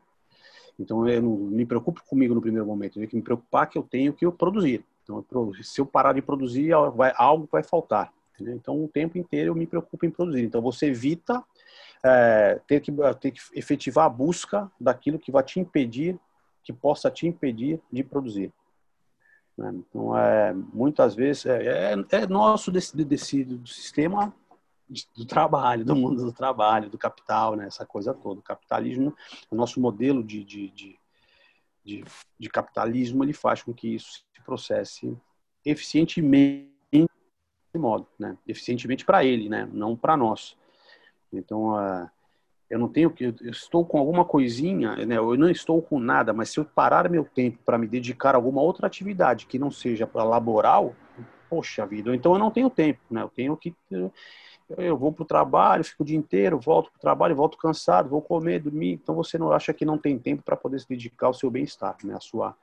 Então, 0.80 1.08
eu 1.08 1.22
não 1.22 1.32
me 1.32 1.66
preocupo 1.66 2.04
comigo 2.06 2.34
no 2.34 2.41
primeiro 2.41 2.66
momento. 2.66 2.97
Eu 2.97 3.01
tenho 3.01 3.10
que 3.10 3.16
me 3.16 3.22
preocupar 3.22 3.68
que 3.68 3.78
eu 3.78 3.84
tenho 3.84 4.14
que 4.14 4.30
produzir. 4.32 4.86
Então, 5.04 5.24
se 5.62 5.82
eu 5.82 5.86
parar 5.86 6.14
de 6.14 6.22
produzir, 6.22 6.72
algo 6.72 7.49
vai 7.51 7.64
faltar. 7.64 8.14
Entendeu? 8.34 8.55
Então, 8.55 8.84
o 8.84 8.88
tempo 8.88 9.17
inteiro 9.17 9.51
eu 9.51 9.55
me 9.55 9.67
preocupo 9.67 10.05
em 10.05 10.11
produzir. 10.11 10.43
Então, 10.43 10.61
você 10.61 10.88
evita 10.88 11.43
é, 12.03 12.59
ter, 12.67 12.79
que, 12.79 12.91
ter 13.19 13.31
que 13.31 13.39
efetivar 13.53 14.05
a 14.05 14.09
busca 14.09 14.71
daquilo 14.79 15.19
que 15.19 15.31
vai 15.31 15.43
te 15.43 15.59
impedir 15.59 16.19
que 16.63 16.71
possa 16.71 17.11
te 17.11 17.27
impedir 17.27 17.79
de 17.91 18.03
produzir. 18.03 18.51
Né? 19.57 19.71
Então, 19.75 20.17
é, 20.17 20.53
muitas 20.53 21.13
vezes, 21.13 21.45
é, 21.45 21.91
é, 21.91 22.05
é 22.09 22.27
nosso 22.27 22.71
desse, 22.71 22.95
desse, 23.03 23.43
do 23.43 23.67
sistema 23.67 24.34
do 25.15 25.25
trabalho, 25.25 25.84
do 25.84 25.95
mundo 25.95 26.23
do 26.23 26.31
trabalho, 26.31 26.89
do 26.89 26.97
capital, 26.97 27.55
né? 27.55 27.67
essa 27.67 27.86
coisa 27.86 28.13
toda. 28.13 28.39
O 28.39 28.43
capitalismo, 28.43 29.15
o 29.49 29.55
nosso 29.55 29.79
modelo 29.79 30.23
de, 30.23 30.43
de, 30.43 30.69
de, 30.69 30.99
de, 31.84 32.05
de 32.39 32.49
capitalismo, 32.49 33.23
ele 33.23 33.34
faz 33.34 33.61
com 33.63 33.73
que 33.73 33.95
isso 33.95 34.23
se 34.34 34.41
processe 34.43 35.17
eficientemente 35.65 36.72
modo, 37.78 38.07
né? 38.17 38.38
eficientemente 38.47 39.05
para 39.05 39.24
ele, 39.24 39.49
né? 39.49 39.67
não 39.71 39.95
para 39.95 40.15
nós. 40.15 40.55
Então, 41.32 41.76
uh, 41.76 42.09
eu 42.69 42.80
não 42.80 42.88
tenho 42.88 43.11
que, 43.11 43.26
eu 43.26 43.51
estou 43.51 43.86
com 43.86 43.99
alguma 43.99 44.26
coisinha, 44.26 44.95
né? 45.05 45.17
Eu 45.17 45.38
não 45.38 45.47
estou 45.47 45.80
com 45.80 45.99
nada, 45.99 46.34
mas 46.34 46.49
se 46.49 46.59
eu 46.59 46.65
parar 46.65 47.07
meu 47.07 47.24
tempo 47.24 47.59
para 47.63 47.78
me 47.78 47.88
dedicar 47.88 48.34
a 48.34 48.38
alguma 48.38 48.61
outra 48.61 48.88
atividade 48.88 49.45
que 49.45 49.59
não 49.59 49.69
seja 49.69 50.07
para 50.07 50.24
laboral, 50.24 50.95
poxa 51.47 51.86
vida, 51.86 52.15
então 52.15 52.34
eu 52.34 52.39
não 52.39 52.49
tenho 52.49 52.71
tempo, 52.71 52.99
né? 53.11 53.21
Eu 53.21 53.30
tenho 53.30 53.55
que 53.55 53.76
eu 54.76 54.97
vou 54.97 55.11
para 55.11 55.21
o 55.21 55.26
trabalho, 55.26 55.84
fico 55.84 56.01
o 56.01 56.05
dia 56.05 56.17
inteiro, 56.17 56.57
volto 56.57 56.89
para 56.89 56.97
o 56.97 57.01
trabalho, 57.01 57.36
volto 57.36 57.59
cansado, 57.59 58.09
vou 58.09 58.21
comer, 58.21 58.59
dormir. 58.59 58.93
Então 58.93 59.13
você 59.13 59.38
não 59.38 59.51
acha 59.51 59.71
que 59.71 59.86
não 59.86 59.97
tem 59.97 60.17
tempo 60.17 60.41
para 60.41 60.55
poder 60.55 60.80
se 60.80 60.88
dedicar 60.88 61.28
ao 61.28 61.34
seu 61.34 61.51
bem-estar, 61.51 61.97
né? 62.03 62.15
A 62.15 62.19
sua 62.19 62.55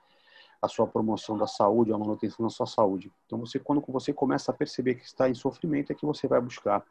a 0.63 0.69
sua 0.69 0.87
promoção 0.87 1.39
da 1.39 1.47
saúde, 1.47 1.93
a 1.93 1.99
manutenção 1.99 2.45
da 2.45 2.51
sua 2.51 2.67
saúde. 2.67 3.11
Então 3.27 3.39
você 3.39 3.59
quando 3.59 3.83
você 3.89 4.13
começa 4.13 4.51
a 4.51 4.55
perceber 4.55 4.95
que 4.95 5.05
está 5.05 5.29
em 5.29 5.35
sofrimento 5.35 5.93
é 5.93 5.95
que 5.95 6.05
você 6.05 6.29
vai 6.29 6.41
buscar 6.41 6.85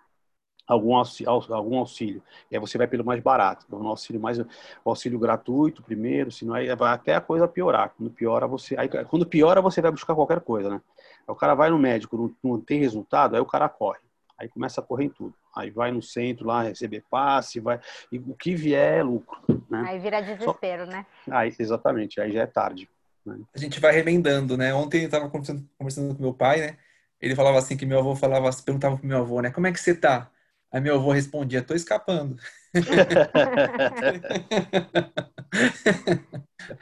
algum 0.67 0.95
auxílio, 0.95 1.31
algum 1.31 1.79
auxílio. 1.79 2.21
E 2.49 2.55
aí 2.55 2.59
você 2.59 2.77
vai 2.77 2.87
pelo 2.87 3.03
mais 3.03 3.21
barato, 3.21 3.65
então, 3.67 3.79
um 3.81 3.87
auxílio 3.87 4.21
mais 4.21 4.39
o 4.39 4.45
auxílio 4.85 5.19
gratuito 5.19 5.81
primeiro, 5.81 6.31
senão 6.31 6.53
aí 6.53 6.73
vai 6.75 6.93
até 6.93 7.15
a 7.15 7.21
coisa 7.21 7.47
piorar. 7.47 7.93
Quando 7.97 8.11
piora 8.11 8.47
você, 8.47 8.75
aí 8.77 8.87
quando 9.05 9.25
piora 9.25 9.61
você 9.61 9.81
vai 9.81 9.91
buscar 9.91 10.15
qualquer 10.15 10.41
coisa, 10.41 10.69
né? 10.69 10.81
Aí 11.27 11.33
o 11.33 11.35
cara 11.35 11.55
vai 11.55 11.69
no 11.69 11.79
médico, 11.79 12.17
não, 12.17 12.51
não 12.51 12.61
tem 12.61 12.79
resultado, 12.79 13.35
aí 13.35 13.41
o 13.41 13.45
cara 13.45 13.67
corre. 13.67 13.99
Aí 14.37 14.47
começa 14.47 14.79
a 14.79 14.83
correr 14.83 15.05
em 15.05 15.09
tudo. 15.09 15.33
Aí 15.53 15.69
vai 15.69 15.91
no 15.91 16.01
centro 16.01 16.47
lá 16.47 16.61
receber 16.61 17.03
passe, 17.09 17.59
vai 17.59 17.79
e 18.11 18.19
o 18.19 18.33
que 18.35 18.55
vier 18.55 18.99
é 18.99 19.03
lucro, 19.03 19.39
né? 19.69 19.83
Aí 19.87 19.99
vira 19.99 20.21
desespero, 20.21 20.85
Só... 20.85 20.91
né? 20.91 21.05
Aí 21.29 21.53
exatamente, 21.59 22.21
aí 22.21 22.31
já 22.31 22.43
é 22.43 22.47
tarde. 22.47 22.89
Né? 23.37 23.45
A 23.53 23.57
gente 23.59 23.79
vai 23.79 23.93
remendando, 23.93 24.57
né? 24.57 24.73
Ontem 24.73 25.01
eu 25.01 25.05
estava 25.05 25.29
conversando, 25.29 25.67
conversando 25.77 26.15
com 26.15 26.21
meu 26.21 26.33
pai, 26.33 26.59
né? 26.59 26.77
Ele 27.21 27.35
falava 27.35 27.57
assim 27.57 27.75
que 27.75 27.85
meu 27.85 27.99
avô 27.99 28.15
falava, 28.15 28.49
perguntava 28.63 28.97
pro 28.97 29.07
meu 29.07 29.19
avô, 29.19 29.41
né? 29.41 29.51
Como 29.51 29.67
é 29.67 29.71
que 29.71 29.79
você 29.79 29.93
tá? 29.93 30.29
Aí 30.71 30.79
meu 30.79 30.95
avô 30.95 31.11
respondia, 31.11 31.63
tô 31.63 31.73
escapando. 31.73 32.37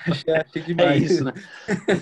achei, 0.05 0.33
achei 0.33 0.61
demais. 0.61 0.89
É 0.91 0.97
isso, 0.97 1.23
né? 1.23 1.31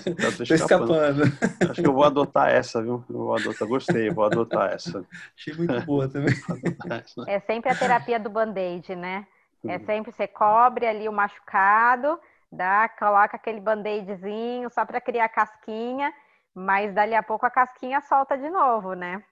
Então, 0.06 0.32
tô, 0.32 0.38
tô 0.44 0.54
escapando. 0.54 1.22
Acho 1.70 1.80
que 1.80 1.86
eu 1.86 1.92
vou 1.92 2.04
adotar 2.04 2.48
essa, 2.48 2.82
viu? 2.82 3.04
Eu 3.08 3.16
vou 3.16 3.36
adotar, 3.36 3.68
gostei, 3.68 4.10
vou 4.10 4.24
adotar 4.24 4.72
essa. 4.72 5.06
Achei 5.36 5.54
muito 5.54 5.80
boa 5.86 6.08
também. 6.08 6.34
É 7.28 7.38
sempre 7.40 7.70
a 7.70 7.74
terapia 7.76 8.18
do 8.18 8.28
band-aid, 8.28 8.96
né? 8.96 9.26
É 9.68 9.78
sempre 9.80 10.12
você 10.12 10.26
cobre 10.26 10.86
ali 10.86 11.08
o 11.08 11.12
machucado, 11.12 12.18
dá, 12.50 12.88
coloca 12.88 13.36
aquele 13.36 13.60
band-aidzinho 13.60 14.70
só 14.70 14.84
para 14.84 15.00
criar 15.00 15.28
casquinha, 15.28 16.12
mas 16.54 16.94
dali 16.94 17.14
a 17.14 17.22
pouco 17.22 17.46
a 17.46 17.50
casquinha 17.50 18.00
solta 18.00 18.36
de 18.36 18.48
novo, 18.48 18.94
né? 18.94 19.22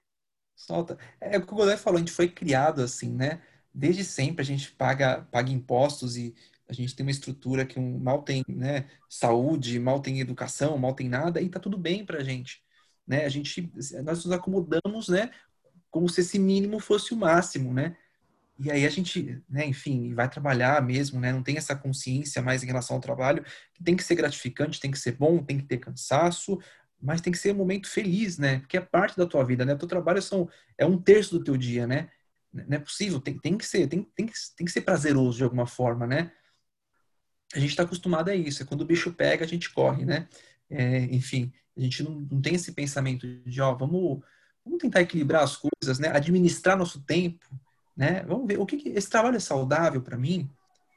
Solta. 0.55 0.99
É, 1.21 1.37
é 1.37 1.39
o 1.39 1.47
que 1.47 1.53
o 1.53 1.57
Godoy 1.57 1.77
falou, 1.77 1.97
a 1.97 2.01
gente 2.01 2.13
foi 2.13 2.29
criado 2.29 2.83
assim, 2.83 3.13
né? 3.13 3.43
Desde 3.73 4.05
sempre 4.05 4.43
a 4.43 4.45
gente 4.45 4.71
paga, 4.73 5.27
paga 5.31 5.51
impostos 5.51 6.17
e 6.17 6.35
a 6.69 6.73
gente 6.73 6.95
tem 6.95 7.05
uma 7.05 7.11
estrutura 7.11 7.67
que 7.67 7.79
um, 7.79 7.99
mal 7.99 8.23
tem 8.23 8.45
né, 8.49 8.89
saúde, 9.09 9.79
mal 9.79 10.01
tem 10.01 10.21
educação, 10.21 10.79
mal 10.79 10.95
tem 10.95 11.09
nada, 11.09 11.41
e 11.41 11.49
tá 11.49 11.61
tudo 11.61 11.77
bem 11.77 12.05
pra 12.07 12.23
gente. 12.23 12.63
Né? 13.07 13.25
A 13.25 13.29
gente, 13.29 13.71
nós 14.03 14.25
nos 14.25 14.33
acomodamos, 14.33 15.09
né? 15.09 15.31
Como 15.91 16.09
se 16.09 16.23
esse 16.23 16.39
mínimo 16.39 16.81
fosse 16.81 17.13
o 17.13 17.17
máximo, 17.17 17.73
né? 17.73 17.97
E 18.59 18.71
aí 18.71 18.87
a 18.87 18.91
gente, 18.91 19.43
né, 19.49 19.67
enfim, 19.67 20.15
vai 20.15 20.29
trabalhar 20.31 20.81
mesmo, 20.81 21.19
né? 21.21 21.33
Não 21.33 21.43
tem 21.43 21.57
essa 21.57 21.75
consciência 21.75 22.41
mais 22.41 22.63
em 22.63 22.67
relação 22.67 22.97
ao 22.97 23.03
trabalho, 23.03 23.45
que 23.73 23.83
tem 23.83 23.97
que 23.97 24.05
ser 24.05 24.15
gratificante, 24.15 24.81
tem 24.81 24.91
que 24.91 24.99
ser 24.99 25.13
bom, 25.13 25.43
tem 25.43 25.59
que 25.59 25.65
ter 25.65 25.79
cansaço, 25.79 26.61
mas 27.03 27.21
tem 27.21 27.33
que 27.33 27.39
ser 27.39 27.53
um 27.53 27.59
momento 27.59 27.89
feliz, 27.89 28.39
né? 28.39 28.61
Porque 28.61 28.77
é 28.77 28.81
parte 28.81 29.17
da 29.17 29.27
tua 29.27 29.45
vida, 29.45 29.65
né? 29.65 29.75
O 29.75 29.79
teu 29.79 29.89
trabalho 29.89 30.23
são, 30.23 30.49
é 30.79 30.87
um 30.87 30.97
terço 31.01 31.39
do 31.39 31.45
teu 31.45 31.57
dia, 31.57 31.87
né? 31.87 32.11
Não 32.53 32.77
é 32.77 32.79
possível, 32.79 33.21
tem, 33.21 33.37
tem 33.39 33.59
que 33.59 33.67
ser, 33.67 33.89
tem, 33.89 34.05
tem, 34.15 34.27
que, 34.27 34.33
tem 34.57 34.65
que 34.65 34.73
ser 34.73 34.83
prazeroso 34.83 35.39
de 35.39 35.45
alguma 35.45 35.67
forma, 35.67 36.07
né? 36.07 36.31
A 37.53 37.59
gente 37.59 37.71
está 37.71 37.83
acostumado 37.83 38.31
a 38.31 38.35
isso, 38.35 38.63
é 38.63 38.67
quando 38.67 38.83
o 38.83 38.87
bicho 38.87 39.13
pega, 39.13 39.45
a 39.45 39.49
gente 39.49 39.71
corre, 39.73 40.05
né? 40.05 40.29
É, 40.71 41.01
enfim, 41.05 41.53
a 41.77 41.81
gente 41.81 42.03
não, 42.05 42.21
não 42.21 42.41
tem 42.41 42.55
esse 42.55 42.73
pensamento 42.73 43.27
de, 43.45 43.61
ó, 43.61 43.75
vamos, 43.75 44.21
vamos 44.65 44.79
tentar 44.81 45.03
equilibrar 45.03 45.43
as 45.43 45.57
coisas, 45.57 45.99
né? 45.99 46.09
Administrar 46.09 46.77
nosso 46.77 47.03
tempo, 47.03 47.45
né? 47.97 48.23
Vamos 48.25 48.47
ver, 48.47 48.59
o 48.59 48.67
que, 48.67 48.77
que 48.77 48.89
esse 48.91 49.09
trabalho 49.09 49.37
é 49.37 49.41
saudável 49.41 50.03
para 50.03 50.17
mim, 50.17 50.51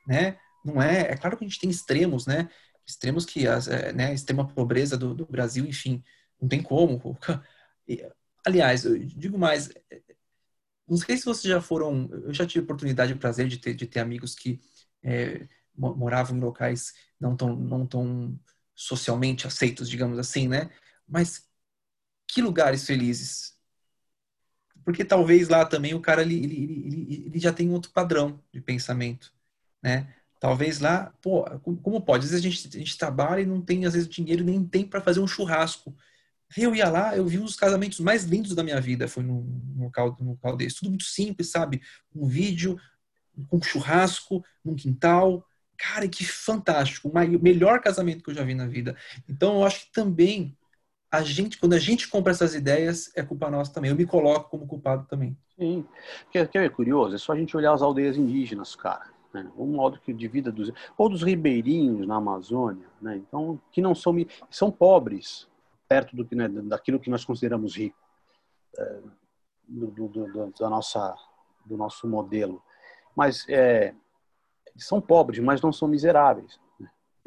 né? 0.08 0.38
Não 0.64 0.82
é, 0.82 1.12
é 1.12 1.18
claro 1.18 1.38
que 1.38 1.45
a 1.45 1.48
gente 1.48 1.60
tem 1.60 1.70
extremos, 1.70 2.26
né? 2.26 2.50
extremos 2.88 3.26
que 3.26 3.45
as, 3.48 3.68
é, 3.68 3.91
né, 3.91 4.14
extrema 4.14 4.48
pobreza 4.48 4.98
do, 4.98 5.14
do, 5.14 5.26
Brasil, 5.26 5.66
enfim, 5.66 6.02
não 6.41 6.48
tem 6.48 6.64
como. 6.64 7.18
Aliás, 8.45 8.86
eu 8.86 8.98
digo 8.98 9.38
mais, 9.38 9.70
não 10.88 10.98
sei 10.98 11.18
se 11.18 11.26
vocês 11.26 11.52
já 11.52 11.62
foram, 11.62 12.10
eu 12.12 12.34
já 12.34 12.48
tive 12.48 12.64
oportunidade 12.64 13.12
e 13.12 13.16
prazer 13.16 13.48
de 13.50 13.58
ter, 13.58 13.74
de 13.74 13.86
ter 13.86 14.00
amigos 14.00 14.34
que 14.34 14.62
é, 15.04 15.45
moravam 15.76 16.38
em 16.38 16.39
locais 16.39 16.93
não 17.20 17.36
tão, 17.36 17.56
não 17.56 17.86
tão 17.86 18.39
socialmente 18.74 19.45
aceitos, 19.45 19.89
digamos 19.89 20.18
assim, 20.18 20.48
né? 20.48 20.70
Mas 21.08 21.45
que 22.28 22.41
lugares 22.41 22.86
felizes. 22.86 23.57
Porque 24.88 25.04
talvez 25.04 25.50
lá 25.50 25.66
também 25.66 25.94
o 25.94 26.00
cara 26.00 26.22
ele, 26.22 26.42
ele, 26.42 26.56
ele, 26.86 27.24
ele 27.26 27.40
já 27.40 27.52
tem 27.52 27.70
outro 27.72 27.92
padrão 27.92 28.40
de 28.54 28.62
pensamento, 28.62 29.34
né? 29.84 30.08
Talvez 30.40 30.80
lá, 30.80 31.14
pô, 31.22 31.44
como 31.84 32.00
pode? 32.00 32.24
Às 32.24 32.32
vezes 32.32 32.46
a 32.46 32.50
gente, 32.50 32.78
a 32.78 32.80
gente 32.80 32.98
trabalha 32.98 33.42
e 33.42 33.46
não 33.46 33.60
tem, 33.60 33.86
às 33.86 33.94
vezes, 33.94 34.08
dinheiro 34.08 34.46
nem 34.46 34.64
tem 34.64 34.86
para 34.86 35.02
fazer 35.02 35.20
um 35.20 35.28
churrasco. 35.28 35.94
Eu 36.56 36.74
ia 36.74 36.88
lá, 36.90 37.18
eu 37.18 37.26
vi 37.26 37.38
um 37.38 37.44
dos 37.44 37.58
casamentos 37.58 38.00
mais 38.00 38.24
lindos 38.24 38.56
da 38.56 38.64
minha 38.64 38.80
vida, 38.80 39.10
foi 39.10 39.24
num, 39.24 39.42
num, 39.76 39.84
local, 39.84 40.16
num 40.22 40.30
local 40.30 40.56
desse. 40.56 40.78
Tudo 40.78 40.92
muito 40.92 41.04
simples, 41.04 41.50
sabe? 41.50 41.82
Um 42.16 42.26
vídeo 42.26 42.80
um 43.52 43.62
churrasco, 43.62 44.42
num 44.64 44.74
quintal. 44.74 45.46
Cara, 45.78 46.08
que 46.08 46.26
fantástico. 46.26 47.10
O 47.10 47.44
melhor 47.44 47.82
casamento 47.82 48.24
que 48.24 48.30
eu 48.30 48.34
já 48.34 48.44
vi 48.44 48.56
na 48.56 48.66
vida. 48.66 48.96
Então, 49.28 49.58
eu 49.58 49.66
acho 49.66 49.86
que 49.86 49.92
também, 49.92 50.58
a 51.12 51.22
gente, 51.22 51.58
quando 51.58 51.74
a 51.74 51.80
gente 51.80 52.10
compra 52.10 52.32
essas 52.32 52.53
ideias, 52.53 53.12
é 53.16 53.24
culpa 53.24 53.49
nossa 53.49 53.74
também. 53.74 53.91
Eu 53.91 53.97
me 53.97 54.05
coloco 54.05 54.49
como 54.49 54.68
culpado 54.68 55.05
também. 55.08 55.38
Sim. 55.58 55.86
Quer, 56.32 56.47
quer 56.47 56.62
ver 56.62 56.72
curioso? 56.72 57.16
É 57.16 57.18
só 57.18 57.34
a 57.34 57.38
gente 57.38 57.55
olhar 57.55 57.74
as 57.74 57.82
aldeias 57.82 58.18
indígenas, 58.18 58.76
cara 58.76 59.18
né? 59.34 59.51
o 59.55 59.66
modo 59.66 59.99
de 60.05 60.28
vida 60.28 60.51
dos 60.51 60.72
ou 60.97 61.10
dos 61.10 61.24
ribeirinhos 61.24 62.08
na 62.08 62.16
Amazônia, 62.16 62.88
né? 63.01 63.18
então 63.18 63.60
que 63.72 63.82
não 63.82 63.93
são 63.93 64.14
são 64.49 64.72
pobres 64.72 65.47
perto 65.88 66.16
do 66.16 66.26
que 66.26 66.36
né, 66.36 66.47
daquilo 66.47 66.99
que 66.99 67.10
nós 67.10 67.24
consideramos 67.24 67.76
rico 67.76 67.97
é, 68.78 68.99
do, 69.68 69.88
do, 69.88 70.08
do, 70.08 70.53
da 70.60 70.70
nossa 70.70 71.16
do 71.66 71.76
nosso 71.76 72.08
modelo, 72.08 72.64
mas 73.16 73.45
é, 73.49 73.93
são 74.78 75.01
pobres, 75.01 75.39
mas 75.39 75.62
não 75.62 75.74
são 75.74 75.88
miseráveis. 75.88 76.60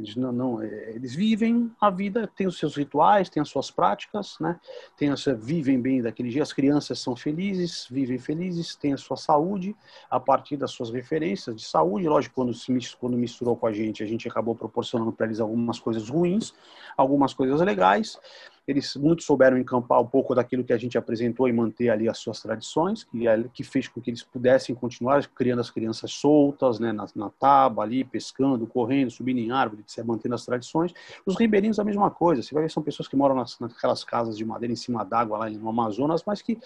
Eles 0.01 0.16
não, 0.16 0.32
não, 0.32 0.62
é, 0.62 0.92
eles 0.94 1.14
vivem 1.14 1.70
a 1.80 1.90
vida, 1.90 2.26
têm 2.26 2.46
os 2.46 2.59
seus 2.59 2.74
rituais, 2.74 3.28
têm 3.28 3.40
as 3.40 3.48
suas 3.48 3.70
práticas, 3.70 4.36
né? 4.40 4.59
Tem 4.96 5.11
a 5.11 5.14
vivem 5.38 5.80
bem 5.80 6.01
daquele 6.01 6.30
dia. 6.30 6.42
As 6.42 6.53
crianças 6.53 6.98
são 6.98 7.14
felizes, 7.14 7.86
vivem 7.90 8.18
felizes, 8.18 8.74
têm 8.74 8.94
a 8.94 8.96
sua 8.96 9.16
saúde 9.16 9.76
a 10.11 10.18
partir 10.18 10.57
das 10.57 10.70
suas 10.70 10.90
referências 10.90 11.55
de 11.55 11.62
saúde. 11.62 12.09
Lógico, 12.09 12.34
quando 12.34 12.55
se 12.55 12.70
quando 12.98 13.16
misturou 13.16 13.57
com 13.57 13.66
a 13.66 13.72
gente, 13.72 14.03
a 14.03 14.07
gente 14.07 14.26
acabou 14.26 14.55
proporcionando 14.55 15.12
para 15.12 15.26
eles 15.26 15.40
algumas 15.40 15.78
coisas 15.78 16.09
ruins, 16.09 16.55
algumas 16.96 17.34
coisas 17.34 17.61
legais. 17.61 18.18
Eles 18.67 18.95
muito 18.95 19.23
souberam 19.23 19.59
encampar 19.59 20.01
um 20.01 20.07
pouco 20.07 20.35
daquilo 20.35 20.63
que 20.63 20.73
a 20.73 20.79
gente 20.79 20.97
apresentou 20.97 21.49
e 21.49 21.53
manter 21.53 21.89
ali 21.89 22.09
as 22.09 22.19
suas 22.19 22.41
tradições, 22.41 23.05
que, 23.05 23.27
é, 23.27 23.43
que 23.53 23.65
fez 23.65 23.89
com 23.89 24.01
que 24.01 24.11
eles 24.11 24.23
pudessem 24.23 24.75
continuar 24.75 25.27
criando 25.29 25.61
as 25.61 25.71
crianças 25.71 26.13
soltas, 26.13 26.79
né, 26.79 26.93
na, 26.93 27.07
na 27.17 27.31
tábua 27.31 27.85
ali, 27.85 28.05
pescando, 28.05 28.67
correndo, 28.67 29.11
subindo 29.11 29.39
em 29.39 29.51
árvore, 29.51 29.85
mantendo 30.05 30.35
as 30.35 30.45
tradições. 30.45 30.93
Os 31.27 31.37
ribeirinhos 31.37 31.79
a 31.79 31.85
mesma 31.85 32.11
coisa. 32.11 32.43
Você 32.43 32.55
vai 32.55 32.63
ver 32.65 32.71
são 32.71 32.83
pessoas 32.83 33.09
que 33.09 33.17
moram 33.17 33.35
nas, 33.35 33.59
naquelas 33.59 34.05
casas 34.05 34.37
de 34.37 34.45
madeira 34.45 34.73
em 34.73 34.77
cima 34.77 35.05
d'água 35.05 35.39
lá 35.39 35.51
no 35.51 35.69
Amazonas, 35.69 36.23
mas 36.25 36.41
que 36.43 36.59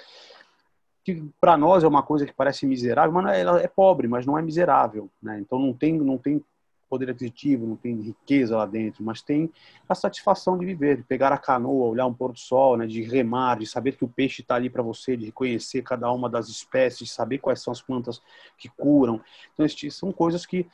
que 1.04 1.22
para 1.38 1.56
nós 1.58 1.84
é 1.84 1.86
uma 1.86 2.02
coisa 2.02 2.24
que 2.24 2.32
parece 2.32 2.66
miserável, 2.66 3.12
mas 3.12 3.36
é, 3.36 3.42
ela 3.42 3.60
é 3.60 3.68
pobre, 3.68 4.08
mas 4.08 4.24
não 4.24 4.38
é 4.38 4.42
miserável, 4.42 5.10
né? 5.22 5.38
Então 5.38 5.58
não 5.58 5.74
tem 5.74 5.98
não 5.98 6.16
tem 6.16 6.42
poder 6.94 7.10
aquisitivo, 7.10 7.66
não 7.66 7.74
tem 7.74 8.00
riqueza 8.00 8.56
lá 8.56 8.66
dentro, 8.66 9.02
mas 9.02 9.20
tem 9.20 9.50
a 9.88 9.96
satisfação 9.96 10.56
de 10.56 10.64
viver, 10.64 10.98
de 10.98 11.02
pegar 11.02 11.32
a 11.32 11.38
canoa, 11.38 11.88
olhar 11.88 12.06
um 12.06 12.14
pôr 12.14 12.30
do 12.30 12.38
sol, 12.38 12.76
né, 12.76 12.86
de 12.86 13.02
remar, 13.02 13.58
de 13.58 13.66
saber 13.66 13.96
que 13.96 14.04
o 14.04 14.08
peixe 14.08 14.42
está 14.42 14.54
ali 14.54 14.70
para 14.70 14.80
você, 14.80 15.16
de 15.16 15.26
reconhecer 15.26 15.82
cada 15.82 16.08
uma 16.12 16.30
das 16.30 16.48
espécies, 16.48 17.08
de 17.08 17.12
saber 17.12 17.38
quais 17.38 17.60
são 17.60 17.72
as 17.72 17.82
plantas 17.82 18.22
que 18.56 18.68
curam. 18.68 19.20
Então, 19.52 19.66
são 19.90 20.12
coisas 20.12 20.46
que 20.46 20.68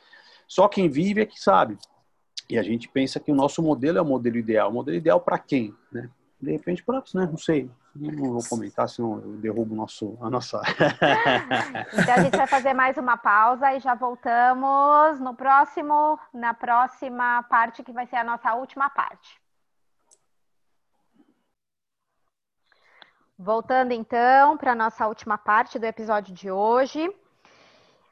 só 0.47 0.67
quem 0.67 0.87
vive 0.87 1.21
é 1.21 1.25
que 1.25 1.41
sabe. 1.41 1.75
E 2.47 2.59
a 2.59 2.61
gente 2.61 2.87
pensa 2.87 3.19
que 3.19 3.31
o 3.31 3.35
nosso 3.35 3.63
modelo 3.63 3.97
é 3.97 4.01
o 4.01 4.05
modelo 4.05 4.37
ideal. 4.37 4.69
O 4.69 4.73
modelo 4.73 4.97
ideal 4.97 5.19
para 5.19 5.39
quem? 5.39 5.73
Né? 5.91 6.07
De 6.39 6.51
repente, 6.51 6.83
para 6.83 7.01
né? 7.15 7.25
não 7.25 7.37
sei, 7.37 7.67
não 7.95 8.33
vou 8.33 8.43
comentar, 8.47 8.87
senão 8.87 9.19
eu 9.19 9.37
derrubo 9.37 9.75
nosso, 9.75 10.17
a 10.21 10.29
nossa. 10.29 10.61
então 11.93 12.13
a 12.15 12.21
gente 12.21 12.37
vai 12.37 12.47
fazer 12.47 12.73
mais 12.73 12.97
uma 12.97 13.17
pausa 13.17 13.73
e 13.73 13.79
já 13.79 13.93
voltamos 13.93 15.19
no 15.19 15.35
próximo, 15.35 16.17
na 16.33 16.53
próxima 16.53 17.43
parte 17.43 17.83
que 17.83 17.91
vai 17.91 18.05
ser 18.07 18.17
a 18.17 18.23
nossa 18.23 18.53
última 18.53 18.89
parte. 18.89 19.41
Voltando 23.37 23.91
então 23.91 24.55
para 24.55 24.71
a 24.71 24.75
nossa 24.75 25.07
última 25.07 25.37
parte 25.37 25.79
do 25.79 25.85
episódio 25.85 26.33
de 26.33 26.49
hoje. 26.49 27.13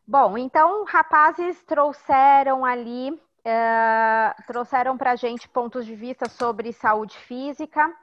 Bom, 0.05 0.37
então, 0.39 0.83
rapazes 0.85 1.61
trouxeram 1.63 2.65
ali, 2.65 3.11
uh, 3.11 4.43
trouxeram 4.47 4.97
para 4.97 5.11
a 5.11 5.15
gente 5.15 5.47
pontos 5.47 5.85
de 5.85 5.93
vista 5.95 6.27
sobre 6.27 6.73
saúde 6.73 7.15
física. 7.19 7.95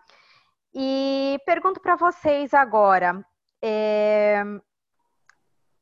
E 0.79 1.41
pergunto 1.47 1.81
para 1.81 1.97
vocês 1.97 2.53
agora: 2.53 3.25
é, 3.63 4.45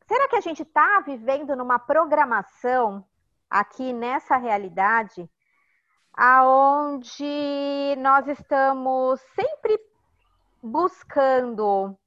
será 0.06 0.28
que 0.28 0.36
a 0.36 0.40
gente 0.40 0.62
está 0.62 1.00
vivendo 1.00 1.56
numa 1.56 1.80
programação 1.80 3.04
aqui 3.50 3.92
nessa 3.92 4.36
realidade, 4.36 5.28
aonde 6.12 7.96
nós 7.98 8.28
estamos 8.28 9.20
sempre 9.34 9.80
buscando 10.62 11.98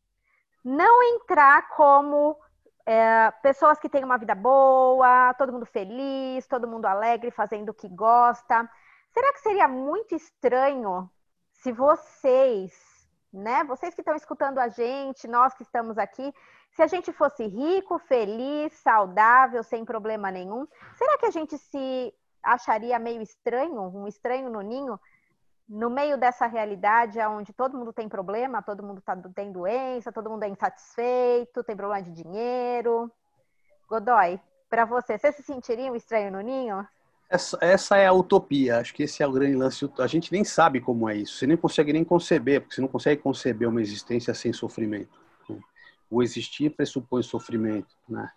não 0.63 1.03
entrar 1.03 1.67
como 1.67 2.39
é, 2.85 3.29
pessoas 3.43 3.77
que 3.79 3.89
têm 3.89 4.05
uma 4.05 4.17
vida 4.17 4.33
boa, 4.33 5.33
todo 5.33 5.51
mundo 5.51 5.65
feliz, 5.65 6.47
todo 6.47 6.69
mundo 6.69 6.85
alegre, 6.85 7.31
fazendo 7.31 7.67
o 7.67 7.73
que 7.73 7.89
gosta. 7.89 8.65
Será 9.11 9.33
que 9.33 9.41
seria 9.41 9.67
muito 9.67 10.15
estranho 10.15 11.11
se 11.67 11.71
vocês, 11.73 12.71
né, 13.33 13.61
vocês 13.65 13.93
que 13.93 13.99
estão 13.99 14.15
escutando 14.15 14.57
a 14.57 14.69
gente, 14.69 15.27
nós 15.27 15.53
que 15.53 15.63
estamos 15.63 15.97
aqui, 15.97 16.33
se 16.71 16.81
a 16.81 16.87
gente 16.87 17.11
fosse 17.11 17.45
rico, 17.45 17.99
feliz, 17.99 18.71
saudável, 18.71 19.61
sem 19.61 19.83
problema 19.83 20.31
nenhum, 20.31 20.65
será 20.95 21.17
que 21.17 21.25
a 21.25 21.29
gente 21.29 21.57
se 21.57 22.13
acharia 22.41 22.97
meio 22.97 23.21
estranho, 23.21 23.81
um 23.81 24.07
estranho 24.07 24.49
no 24.49 24.61
ninho, 24.61 24.97
no 25.67 25.89
meio 25.89 26.17
dessa 26.17 26.45
realidade 26.45 27.19
onde 27.19 27.51
todo 27.51 27.77
mundo 27.77 27.91
tem 27.91 28.07
problema, 28.07 28.61
todo 28.61 28.81
mundo 28.81 29.01
tá, 29.01 29.17
tem 29.35 29.51
doença, 29.51 30.09
todo 30.09 30.29
mundo 30.29 30.43
é 30.43 30.47
insatisfeito, 30.47 31.65
tem 31.65 31.75
problema 31.75 32.01
de 32.01 32.13
dinheiro. 32.13 33.11
Godoy, 33.89 34.39
para 34.69 34.85
você, 34.85 35.17
você 35.17 35.33
se 35.33 35.43
sentiria 35.43 35.91
um 35.91 35.97
estranho 35.97 36.31
no 36.31 36.39
ninho? 36.39 36.87
Essa, 37.29 37.57
essa, 37.59 37.97
é 37.97 38.07
a 38.07 38.13
utopia, 38.13 38.79
acho 38.79 38.93
que 38.93 39.03
esse 39.03 39.21
é 39.21 39.27
o 39.27 39.31
grande 39.31 39.55
lance. 39.55 39.89
A 39.99 40.07
gente 40.07 40.31
nem 40.31 40.45
sabe 40.45 40.79
como 40.79 41.09
é 41.09 41.15
isso, 41.17 41.37
você 41.37 41.47
nem 41.47 41.57
consegue 41.57 41.91
nem 41.91 42.03
conceber, 42.03 42.61
porque 42.61 42.75
você 42.75 42.81
não 42.81 42.87
consegue 42.87 43.21
conceber 43.21 43.67
uma 43.67 43.81
existência 43.81 44.33
sem 44.33 44.53
sofrimento. 44.53 45.19
Né? 45.49 45.59
O 46.09 46.23
existir 46.23 46.69
pressupõe 46.69 47.21
sofrimento, 47.21 47.95
né? 48.07 48.31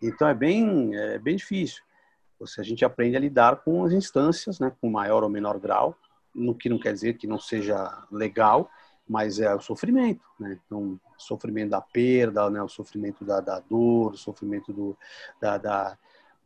Então 0.00 0.28
é 0.28 0.34
bem, 0.34 0.94
é 0.94 1.18
bem 1.18 1.34
difícil. 1.34 1.82
Você, 2.38 2.60
a 2.60 2.64
gente 2.64 2.84
aprende 2.84 3.16
a 3.16 3.20
lidar 3.20 3.56
com 3.56 3.84
as 3.84 3.92
instâncias, 3.92 4.60
né, 4.60 4.72
com 4.80 4.88
maior 4.88 5.24
ou 5.24 5.28
menor 5.28 5.58
grau, 5.58 5.96
no 6.32 6.54
que 6.54 6.68
não 6.68 6.78
quer 6.78 6.92
dizer 6.92 7.14
que 7.14 7.26
não 7.26 7.40
seja 7.40 8.06
legal, 8.12 8.70
mas 9.08 9.40
é 9.40 9.52
o 9.52 9.60
sofrimento, 9.60 10.22
né? 10.38 10.60
Então, 10.64 11.00
sofrimento 11.16 11.70
da 11.70 11.80
perda, 11.80 12.48
né? 12.50 12.62
o 12.62 12.68
sofrimento 12.68 13.24
da, 13.24 13.40
da 13.40 13.58
dor, 13.58 14.12
o 14.12 14.16
sofrimento 14.16 14.72
do, 14.72 14.96
da, 15.40 15.58
da 15.58 15.98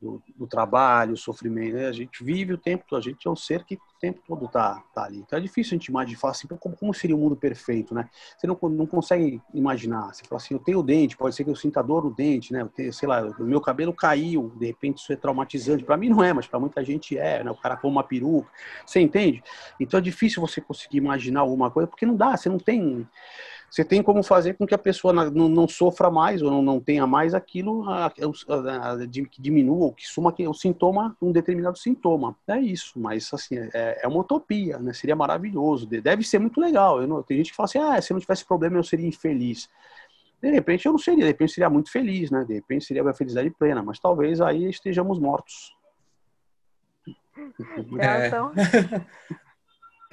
do, 0.02 0.20
do, 0.36 0.46
trabalho, 0.48 1.14
o 1.14 1.16
sofrimento. 1.16 1.76
Né? 1.76 1.86
A 1.86 1.92
gente 1.92 2.24
vive 2.24 2.52
o 2.52 2.58
tempo 2.58 2.84
todo, 2.88 2.98
a 2.98 3.02
gente 3.02 3.26
é 3.26 3.30
um 3.30 3.36
ser 3.36 3.64
que 3.64 3.76
o 3.76 4.00
tempo 4.00 4.20
todo 4.26 4.48
tá, 4.48 4.82
tá 4.92 5.04
ali. 5.04 5.18
Então 5.18 5.38
é 5.38 5.42
difícil 5.42 5.76
a 5.76 5.78
gente 5.78 5.86
imaginar, 5.86 6.18
assim, 6.24 6.48
como, 6.48 6.76
como 6.76 6.92
seria 6.92 7.14
o 7.14 7.18
um 7.18 7.22
mundo 7.22 7.36
perfeito, 7.36 7.94
né? 7.94 8.10
Você 8.36 8.48
não, 8.48 8.58
não 8.62 8.84
consegue 8.84 9.40
imaginar. 9.54 10.12
Você 10.12 10.24
fala 10.24 10.40
assim, 10.40 10.54
eu 10.54 10.60
tenho 10.60 10.82
dente, 10.82 11.16
pode 11.16 11.36
ser 11.36 11.44
que 11.44 11.50
eu 11.50 11.54
sinta 11.54 11.80
dor 11.82 12.02
no 12.02 12.12
dente, 12.12 12.52
né? 12.52 12.62
Eu 12.62 12.68
tenho, 12.68 12.92
sei 12.92 13.08
lá, 13.08 13.22
o 13.22 13.44
meu 13.44 13.60
cabelo 13.60 13.94
caiu, 13.94 14.52
de 14.56 14.66
repente 14.66 14.98
isso 14.98 15.12
é 15.12 15.16
traumatizante. 15.16 15.84
Para 15.84 15.96
mim 15.96 16.08
não 16.08 16.22
é, 16.22 16.32
mas 16.32 16.48
para 16.48 16.58
muita 16.58 16.84
gente 16.84 17.16
é, 17.16 17.44
né? 17.44 17.50
O 17.52 17.56
cara 17.56 17.76
com 17.76 17.88
uma 17.88 18.02
peruca, 18.02 18.50
você 18.84 18.98
entende? 18.98 19.40
Então 19.78 19.98
é 19.98 20.00
difícil 20.02 20.40
você 20.40 20.60
conseguir 20.60 20.98
imaginar 20.98 21.40
alguma 21.40 21.70
coisa, 21.70 21.86
porque 21.86 22.04
não 22.04 22.16
dá, 22.16 22.36
você 22.36 22.48
não 22.48 22.58
tem 22.58 23.06
você 23.72 23.82
tem 23.82 24.02
como 24.02 24.22
fazer 24.22 24.52
com 24.52 24.66
que 24.66 24.74
a 24.74 24.78
pessoa 24.78 25.14
não, 25.14 25.48
não 25.48 25.66
sofra 25.66 26.10
mais 26.10 26.42
ou 26.42 26.50
não, 26.50 26.60
não 26.60 26.78
tenha 26.78 27.06
mais 27.06 27.32
aquilo 27.32 27.88
a, 27.88 28.04
a, 28.04 28.92
a, 28.92 28.98
que 29.08 29.40
diminua 29.40 29.86
ou 29.86 29.92
que 29.94 30.06
suma 30.06 30.30
que, 30.30 30.46
o 30.46 30.52
sintoma, 30.52 31.16
um 31.22 31.32
determinado 31.32 31.78
sintoma. 31.78 32.36
É 32.46 32.58
isso, 32.58 33.00
mas 33.00 33.32
assim, 33.32 33.56
é, 33.72 34.00
é 34.02 34.06
uma 34.06 34.20
utopia, 34.20 34.78
né? 34.78 34.92
Seria 34.92 35.16
maravilhoso, 35.16 35.86
deve 35.86 36.22
ser 36.22 36.38
muito 36.38 36.60
legal. 36.60 37.00
Não, 37.06 37.22
tem 37.22 37.38
gente 37.38 37.48
que 37.48 37.56
fala 37.56 37.64
assim, 37.64 37.78
ah, 37.78 38.02
se 38.02 38.12
eu 38.12 38.14
não 38.14 38.20
tivesse 38.20 38.44
problema 38.44 38.76
eu 38.76 38.84
seria 38.84 39.08
infeliz. 39.08 39.70
De 40.42 40.50
repente 40.50 40.84
eu 40.84 40.92
não 40.92 40.98
seria, 40.98 41.24
de 41.24 41.30
repente 41.30 41.52
seria 41.52 41.70
muito 41.70 41.90
feliz, 41.90 42.30
né? 42.30 42.44
De 42.44 42.52
repente 42.52 42.84
seria 42.84 43.02
uma 43.02 43.14
felicidade 43.14 43.48
plena, 43.52 43.82
mas 43.82 43.98
talvez 43.98 44.42
aí 44.42 44.68
estejamos 44.68 45.18
mortos. 45.18 45.74
É, 47.98 48.30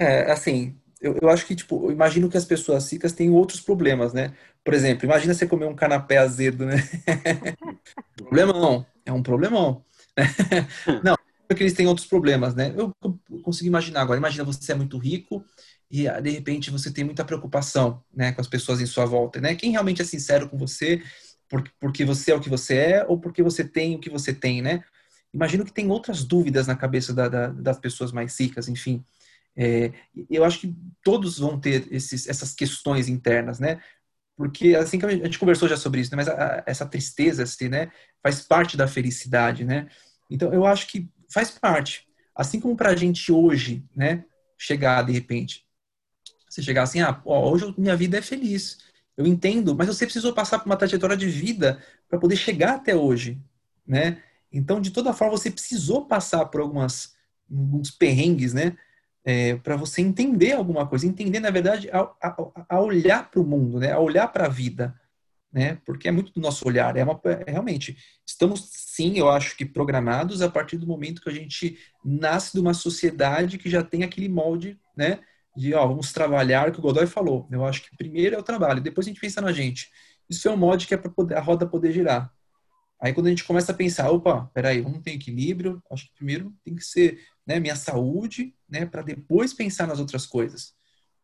é 0.00 0.32
assim, 0.32 0.80
eu, 1.00 1.18
eu 1.20 1.28
acho 1.30 1.46
que, 1.46 1.56
tipo, 1.56 1.86
eu 1.86 1.92
imagino 1.92 2.28
que 2.28 2.36
as 2.36 2.44
pessoas 2.44 2.90
ricas 2.92 3.12
têm 3.12 3.30
outros 3.30 3.60
problemas, 3.60 4.12
né? 4.12 4.34
Por 4.62 4.74
exemplo, 4.74 5.06
imagina 5.06 5.32
você 5.32 5.46
comer 5.46 5.64
um 5.66 5.74
canapé 5.74 6.18
azedo, 6.18 6.66
né? 6.66 6.76
problemão, 8.16 8.86
é 9.04 9.12
um 9.12 9.22
problemão. 9.22 9.84
Não, 11.02 11.16
porque 11.48 11.62
eles 11.62 11.72
têm 11.72 11.86
outros 11.86 12.06
problemas, 12.06 12.54
né? 12.54 12.74
Eu, 12.76 12.92
consigo 13.42 13.68
imaginar 13.68 14.02
agora. 14.02 14.18
Imagina 14.18 14.44
você 14.44 14.72
é 14.72 14.74
muito 14.74 14.98
rico 14.98 15.44
e 15.90 16.06
ah, 16.06 16.20
de 16.20 16.30
repente 16.30 16.70
você 16.70 16.92
tem 16.92 17.02
muita 17.02 17.24
preocupação, 17.24 18.02
né, 18.14 18.32
com 18.32 18.40
as 18.40 18.46
pessoas 18.46 18.80
em 18.80 18.86
sua 18.86 19.06
volta, 19.06 19.40
né? 19.40 19.54
Quem 19.54 19.72
realmente 19.72 20.02
é 20.02 20.04
sincero 20.04 20.48
com 20.48 20.58
você, 20.58 21.02
porque, 21.48 21.70
porque 21.80 22.04
você 22.04 22.30
é 22.30 22.34
o 22.34 22.40
que 22.40 22.48
você 22.48 22.76
é 22.76 23.06
ou 23.08 23.18
porque 23.18 23.42
você 23.42 23.64
tem 23.64 23.96
o 23.96 23.98
que 23.98 24.10
você 24.10 24.32
tem, 24.32 24.60
né? 24.62 24.84
Imagino 25.32 25.64
que 25.64 25.72
tem 25.72 25.90
outras 25.90 26.24
dúvidas 26.24 26.66
na 26.66 26.76
cabeça 26.76 27.14
da, 27.14 27.28
da, 27.28 27.46
das 27.48 27.78
pessoas 27.78 28.12
mais 28.12 28.38
ricas, 28.38 28.68
enfim. 28.68 29.04
É, 29.56 29.92
eu 30.28 30.44
acho 30.44 30.60
que 30.60 30.74
todos 31.02 31.38
vão 31.38 31.58
ter 31.58 31.86
esses, 31.92 32.28
essas 32.28 32.54
questões 32.54 33.08
internas, 33.08 33.58
né? 33.58 33.80
Porque 34.36 34.74
assim 34.74 34.98
que 34.98 35.04
a 35.04 35.10
gente 35.10 35.38
conversou 35.38 35.68
já 35.68 35.76
sobre 35.76 36.00
isso, 36.00 36.10
né? 36.12 36.16
mas 36.16 36.28
a, 36.28 36.32
a, 36.32 36.62
essa 36.66 36.86
tristeza, 36.86 37.42
assim, 37.42 37.68
né, 37.68 37.90
faz 38.22 38.40
parte 38.40 38.76
da 38.76 38.88
felicidade, 38.88 39.64
né? 39.64 39.88
Então 40.30 40.52
eu 40.52 40.64
acho 40.64 40.86
que 40.86 41.10
faz 41.30 41.50
parte. 41.50 42.06
Assim 42.34 42.58
como 42.58 42.76
para 42.76 42.90
a 42.90 42.96
gente 42.96 43.30
hoje, 43.30 43.84
né, 43.94 44.24
chegar 44.56 45.02
de 45.02 45.12
repente, 45.12 45.66
você 46.48 46.62
chegar 46.62 46.84
assim, 46.84 47.00
ah, 47.00 47.20
ó, 47.24 47.50
hoje 47.50 47.74
minha 47.76 47.96
vida 47.96 48.18
é 48.18 48.22
feliz, 48.22 48.78
eu 49.16 49.26
entendo, 49.26 49.74
mas 49.74 49.86
você 49.88 50.06
precisou 50.06 50.32
passar 50.32 50.58
por 50.58 50.66
uma 50.66 50.76
trajetória 50.76 51.16
de 51.16 51.28
vida 51.28 51.82
para 52.08 52.18
poder 52.18 52.36
chegar 52.36 52.76
até 52.76 52.96
hoje, 52.96 53.38
né? 53.86 54.22
Então, 54.50 54.80
de 54.80 54.90
toda 54.90 55.12
forma, 55.12 55.36
você 55.36 55.50
precisou 55.50 56.06
passar 56.06 56.46
por 56.46 56.60
algumas 56.60 57.14
alguns 57.50 57.90
perrengues, 57.90 58.54
né? 58.54 58.76
É, 59.24 59.56
para 59.56 59.76
você 59.76 60.00
entender 60.00 60.52
alguma 60.52 60.86
coisa, 60.86 61.06
entender, 61.06 61.40
na 61.40 61.50
verdade, 61.50 61.90
a, 61.90 62.00
a, 62.22 62.36
a 62.68 62.80
olhar 62.80 63.30
para 63.30 63.40
o 63.40 63.46
mundo, 63.46 63.78
né? 63.78 63.92
a 63.92 63.98
olhar 63.98 64.28
para 64.28 64.46
a 64.46 64.48
vida, 64.48 64.94
né? 65.52 65.78
porque 65.84 66.08
é 66.08 66.10
muito 66.10 66.32
do 66.32 66.40
nosso 66.40 66.66
olhar. 66.66 66.96
É, 66.96 67.04
uma, 67.04 67.20
é, 67.24 67.50
realmente, 67.50 67.96
estamos, 68.26 68.68
sim, 68.72 69.18
eu 69.18 69.28
acho 69.28 69.56
que 69.56 69.64
programados 69.64 70.42
a 70.42 70.48
partir 70.48 70.76
do 70.76 70.86
momento 70.86 71.20
que 71.20 71.28
a 71.28 71.34
gente 71.34 71.78
nasce 72.04 72.52
de 72.52 72.60
uma 72.60 72.74
sociedade 72.74 73.58
que 73.58 73.68
já 73.68 73.82
tem 73.82 74.02
aquele 74.02 74.28
molde 74.28 74.78
né? 74.96 75.20
de 75.56 75.74
ó, 75.74 75.86
vamos 75.86 76.12
trabalhar, 76.12 76.70
que 76.72 76.78
o 76.78 76.82
Godoy 76.82 77.06
falou. 77.06 77.46
Eu 77.50 77.64
acho 77.64 77.82
que 77.82 77.96
primeiro 77.96 78.36
é 78.36 78.38
o 78.38 78.42
trabalho, 78.42 78.80
depois 78.80 79.06
a 79.06 79.10
gente 79.10 79.20
pensa 79.20 79.40
na 79.40 79.52
gente. 79.52 79.90
Isso 80.28 80.48
é 80.48 80.50
um 80.50 80.56
molde 80.56 80.86
que 80.86 80.94
é 80.94 80.96
para 80.96 81.12
a 81.36 81.40
roda 81.40 81.66
poder 81.66 81.92
girar. 81.92 82.32
Aí 83.00 83.12
quando 83.12 83.26
a 83.26 83.30
gente 83.30 83.44
começa 83.44 83.72
a 83.72 83.74
pensar, 83.74 84.10
opa, 84.10 84.50
peraí, 84.52 84.80
vamos 84.80 85.00
ter 85.00 85.12
equilíbrio, 85.12 85.82
acho 85.90 86.06
que 86.06 86.14
primeiro 86.14 86.54
tem 86.64 86.74
que 86.74 86.84
ser 86.84 87.20
né, 87.46 87.58
minha 87.58 87.74
saúde, 87.74 88.54
né, 88.70 88.86
para 88.86 89.02
depois 89.02 89.52
pensar 89.52 89.86
nas 89.86 89.98
outras 89.98 90.26
coisas, 90.26 90.74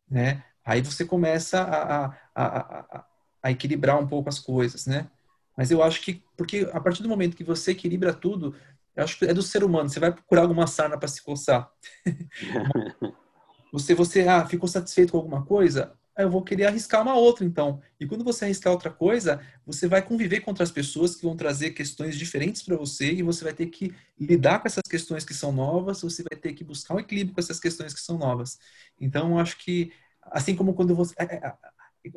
né? 0.09 0.43
Aí 0.65 0.83
você 0.83 1.05
começa 1.05 1.63
a, 1.63 2.07
a, 2.07 2.17
a, 2.35 3.05
a, 3.43 3.51
equilibrar 3.53 4.01
um 4.01 4.07
pouco 4.07 4.29
as 4.29 4.41
coisas, 4.41 4.85
né? 4.87 5.09
Mas 5.57 5.71
eu 5.71 5.83
acho 5.83 6.03
que, 6.03 6.25
porque 6.37 6.69
a 6.73 6.81
partir 6.81 7.03
do 7.03 7.09
momento 7.09 7.37
que 7.37 7.45
você 7.45 7.71
equilibra 7.71 8.13
tudo, 8.13 8.55
eu 8.97 9.05
acho 9.05 9.19
que 9.19 9.27
é 9.27 9.33
do 9.33 9.43
ser 9.43 9.63
humano, 9.63 9.89
você 9.89 10.01
vai 10.01 10.13
procurar 10.13 10.43
alguma 10.43 10.67
sarna 10.67 10.99
para 10.99 11.07
se 11.07 11.23
coçar. 11.23 11.71
você, 13.73 13.95
você, 13.95 14.27
ah, 14.27 14.45
ficou 14.45 14.69
satisfeito 14.69 15.13
com 15.13 15.19
alguma 15.19 15.45
coisa? 15.45 15.95
Eu 16.19 16.31
vou 16.31 16.43
querer 16.43 16.67
arriscar 16.67 17.03
uma 17.03 17.15
outra, 17.15 17.45
então. 17.45 17.81
E 18.01 18.07
quando 18.07 18.25
você 18.25 18.47
arriscar 18.47 18.73
outra 18.73 18.91
coisa, 18.91 19.41
você 19.67 19.87
vai 19.87 20.01
conviver 20.03 20.41
com 20.41 20.51
outras 20.51 20.71
pessoas 20.71 21.15
que 21.15 21.23
vão 21.23 21.37
trazer 21.37 21.71
questões 21.73 22.17
diferentes 22.17 22.63
para 22.63 22.77
você 22.77 23.13
e 23.13 23.23
você 23.23 23.45
vai 23.45 23.53
ter 23.53 23.67
que 23.67 23.95
lidar 24.19 24.61
com 24.61 24.69
essas 24.69 24.83
questões 24.89 25.25
que 25.25 25.35
são 25.35 25.53
novas, 25.53 26.01
você 26.01 26.23
vai 26.23 26.39
ter 26.39 26.55
que 26.55 26.65
buscar 26.65 26.95
um 26.95 27.01
equilíbrio 27.01 27.35
com 27.35 27.41
essas 27.41 27.61
questões 27.61 27.93
que 27.93 28.01
são 28.01 28.17
novas. 28.19 28.59
Então, 29.01 29.33
eu 29.33 29.39
acho 29.39 29.59
que, 29.59 29.93
assim 30.23 30.57
como 30.57 30.75
quando 30.75 30.95
você. 30.95 31.15
É, 31.19 31.25
é, 31.37 31.53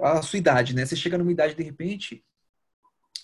a 0.02 0.22
sua 0.22 0.39
idade, 0.39 0.76
né? 0.76 0.86
Você 0.86 0.95
chega 0.95 1.18
numa 1.18 1.32
idade, 1.32 1.56
de 1.56 1.64
repente, 1.64 2.24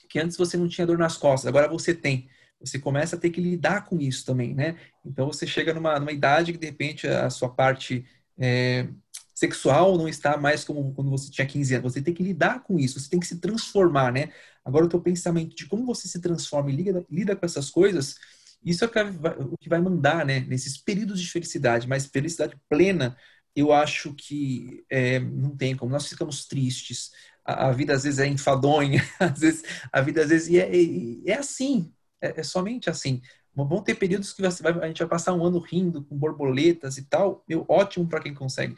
que 0.09 0.19
antes 0.19 0.37
você 0.37 0.57
não 0.57 0.67
tinha 0.67 0.87
dor 0.87 0.97
nas 0.97 1.17
costas, 1.17 1.47
agora 1.47 1.67
você 1.67 1.93
tem. 1.93 2.29
Você 2.59 2.79
começa 2.79 3.15
a 3.15 3.19
ter 3.19 3.29
que 3.29 3.41
lidar 3.41 3.85
com 3.85 3.99
isso 3.99 4.25
também, 4.25 4.53
né? 4.53 4.75
Então, 5.05 5.27
você 5.27 5.45
chega 5.45 5.73
numa, 5.73 5.99
numa 5.99 6.11
idade 6.11 6.51
que, 6.53 6.57
de 6.57 6.65
repente, 6.67 7.07
a 7.07 7.29
sua 7.29 7.49
parte. 7.49 8.05
É, 8.37 8.87
sexual 9.35 9.97
não 9.97 10.07
está 10.07 10.37
mais 10.37 10.63
como 10.63 10.93
quando 10.93 11.11
você 11.11 11.29
tinha 11.29 11.45
15 11.45 11.75
anos. 11.75 11.93
Você 11.93 12.01
tem 12.01 12.13
que 12.13 12.23
lidar 12.23 12.63
com 12.63 12.79
isso, 12.79 12.99
você 12.99 13.09
tem 13.09 13.19
que 13.19 13.27
se 13.27 13.39
transformar, 13.39 14.11
né? 14.11 14.31
Agora, 14.63 14.85
o 14.85 14.89
teu 14.89 15.01
pensamento 15.01 15.55
de 15.55 15.67
como 15.67 15.85
você 15.85 16.07
se 16.07 16.19
transforma 16.21 16.71
e 16.71 16.75
lida, 16.75 17.05
lida 17.11 17.35
com 17.35 17.45
essas 17.45 17.69
coisas, 17.69 18.15
isso 18.63 18.83
é 18.83 18.87
o 18.87 19.57
que 19.57 19.69
vai 19.69 19.79
mandar, 19.79 20.25
né? 20.25 20.39
Nesses 20.39 20.77
períodos 20.77 21.21
de 21.21 21.29
felicidade, 21.29 21.87
mas 21.87 22.07
felicidade 22.07 22.57
plena, 22.69 23.15
eu 23.55 23.71
acho 23.71 24.13
que 24.13 24.83
é, 24.89 25.19
não 25.19 25.55
tem 25.55 25.75
como. 25.75 25.91
Nós 25.91 26.07
ficamos 26.07 26.45
tristes, 26.47 27.11
a, 27.43 27.67
a, 27.67 27.71
vida 27.71 27.93
às 27.93 28.03
vezes 28.03 28.19
é 28.19 28.27
enfadonha, 28.27 29.03
às 29.19 29.39
vezes, 29.39 29.63
a 29.91 30.01
vida 30.01 30.23
às 30.23 30.29
vezes 30.29 30.53
é, 30.53 30.69
é, 30.69 31.31
é 31.31 31.37
assim, 31.37 31.93
é, 32.21 32.39
é, 32.39 32.43
somente 32.43 32.89
assim. 32.89 33.21
Vão 33.53 33.81
ter 33.81 33.95
períodos 33.95 34.33
que 34.33 34.41
vai, 34.41 34.51
a 34.81 34.87
gente 34.87 34.99
vai 34.99 35.07
passar 35.07 35.33
um 35.33 35.45
ano 35.45 35.59
rindo 35.59 36.03
com 36.03 36.17
borboletas 36.17 36.97
e 36.97 37.03
tal, 37.03 37.43
meu, 37.47 37.65
ótimo 37.69 38.07
para 38.07 38.19
quem 38.19 38.33
consegue. 38.33 38.75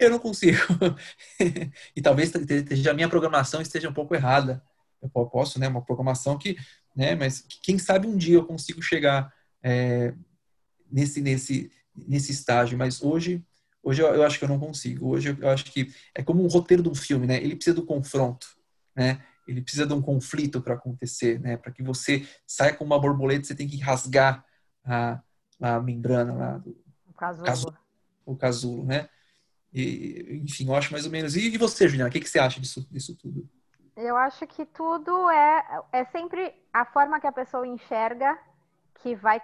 Eu 0.00 0.10
não 0.10 0.18
consigo. 0.18 0.58
e 1.94 2.00
talvez 2.00 2.32
a 2.88 2.94
minha 2.94 3.08
programação 3.08 3.60
esteja 3.60 3.88
um 3.88 3.94
pouco 3.94 4.14
errada. 4.14 4.62
Eu 5.02 5.08
posso, 5.08 5.60
né, 5.60 5.68
uma 5.68 5.84
programação 5.84 6.36
que, 6.36 6.56
né, 6.96 7.14
mas 7.14 7.44
quem 7.62 7.78
sabe 7.78 8.06
um 8.06 8.16
dia 8.16 8.36
eu 8.36 8.44
consigo 8.44 8.82
chegar 8.82 9.32
é, 9.62 10.14
nesse, 10.90 11.20
nesse, 11.20 11.70
nesse 11.94 12.32
estágio, 12.32 12.76
mas 12.76 13.02
hoje 13.02 13.44
Hoje 13.82 14.02
eu, 14.02 14.08
eu, 14.14 14.22
acho 14.24 14.38
que 14.38 14.44
eu 14.44 14.48
não 14.48 14.58
consigo. 14.58 15.08
Hoje 15.08 15.36
eu, 15.40 15.48
acho 15.48 15.64
que 15.64 15.92
é 16.14 16.22
como 16.22 16.44
um 16.44 16.48
roteiro 16.48 16.82
de 16.82 16.88
um 16.88 16.94
filme, 16.94 17.26
né? 17.26 17.42
Ele 17.42 17.56
precisa 17.56 17.74
do 17.76 17.86
confronto, 17.86 18.46
né? 18.94 19.22
Ele 19.48 19.62
precisa 19.62 19.86
de 19.86 19.92
um 19.94 20.02
conflito 20.02 20.60
para 20.60 20.74
acontecer, 20.74 21.40
né? 21.40 21.56
Para 21.56 21.72
que 21.72 21.82
você 21.82 22.26
saia 22.46 22.74
com 22.74 22.84
uma 22.84 23.00
borboleta, 23.00 23.44
você 23.44 23.54
tem 23.54 23.66
que 23.66 23.78
rasgar 23.78 24.44
a, 24.84 25.20
a 25.60 25.80
membrana 25.80 26.34
lá 26.34 26.58
do 26.58 26.78
o 27.06 27.14
casulo. 27.14 27.46
casulo, 27.46 27.78
o 28.26 28.36
casulo, 28.36 28.84
né? 28.84 29.08
E, 29.72 30.40
enfim, 30.44 30.68
eu 30.68 30.74
acho 30.74 30.92
mais 30.92 31.04
ou 31.04 31.12
menos. 31.12 31.36
E, 31.36 31.54
e 31.54 31.58
você, 31.58 31.88
Juliana, 31.88 32.08
o 32.08 32.12
que, 32.12 32.20
que 32.20 32.28
você 32.28 32.38
acha 32.38 32.60
disso, 32.60 32.86
disso 32.90 33.16
tudo? 33.16 33.48
Eu 33.96 34.16
acho 34.16 34.46
que 34.46 34.64
tudo 34.66 35.30
é, 35.30 35.82
é 35.92 36.04
sempre 36.06 36.54
a 36.72 36.84
forma 36.84 37.20
que 37.20 37.26
a 37.26 37.32
pessoa 37.32 37.66
enxerga 37.66 38.38
que 39.02 39.14
vai 39.14 39.40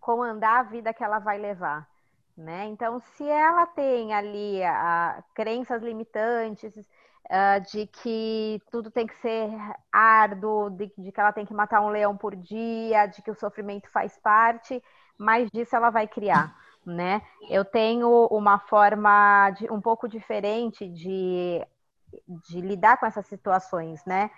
comandar 0.00 0.60
a 0.60 0.62
vida 0.62 0.94
que 0.94 1.02
ela 1.02 1.18
vai 1.18 1.38
levar. 1.38 1.88
Né? 2.36 2.66
Então, 2.66 3.00
se 3.00 3.28
ela 3.28 3.66
tem 3.66 4.14
ali 4.14 4.62
a, 4.62 5.22
crenças 5.34 5.82
limitantes 5.82 6.72
uh, 6.76 7.60
de 7.72 7.86
que 7.86 8.62
tudo 8.70 8.90
tem 8.90 9.06
que 9.06 9.16
ser 9.16 9.50
árduo, 9.92 10.70
de, 10.70 10.92
de, 10.96 11.10
que 11.10 11.20
ela 11.20 11.32
tem 11.32 11.44
que 11.44 11.52
matar 11.52 11.80
um 11.80 11.88
leão 11.88 12.16
por 12.16 12.36
dia, 12.36 13.06
de 13.06 13.22
que 13.22 13.30
o 13.30 13.38
sofrimento 13.38 13.90
faz 13.90 14.16
parte, 14.18 14.80
mais 15.18 15.50
disso 15.50 15.74
ela 15.74 15.90
vai 15.90 16.06
criar. 16.06 16.56
Né? 16.88 17.20
Eu 17.50 17.64
tenho 17.64 18.26
uma 18.30 18.58
forma 18.58 19.50
de, 19.50 19.70
um 19.70 19.80
pouco 19.80 20.08
diferente 20.08 20.88
de, 20.88 21.62
de 22.48 22.60
lidar 22.62 22.98
com 22.98 23.04
essas 23.04 23.26
situações, 23.26 24.02
né? 24.06 24.30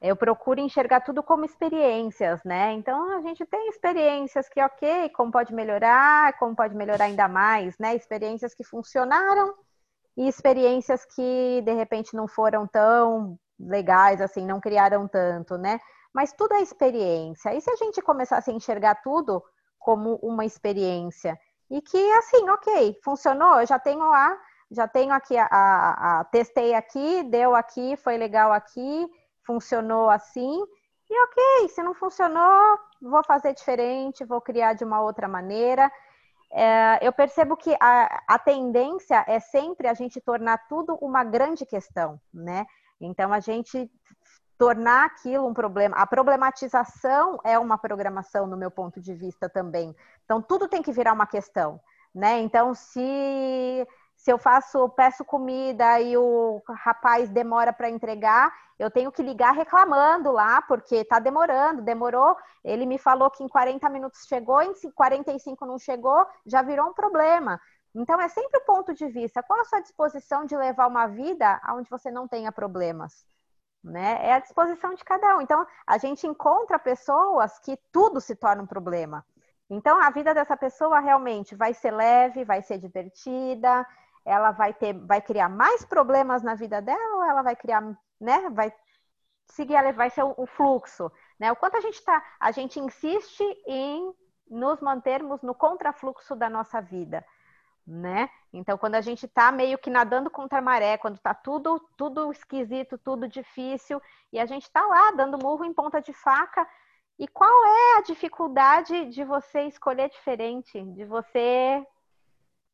eu 0.00 0.14
procuro 0.14 0.60
enxergar 0.60 1.00
tudo 1.00 1.22
como 1.22 1.44
experiências, 1.44 2.42
né? 2.44 2.72
Então 2.72 3.16
a 3.18 3.20
gente 3.20 3.44
tem 3.44 3.68
experiências 3.68 4.48
que, 4.48 4.62
ok, 4.62 5.08
como 5.10 5.32
pode 5.32 5.52
melhorar, 5.52 6.38
como 6.38 6.54
pode 6.54 6.74
melhorar 6.74 7.06
ainda 7.06 7.26
mais, 7.26 7.76
né? 7.78 7.96
Experiências 7.96 8.54
que 8.54 8.62
funcionaram 8.62 9.54
e 10.16 10.28
experiências 10.28 11.04
que 11.04 11.62
de 11.64 11.72
repente 11.72 12.14
não 12.14 12.28
foram 12.28 12.66
tão 12.66 13.38
legais, 13.58 14.20
assim, 14.20 14.46
não 14.46 14.60
criaram 14.60 15.08
tanto, 15.08 15.58
né? 15.58 15.80
Mas 16.12 16.32
tudo 16.32 16.54
é 16.54 16.62
experiência. 16.62 17.54
E 17.54 17.60
se 17.60 17.70
a 17.70 17.76
gente 17.76 18.00
começasse 18.00 18.50
a 18.50 18.54
enxergar 18.54 18.96
tudo 19.02 19.42
como 19.78 20.16
uma 20.22 20.44
experiência 20.44 21.38
e 21.70 21.80
que, 21.80 22.12
assim, 22.12 22.48
ok, 22.50 22.98
funcionou, 23.02 23.60
eu 23.60 23.66
já 23.66 23.78
tenho 23.78 24.00
lá, 24.08 24.38
já 24.70 24.88
tenho 24.88 25.12
aqui 25.12 25.36
a, 25.36 25.46
a, 25.50 26.20
a 26.20 26.24
testei 26.24 26.74
aqui, 26.74 27.22
deu 27.24 27.54
aqui, 27.54 27.96
foi 27.96 28.16
legal 28.16 28.52
aqui 28.52 29.08
funcionou 29.48 30.10
assim. 30.10 30.62
E 31.10 31.22
ok, 31.24 31.68
se 31.70 31.82
não 31.82 31.94
funcionou, 31.94 32.78
vou 33.00 33.24
fazer 33.24 33.54
diferente, 33.54 34.26
vou 34.26 34.42
criar 34.42 34.74
de 34.74 34.84
uma 34.84 35.00
outra 35.00 35.26
maneira. 35.26 35.90
É, 36.52 36.98
eu 37.00 37.12
percebo 37.12 37.56
que 37.56 37.74
a, 37.80 38.22
a 38.28 38.38
tendência 38.38 39.24
é 39.26 39.40
sempre 39.40 39.88
a 39.88 39.94
gente 39.94 40.20
tornar 40.20 40.58
tudo 40.68 40.98
uma 41.00 41.24
grande 41.24 41.64
questão, 41.64 42.20
né? 42.32 42.66
Então 43.00 43.32
a 43.32 43.40
gente 43.40 43.90
tornar 44.58 45.06
aquilo 45.06 45.46
um 45.46 45.54
problema. 45.54 45.96
A 45.96 46.06
problematização 46.06 47.38
é 47.44 47.58
uma 47.58 47.78
programação, 47.78 48.46
no 48.46 48.56
meu 48.56 48.70
ponto 48.70 49.00
de 49.00 49.14
vista 49.14 49.48
também. 49.48 49.94
Então 50.24 50.42
tudo 50.42 50.68
tem 50.68 50.82
que 50.82 50.92
virar 50.92 51.12
uma 51.12 51.26
questão, 51.26 51.80
né? 52.14 52.40
Então 52.40 52.74
se 52.74 53.86
se 54.16 54.32
eu 54.32 54.36
faço, 54.36 54.88
peço 54.90 55.24
comida 55.24 56.00
e 56.00 56.16
o 56.16 56.60
rapaz 56.68 57.30
demora 57.30 57.72
para 57.72 57.88
entregar, 57.88 58.52
eu 58.76 58.90
tenho 58.90 59.12
que 59.12 59.22
ligar 59.22 59.52
reclamando 59.52 60.32
lá, 60.32 60.60
porque 60.62 60.96
está 60.96 61.20
demorando, 61.20 61.82
demorou. 61.82 62.36
Ele 62.64 62.84
me 62.84 62.98
falou 62.98 63.30
que 63.30 63.44
em 63.44 63.48
40 63.48 63.88
minutos 63.88 64.26
chegou, 64.26 64.60
em 64.60 64.74
45 64.92 65.64
não 65.64 65.78
chegou, 65.78 66.26
já 66.44 66.62
virou 66.62 66.88
um 66.88 66.94
problema. 66.94 67.60
Então 67.94 68.20
é 68.20 68.28
sempre 68.28 68.58
o 68.58 68.64
ponto 68.64 68.92
de 68.92 69.06
vista. 69.06 69.40
Qual 69.40 69.60
a 69.60 69.64
sua 69.64 69.80
disposição 69.80 70.44
de 70.44 70.56
levar 70.56 70.88
uma 70.88 71.06
vida 71.06 71.60
onde 71.76 71.88
você 71.88 72.10
não 72.10 72.26
tenha 72.26 72.50
problemas? 72.50 73.24
Né? 73.82 74.18
É 74.22 74.32
a 74.32 74.40
disposição 74.40 74.94
de 74.94 75.04
cada 75.04 75.36
um. 75.36 75.40
Então, 75.40 75.66
a 75.86 75.98
gente 75.98 76.26
encontra 76.26 76.78
pessoas 76.78 77.58
que 77.60 77.76
tudo 77.92 78.20
se 78.20 78.34
torna 78.34 78.62
um 78.62 78.66
problema. 78.66 79.24
Então, 79.70 80.00
a 80.02 80.10
vida 80.10 80.32
dessa 80.34 80.56
pessoa 80.56 80.98
realmente 80.98 81.54
vai 81.54 81.74
ser 81.74 81.90
leve, 81.90 82.44
vai 82.44 82.62
ser 82.62 82.78
divertida, 82.78 83.86
ela 84.24 84.50
vai 84.50 84.72
ter, 84.72 84.94
vai 84.94 85.20
criar 85.20 85.48
mais 85.48 85.84
problemas 85.84 86.42
na 86.42 86.54
vida 86.54 86.80
dela 86.80 87.16
ou 87.16 87.24
ela 87.24 87.42
vai 87.42 87.54
criar, 87.54 87.82
né? 88.20 88.50
Vai 88.50 88.72
seguir, 89.46 89.74
ela 89.74 89.92
vai 89.92 90.10
ser 90.10 90.22
o, 90.22 90.46
fluxo, 90.46 91.10
né? 91.38 91.52
O 91.52 91.56
quanto 91.56 91.76
a 91.76 91.80
gente 91.80 92.02
tá, 92.02 92.22
a 92.38 92.50
gente 92.50 92.78
insiste 92.78 93.42
em 93.66 94.14
nos 94.50 94.80
mantermos 94.80 95.42
no 95.42 95.54
contrafluxo 95.54 96.34
da 96.34 96.48
nossa 96.48 96.80
vida, 96.80 97.24
né? 97.88 98.28
Então, 98.52 98.76
quando 98.76 98.96
a 98.96 99.00
gente 99.00 99.24
está 99.24 99.50
meio 99.50 99.78
que 99.78 99.88
nadando 99.88 100.28
contra 100.28 100.58
a 100.58 100.62
maré, 100.62 100.98
quando 100.98 101.16
está 101.16 101.32
tudo 101.32 101.80
tudo 101.96 102.30
esquisito, 102.30 102.98
tudo 102.98 103.26
difícil, 103.26 104.00
e 104.30 104.38
a 104.38 104.44
gente 104.44 104.64
está 104.64 104.86
lá 104.86 105.10
dando 105.12 105.38
murro 105.38 105.64
em 105.64 105.72
ponta 105.72 106.00
de 106.02 106.12
faca, 106.12 106.68
e 107.18 107.26
qual 107.26 107.66
é 107.66 107.98
a 107.98 108.02
dificuldade 108.02 109.06
de 109.06 109.24
você 109.24 109.62
escolher 109.62 110.10
diferente, 110.10 110.82
de 110.82 111.04
você 111.06 111.82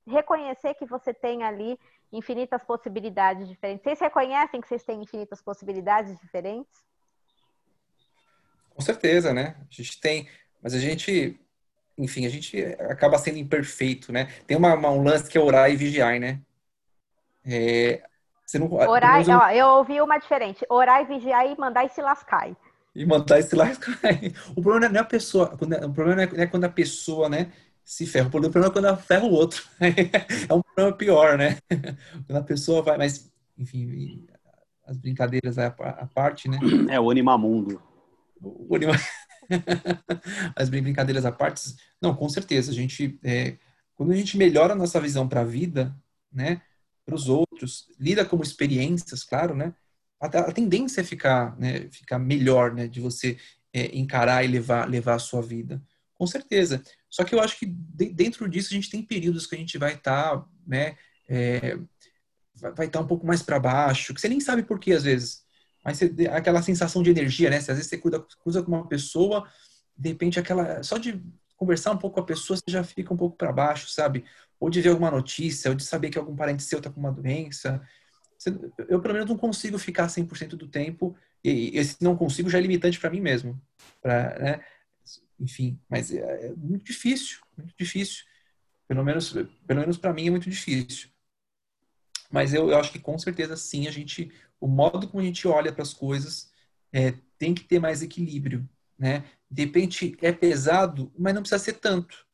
reconhecer 0.07 0.75
que 0.75 0.85
você 0.85 1.15
tem 1.15 1.45
ali 1.45 1.79
infinitas 2.13 2.63
possibilidades 2.65 3.49
diferentes. 3.49 3.85
Vocês 3.85 4.01
reconhecem 4.01 4.61
que 4.61 4.69
vocês 4.69 4.85
têm 4.85 5.01
infinitas 5.01 5.41
possibilidades 5.41 6.19
diferentes? 6.19 6.85
Com 8.71 8.83
certeza, 8.83 9.33
né? 9.33 9.57
A 9.61 9.73
gente 9.73 10.01
tem, 10.01 10.29
mas 10.61 10.75
a 10.75 10.79
gente, 10.79 11.41
enfim, 11.97 12.27
a 12.27 12.29
gente 12.29 12.63
acaba 12.91 13.19
sendo 13.19 13.39
imperfeito, 13.39 14.13
né? 14.13 14.29
Tem 14.47 14.57
uma, 14.57 14.75
uma 14.75 14.91
um 14.91 15.03
lance 15.03 15.29
que 15.31 15.39
é 15.39 15.41
orar 15.41 15.71
e 15.71 15.77
vigiar, 15.77 16.19
né? 16.19 16.41
É, 17.45 18.03
você 18.45 18.59
não, 18.59 18.73
orar, 18.73 19.23
ó, 19.29 19.51
eu 19.51 19.67
ouvi 19.69 20.01
uma 20.01 20.19
diferente. 20.19 20.65
Orar 20.69 21.03
e 21.03 21.07
vigiar 21.07 21.47
e 21.47 21.59
mandar 21.59 21.85
e 21.85 21.89
se 21.89 22.03
lascar. 22.03 22.51
E 22.95 23.07
mandar 23.07 23.39
e 23.39 23.43
se 23.43 23.55
lascar. 23.55 23.99
O 24.57 24.63
problema 24.63 24.89
não 24.89 24.99
é 24.99 25.03
a 25.03 25.05
pessoa, 25.05 25.53
o 25.55 25.93
problema 25.93 26.27
não 26.27 26.43
é 26.43 26.47
quando 26.47 26.65
a 26.65 26.69
pessoa, 26.69 27.29
né, 27.29 27.51
se 27.85 28.07
ferra. 28.07 28.29
O 28.29 28.31
problema 28.31 28.67
é 28.67 28.71
quando 28.71 28.87
ela 28.87 28.97
ferra 28.97 29.25
o 29.25 29.33
outro. 29.33 29.63
é 29.81 30.55
um 30.55 30.63
problema 30.63 30.97
pior, 30.97 31.39
né? 31.39 31.59
Quando 32.27 32.39
a 32.39 32.43
pessoa 32.43 32.83
vai, 32.83 32.97
mas, 32.97 33.31
enfim, 33.59 34.27
as 34.87 34.97
brincadeiras 34.97 35.59
à 35.59 35.71
parte, 36.15 36.49
né? 36.49 36.59
É 36.91 36.99
o 36.99 37.11
animamundo. 37.11 37.81
O 38.41 38.75
anima... 40.55 40.55
as 40.57 40.69
brincadeiras 40.69 41.25
à 41.25 41.33
parte, 41.33 41.75
não, 42.01 42.15
com 42.15 42.29
certeza, 42.29 42.71
a 42.71 42.75
gente, 42.75 43.19
é, 43.23 43.57
quando 43.95 44.13
a 44.13 44.17
gente 44.17 44.37
melhora 44.37 44.73
a 44.73 44.77
nossa 44.77 45.01
visão 45.01 45.29
para 45.29 45.41
a 45.41 45.45
vida, 45.45 45.95
né, 46.33 46.63
para 47.05 47.15
os 47.15 47.29
outros, 47.29 47.87
lida 47.99 48.25
como 48.25 48.43
experiências, 48.43 49.25
claro, 49.25 49.55
né, 49.55 49.75
a, 50.21 50.27
a, 50.27 50.53
tendência 50.53 51.01
é 51.01 51.05
ficar, 51.05 51.59
né, 51.59 51.89
ficar 51.91 52.19
melhor, 52.19 52.73
né, 52.75 52.89
de 52.89 53.01
você 53.01 53.39
é, 53.73 53.97
encarar 53.97 54.45
e 54.45 54.49
levar, 54.49 54.89
levar 54.89 55.15
a 55.15 55.19
sua 55.19 55.43
vida, 55.43 55.83
com 56.15 56.27
certeza. 56.27 56.83
Só 57.11 57.25
que 57.25 57.35
eu 57.35 57.41
acho 57.41 57.59
que 57.59 57.67
dentro 57.67 58.49
disso 58.49 58.69
a 58.71 58.75
gente 58.75 58.91
tem 58.91 59.03
períodos 59.03 59.47
que 59.47 59.55
a 59.55 59.59
gente 59.59 59.77
vai 59.77 59.95
estar, 59.95 60.39
tá, 60.39 60.47
né, 60.67 60.97
é, 61.29 61.77
vai 62.55 62.87
estar 62.87 62.99
tá 62.99 63.01
um 63.01 63.07
pouco 63.07 63.27
mais 63.27 63.43
para 63.43 63.59
baixo, 63.59 64.15
que 64.15 64.21
você 64.21 64.29
nem 64.29 64.41
sabe 64.41 64.63
por 64.63 64.79
que 64.79 64.93
às 64.93 65.05
vezes. 65.05 65.44
Mas 65.85 65.99
você, 65.99 66.15
aquela 66.33 66.63
sensação 66.63 67.03
de 67.03 67.11
energia, 67.11 67.51
né? 67.51 67.61
Se 67.61 67.71
às 67.71 67.77
vezes 67.77 67.91
você 67.91 67.99
cruza, 67.99 68.27
cruza 68.43 68.63
com 68.63 68.73
uma 68.73 68.89
pessoa, 68.89 69.49
de 69.97 70.09
repente 70.09 70.41
aquela 70.41 70.83
só 70.83 70.97
de 70.99 71.23
conversar 71.57 71.93
um 71.93 71.99
pouco 71.99 72.15
com 72.15 72.21
a 72.21 72.27
pessoa, 72.27 72.57
você 72.57 72.65
já 72.71 72.83
fica 72.83 73.13
um 73.13 73.17
pouco 73.17 73.37
para 73.37 73.53
baixo, 73.53 73.89
sabe? 73.89 74.25
Ou 74.59 74.71
de 74.71 74.81
ver 74.81 74.91
alguma 74.91 75.11
notícia, 75.11 75.71
ou 75.71 75.77
de 75.77 75.85
saber 75.85 76.11
que 76.11 76.19
algum 76.19 76.35
parente 76.35 76.63
seu 76.63 76.79
está 76.79 76.91
com 76.91 77.01
uma 77.01 77.13
doença. 77.13 77.83
Eu, 78.89 79.01
pelo 79.01 79.15
menos, 79.15 79.29
não 79.29 79.37
consigo 79.37 79.79
ficar 79.79 80.09
100% 80.09 80.57
do 80.57 80.67
tempo, 80.69 81.17
e 81.43 81.71
esse 81.79 82.03
não 82.03 82.17
consigo 82.17 82.51
já 82.51 82.59
é 82.59 82.61
limitante 82.61 82.99
para 82.99 83.11
mim 83.11 83.21
mesmo. 83.21 83.61
Pra, 84.03 84.39
né? 84.39 84.61
enfim, 85.39 85.79
mas 85.89 86.13
é, 86.13 86.47
é 86.47 86.55
muito 86.57 86.85
difícil, 86.85 87.39
muito 87.57 87.75
difícil. 87.79 88.25
Pelo 88.87 89.05
menos, 89.05 89.33
pelo 89.67 89.81
menos 89.81 89.97
para 89.97 90.13
mim 90.13 90.27
é 90.27 90.31
muito 90.31 90.49
difícil. 90.49 91.09
Mas 92.31 92.53
eu, 92.53 92.71
eu, 92.71 92.79
acho 92.79 92.91
que 92.93 92.99
com 92.99 93.17
certeza 93.19 93.57
sim, 93.57 93.87
a 93.87 93.91
gente, 93.91 94.31
o 94.61 94.67
modo 94.67 95.09
como 95.09 95.23
a 95.23 95.25
gente 95.25 95.47
olha 95.47 95.73
para 95.73 95.83
as 95.83 95.93
coisas 95.93 96.53
é, 96.93 97.15
tem 97.39 97.55
que 97.55 97.65
ter 97.65 97.79
mais 97.79 98.03
equilíbrio, 98.03 98.69
né? 98.99 99.25
De 99.51 99.65
repente 99.65 100.17
é 100.23 100.33
pesado, 100.33 101.13
mas 101.19 101.35
não 101.35 101.43
precisa 101.43 101.63
ser 101.63 101.75
tanto. 101.75 102.27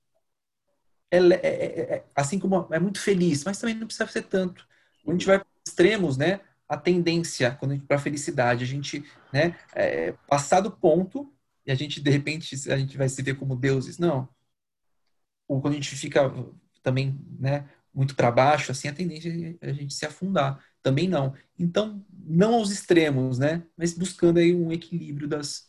É, 1.10 1.18
é, 1.18 1.36
é, 1.42 1.94
é 1.96 2.04
assim 2.14 2.38
como 2.38 2.68
é 2.70 2.78
muito 2.78 3.00
feliz, 3.00 3.44
mas 3.44 3.58
também 3.58 3.74
não 3.74 3.86
precisa 3.86 4.06
ser 4.08 4.22
tanto. 4.22 4.66
Quando 5.04 5.16
a 5.16 5.18
gente 5.18 5.26
vai 5.26 5.38
para 5.38 5.48
extremos, 5.66 6.16
né? 6.16 6.40
a 6.70 6.76
tendência 6.76 7.58
para 7.88 7.96
a 7.96 8.00
felicidade, 8.00 8.62
a 8.62 8.66
gente 8.66 9.04
né, 9.32 9.58
é, 9.74 10.12
passar 10.28 10.60
do 10.60 10.70
ponto 10.70 11.34
e 11.66 11.72
a 11.72 11.74
gente, 11.74 12.00
de 12.00 12.08
repente, 12.08 12.54
a 12.70 12.78
gente 12.78 12.96
vai 12.96 13.08
se 13.08 13.20
ver 13.22 13.34
como 13.34 13.56
deuses. 13.56 13.98
Não. 13.98 14.28
Ou 15.48 15.60
quando 15.60 15.72
a 15.74 15.76
gente 15.76 15.96
fica 15.96 16.32
também 16.80 17.18
né, 17.40 17.68
muito 17.92 18.14
para 18.14 18.30
baixo, 18.30 18.70
assim, 18.70 18.86
a 18.86 18.94
tendência 18.94 19.58
é 19.60 19.68
a 19.68 19.72
gente 19.72 19.92
se 19.92 20.06
afundar. 20.06 20.64
Também 20.82 21.08
não. 21.08 21.34
Então, 21.58 22.04
não 22.12 22.54
aos 22.54 22.70
extremos, 22.70 23.38
né? 23.38 23.62
Mas 23.76 23.92
buscando 23.92 24.38
aí 24.38 24.54
um 24.54 24.72
equilíbrio 24.72 25.28
das, 25.28 25.68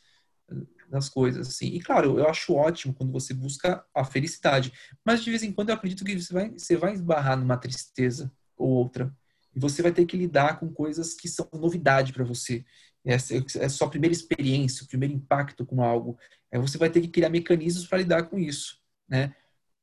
das 0.89 1.09
coisas, 1.09 1.47
assim. 1.47 1.67
E 1.67 1.79
claro, 1.81 2.19
eu 2.19 2.27
acho 2.27 2.53
ótimo 2.53 2.93
quando 2.93 3.11
você 3.11 3.33
busca 3.33 3.83
a 3.95 4.03
felicidade, 4.03 4.73
mas 5.05 5.23
de 5.23 5.29
vez 5.29 5.43
em 5.43 5.51
quando 5.51 5.69
eu 5.69 5.75
acredito 5.75 6.03
que 6.03 6.19
você 6.19 6.33
vai, 6.33 6.49
você 6.49 6.75
vai 6.75 6.93
esbarrar 6.93 7.37
numa 7.37 7.57
tristeza 7.57 8.31
ou 8.57 8.69
outra. 8.69 9.15
E 9.55 9.59
você 9.59 9.81
vai 9.81 9.91
ter 9.91 10.05
que 10.05 10.17
lidar 10.17 10.59
com 10.59 10.71
coisas 10.71 11.13
que 11.13 11.27
são 11.27 11.47
novidade 11.53 12.13
para 12.13 12.23
você. 12.23 12.65
Essa 13.03 13.35
é 13.35 13.65
a 13.65 13.69
sua 13.69 13.89
primeira 13.89 14.13
experiência, 14.13 14.83
o 14.83 14.87
primeiro 14.87 15.13
impacto 15.13 15.65
com 15.65 15.81
algo. 15.81 16.17
Aí 16.51 16.59
você 16.59 16.77
vai 16.77 16.89
ter 16.89 17.01
que 17.01 17.07
criar 17.07 17.29
mecanismos 17.29 17.87
para 17.87 17.97
lidar 17.97 18.23
com 18.23 18.37
isso, 18.37 18.79
né? 19.09 19.35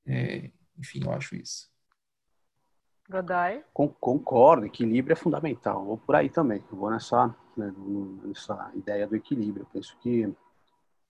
É, 0.06 0.50
enfim, 0.78 1.00
eu 1.04 1.12
acho 1.12 1.34
isso. 1.34 1.68
Concordo, 3.72 4.66
equilíbrio 4.66 5.14
é 5.14 5.16
fundamental. 5.16 5.84
Vou 5.84 5.96
por 5.96 6.14
aí 6.14 6.28
também. 6.28 6.62
Eu 6.70 6.76
vou 6.76 6.90
nessa, 6.90 7.34
né, 7.56 7.72
nessa 8.22 8.70
ideia 8.74 9.06
do 9.06 9.16
equilíbrio. 9.16 9.62
Eu 9.62 9.68
penso 9.72 9.96
que 9.98 10.30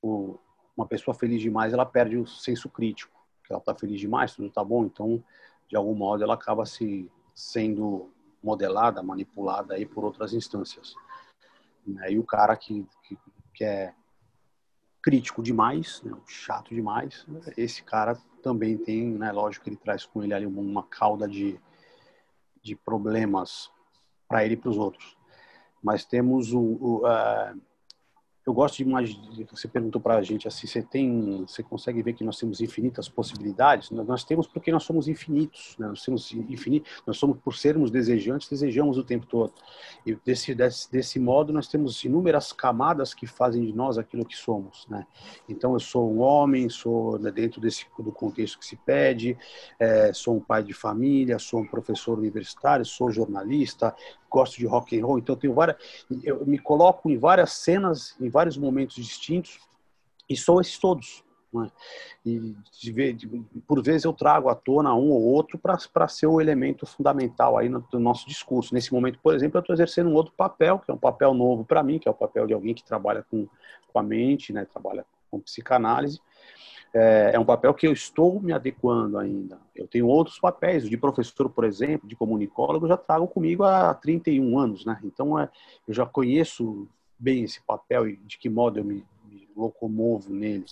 o, 0.00 0.38
uma 0.76 0.86
pessoa 0.86 1.12
feliz 1.12 1.40
demais, 1.40 1.72
ela 1.72 1.84
perde 1.84 2.16
o 2.16 2.26
senso 2.26 2.68
crítico. 2.68 3.18
Que 3.44 3.52
ela 3.52 3.58
está 3.58 3.74
feliz 3.74 3.98
demais, 3.98 4.34
tudo 4.34 4.46
está 4.46 4.62
bom, 4.62 4.84
então, 4.84 5.24
de 5.68 5.74
algum 5.74 5.94
modo, 5.94 6.22
ela 6.22 6.34
acaba 6.34 6.64
se 6.66 7.10
sendo 7.34 8.12
modelada, 8.42 9.02
manipulada 9.02 9.74
aí 9.74 9.84
por 9.84 10.04
outras 10.04 10.32
instâncias. 10.32 10.94
Né? 11.84 12.12
E 12.12 12.18
o 12.18 12.24
cara 12.24 12.56
que, 12.56 12.86
que, 13.02 13.18
que 13.54 13.64
é 13.64 13.94
crítico 15.02 15.42
demais, 15.42 16.02
né? 16.02 16.16
chato 16.26 16.74
demais, 16.74 17.26
esse 17.56 17.82
cara 17.82 18.16
também 18.42 18.76
tem, 18.76 19.10
né, 19.10 19.32
lógico 19.32 19.64
que 19.64 19.70
ele 19.70 19.76
traz 19.76 20.04
com 20.04 20.22
ele 20.22 20.34
ali 20.34 20.46
uma 20.46 20.82
cauda 20.82 21.26
de, 21.26 21.58
de 22.62 22.76
problemas 22.76 23.70
para 24.28 24.44
ele 24.44 24.54
e 24.54 24.56
para 24.56 24.70
os 24.70 24.78
outros. 24.78 25.16
Mas 25.82 26.04
temos 26.04 26.52
o, 26.52 26.60
o 26.60 27.02
eu 28.48 28.54
gosto 28.54 28.78
de 28.78 28.82
imaginar, 28.84 29.28
você 29.50 29.68
perguntou 29.68 30.00
para 30.00 30.16
a 30.16 30.22
gente 30.22 30.48
assim, 30.48 30.66
você 30.66 30.80
tem, 30.80 31.44
você 31.46 31.62
consegue 31.62 32.02
ver 32.02 32.14
que 32.14 32.24
nós 32.24 32.38
temos 32.38 32.62
infinitas 32.62 33.06
possibilidades? 33.06 33.90
Nós 33.90 34.24
temos 34.24 34.46
porque 34.46 34.72
nós 34.72 34.84
somos 34.84 35.06
infinitos, 35.06 35.76
né? 35.78 35.86
nós 35.86 36.02
temos 36.02 36.32
infinito, 36.32 36.88
nós 37.06 37.18
somos 37.18 37.36
por 37.38 37.54
sermos 37.54 37.90
desejantes, 37.90 38.48
desejamos 38.48 38.96
o 38.96 39.04
tempo 39.04 39.26
todo. 39.26 39.52
E 40.06 40.14
desse, 40.24 40.54
desse, 40.54 40.90
desse 40.90 41.18
modo 41.18 41.52
nós 41.52 41.68
temos 41.68 42.02
inúmeras 42.04 42.50
camadas 42.50 43.12
que 43.12 43.26
fazem 43.26 43.66
de 43.66 43.74
nós 43.74 43.98
aquilo 43.98 44.24
que 44.24 44.36
somos, 44.36 44.86
né? 44.88 45.06
Então 45.46 45.74
eu 45.74 45.80
sou 45.80 46.10
um 46.10 46.20
homem, 46.20 46.70
sou 46.70 47.18
né, 47.18 47.30
dentro 47.30 47.60
desse 47.60 47.84
do 47.98 48.10
contexto 48.10 48.58
que 48.58 48.64
se 48.64 48.76
pede, 48.76 49.36
é, 49.78 50.10
sou 50.14 50.36
um 50.36 50.40
pai 50.40 50.62
de 50.62 50.72
família, 50.72 51.38
sou 51.38 51.60
um 51.60 51.66
professor 51.66 52.18
universitário, 52.18 52.86
sou 52.86 53.10
jornalista, 53.10 53.94
gosto 54.28 54.58
de 54.58 54.66
rock 54.66 54.98
and 54.98 55.04
roll, 55.04 55.18
então 55.18 55.34
eu 55.34 55.38
tenho 55.38 55.54
várias, 55.54 55.76
eu 56.22 56.44
me 56.46 56.58
coloco 56.58 57.10
em 57.10 57.18
várias 57.18 57.52
cenas, 57.52 58.16
em 58.20 58.28
vários 58.28 58.56
momentos 58.56 58.96
distintos 58.96 59.58
e 60.28 60.36
sou 60.36 60.60
esses 60.60 60.78
todos. 60.78 61.24
Né? 61.52 61.70
E 62.26 62.54
de, 62.78 63.12
de, 63.14 63.26
por 63.66 63.82
vezes 63.82 64.04
eu 64.04 64.12
trago 64.12 64.48
à 64.48 64.54
tona 64.54 64.94
um 64.94 65.10
ou 65.10 65.22
outro 65.22 65.58
para 65.58 66.08
ser 66.08 66.26
o 66.26 66.40
elemento 66.40 66.84
fundamental 66.84 67.56
aí 67.56 67.68
no, 67.68 67.84
no, 67.92 67.98
nosso 67.98 68.26
discurso. 68.26 68.74
Nesse 68.74 68.92
momento, 68.92 69.18
por 69.22 69.34
exemplo, 69.34 69.58
eu 69.58 69.60
estou 69.60 69.74
exercendo 69.74 70.10
um 70.10 70.14
outro 70.14 70.32
papel, 70.36 70.78
que 70.78 70.90
é 70.90 70.94
um 70.94 70.98
papel 70.98 71.32
novo 71.32 71.64
para 71.64 71.82
mim, 71.82 71.98
que 71.98 72.08
é 72.08 72.10
o 72.10 72.14
papel 72.14 72.46
de 72.46 72.52
alguém 72.52 72.74
que 72.74 72.84
trabalha 72.84 73.24
com, 73.30 73.48
com 73.90 73.98
a 73.98 74.02
mente, 74.02 74.52
né? 74.52 74.66
trabalha 74.66 75.06
com 75.30 75.40
psicanálise, 75.40 76.20
é, 76.94 77.32
é, 77.34 77.38
um 77.38 77.44
papel 77.44 77.74
que 77.74 77.86
eu 77.86 77.92
estou 77.92 78.40
me 78.40 78.52
adequando 78.52 79.18
ainda. 79.18 79.58
Eu 79.74 79.86
tenho 79.86 80.06
outros 80.06 80.38
papéis, 80.38 80.88
de 80.88 80.96
professor, 80.96 81.48
por 81.50 81.64
exemplo, 81.64 82.08
de 82.08 82.16
comunicólogo, 82.16 82.86
eu 82.86 82.90
já 82.90 82.96
trago 82.96 83.26
comigo 83.26 83.62
há 83.62 83.92
31 83.94 84.58
anos, 84.58 84.84
né? 84.84 84.98
Então, 85.04 85.38
é, 85.38 85.48
eu 85.86 85.94
já 85.94 86.06
conheço 86.06 86.88
bem 87.18 87.44
esse 87.44 87.60
papel 87.62 88.08
e 88.08 88.16
de 88.16 88.38
que 88.38 88.48
modo 88.48 88.78
eu 88.78 88.84
me, 88.84 89.04
me 89.28 89.48
locomovo 89.56 90.32
nele. 90.32 90.64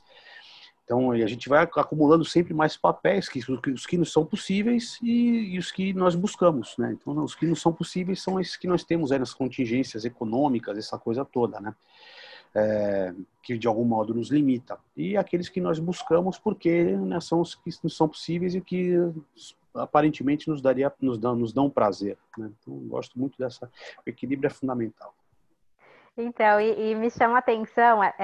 Então, 0.84 1.10
a 1.10 1.26
gente 1.26 1.48
vai 1.48 1.64
acumulando 1.64 2.24
sempre 2.24 2.54
mais 2.54 2.76
papéis, 2.76 3.28
que, 3.28 3.40
os 3.40 3.86
que 3.86 3.98
nos 3.98 4.12
são 4.12 4.24
possíveis 4.24 5.00
e, 5.02 5.54
e, 5.54 5.58
os 5.58 5.72
que 5.72 5.92
nós 5.92 6.14
buscamos, 6.14 6.76
né? 6.78 6.92
Então, 6.92 7.24
os 7.24 7.34
que 7.34 7.44
não 7.44 7.56
são 7.56 7.72
possíveis 7.72 8.22
são 8.22 8.38
esses 8.38 8.56
que 8.56 8.68
nós 8.68 8.84
temos 8.84 9.10
aí 9.10 9.18
nas 9.18 9.34
contingências 9.34 10.04
econômicas, 10.04 10.78
essa 10.78 10.96
coisa 10.96 11.24
toda, 11.24 11.58
né? 11.60 11.74
É, 12.56 13.14
que 13.42 13.58
de 13.58 13.68
algum 13.68 13.84
modo 13.84 14.14
nos 14.14 14.30
limita, 14.30 14.78
e 14.96 15.14
aqueles 15.16 15.48
que 15.48 15.60
nós 15.60 15.78
buscamos 15.78 16.38
porque 16.38 16.84
né, 16.84 17.20
são 17.20 17.42
os 17.42 17.54
que 17.54 17.70
são 17.90 18.08
possíveis 18.08 18.54
e 18.54 18.60
que 18.62 18.94
aparentemente 19.74 20.48
nos 20.48 20.62
daria 20.62 20.90
nos 21.00 21.18
dão, 21.18 21.36
nos 21.36 21.52
dão 21.52 21.68
prazer. 21.68 22.16
Né? 22.38 22.50
Então, 22.58 22.74
gosto 22.88 23.18
muito 23.18 23.36
dessa. 23.38 23.70
O 24.06 24.08
equilíbrio 24.08 24.48
é 24.48 24.50
fundamental. 24.50 25.14
Então, 26.16 26.58
e, 26.58 26.92
e 26.92 26.94
me 26.94 27.10
chama 27.10 27.34
a 27.34 27.40
atenção 27.40 28.02
é, 28.02 28.14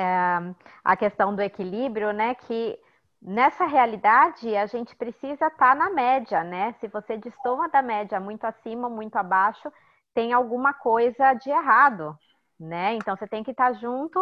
a 0.82 0.96
questão 0.96 1.36
do 1.36 1.42
equilíbrio, 1.42 2.10
né? 2.10 2.34
Que 2.34 2.78
nessa 3.20 3.66
realidade 3.66 4.56
a 4.56 4.64
gente 4.64 4.96
precisa 4.96 5.48
estar 5.48 5.50
tá 5.50 5.74
na 5.74 5.90
média, 5.90 6.42
né? 6.42 6.74
Se 6.80 6.88
você 6.88 7.18
destoa 7.18 7.68
da 7.68 7.82
média 7.82 8.18
muito 8.18 8.44
acima, 8.46 8.88
muito 8.88 9.16
abaixo, 9.16 9.70
tem 10.14 10.32
alguma 10.32 10.72
coisa 10.72 11.34
de 11.34 11.50
errado, 11.50 12.18
né? 12.62 12.94
Então 12.94 13.16
você 13.16 13.26
tem 13.26 13.42
que 13.42 13.50
estar 13.50 13.72
junto, 13.74 14.18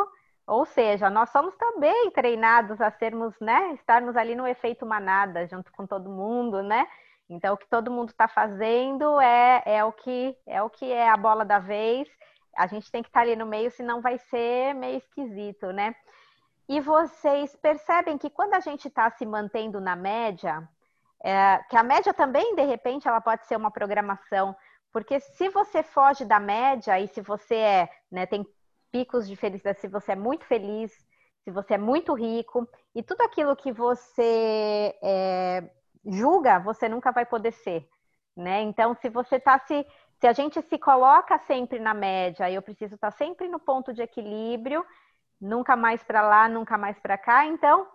ou 0.47 0.64
seja, 0.64 1.11
nós 1.11 1.30
somos 1.30 1.55
também 1.57 2.11
treinados 2.11 2.80
a 2.80 2.91
sermos, 2.91 3.34
né? 3.41 3.72
Estarmos 3.74 4.16
ali 4.16 4.34
no 4.34 4.47
efeito 4.47 4.86
manada, 4.86 5.47
junto 5.47 5.70
com 5.72 5.86
todo 5.86 6.11
mundo, 6.11 6.62
né? 6.62 6.86
Então 7.28 7.55
o 7.55 7.57
que 7.57 7.68
todo 7.68 7.91
mundo 7.91 8.11
está 8.11 8.26
fazendo 8.26 9.20
é, 9.20 9.62
é 9.64 9.84
o 9.84 9.93
que 9.93 10.36
é 10.47 10.62
o 10.62 10.70
que 10.70 10.91
é 10.91 11.09
a 11.09 11.16
bola 11.16 11.45
da 11.45 11.59
vez. 11.59 12.09
A 12.57 12.66
gente 12.66 12.91
tem 12.91 13.03
que 13.03 13.09
estar 13.09 13.20
ali 13.20 13.36
no 13.36 13.47
meio, 13.47 13.70
senão 13.70 14.01
vai 14.01 14.18
ser 14.18 14.74
meio 14.74 14.99
esquisito, 14.99 15.72
né? 15.72 15.95
E 16.68 16.80
vocês 16.80 17.55
percebem 17.57 18.18
que 18.18 18.30
quando 18.30 18.55
a 18.55 18.61
gente 18.61 18.88
está 18.88 19.11
se 19.11 19.26
mantendo 19.26 19.80
na 19.80 19.97
média, 19.97 20.68
é, 21.22 21.59
que 21.68 21.76
a 21.76 21.82
média 21.82 22.14
também, 22.14 22.55
de 22.55 22.62
repente, 22.62 23.07
ela 23.07 23.20
pode 23.20 23.47
ser 23.47 23.57
uma 23.57 23.70
programação 23.70 24.57
porque 24.93 25.20
se 25.20 25.49
você 25.49 25.82
foge 25.82 26.24
da 26.24 26.41
média 26.41 26.99
e 26.99 27.09
se 27.09 27.20
você 27.20 27.55
é, 27.55 27.88
né, 28.11 28.26
tem 28.26 28.47
picos 28.91 29.28
de 29.28 29.36
felicidade, 29.36 29.80
se 29.80 29.88
você 29.88 30.12
é 30.12 30.16
muito 30.16 30.45
feliz, 30.45 30.93
se 31.45 31.51
você 31.51 31.74
é 31.74 31.78
muito 31.78 32.12
rico, 32.12 32.68
e 32.95 33.03
tudo 33.03 33.22
aquilo 33.22 33.57
que 33.57 33.72
você 33.72 34.95
é, 35.03 35.70
julga, 36.05 36.59
você 36.59 36.88
nunca 36.88 37.12
vai 37.12 37.24
poder 37.24 37.53
ser, 37.53 37.88
né? 38.36 38.62
Então, 38.62 38.95
se 38.95 39.09
você 39.09 39.36
está 39.36 39.59
se 39.59 39.86
se 40.20 40.26
a 40.26 40.34
gente 40.34 40.61
se 40.61 40.78
coloca 40.78 41.38
sempre 41.38 41.78
na 41.78 41.95
média, 41.95 42.51
eu 42.51 42.61
preciso 42.61 42.95
estar 42.95 43.11
tá 43.11 43.16
sempre 43.16 43.49
no 43.49 43.59
ponto 43.59 43.91
de 43.91 44.03
equilíbrio, 44.03 44.84
nunca 45.41 45.74
mais 45.74 46.03
para 46.05 46.20
lá, 46.20 46.47
nunca 46.47 46.76
mais 46.76 46.99
para 47.01 47.16
cá, 47.16 47.47
então 47.47 47.88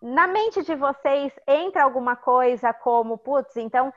na 0.00 0.26
mente 0.26 0.62
de 0.62 0.74
vocês 0.74 1.32
entra 1.46 1.82
alguma 1.82 2.16
coisa 2.16 2.72
como, 2.72 3.18
putz, 3.18 3.56
então 3.56 3.92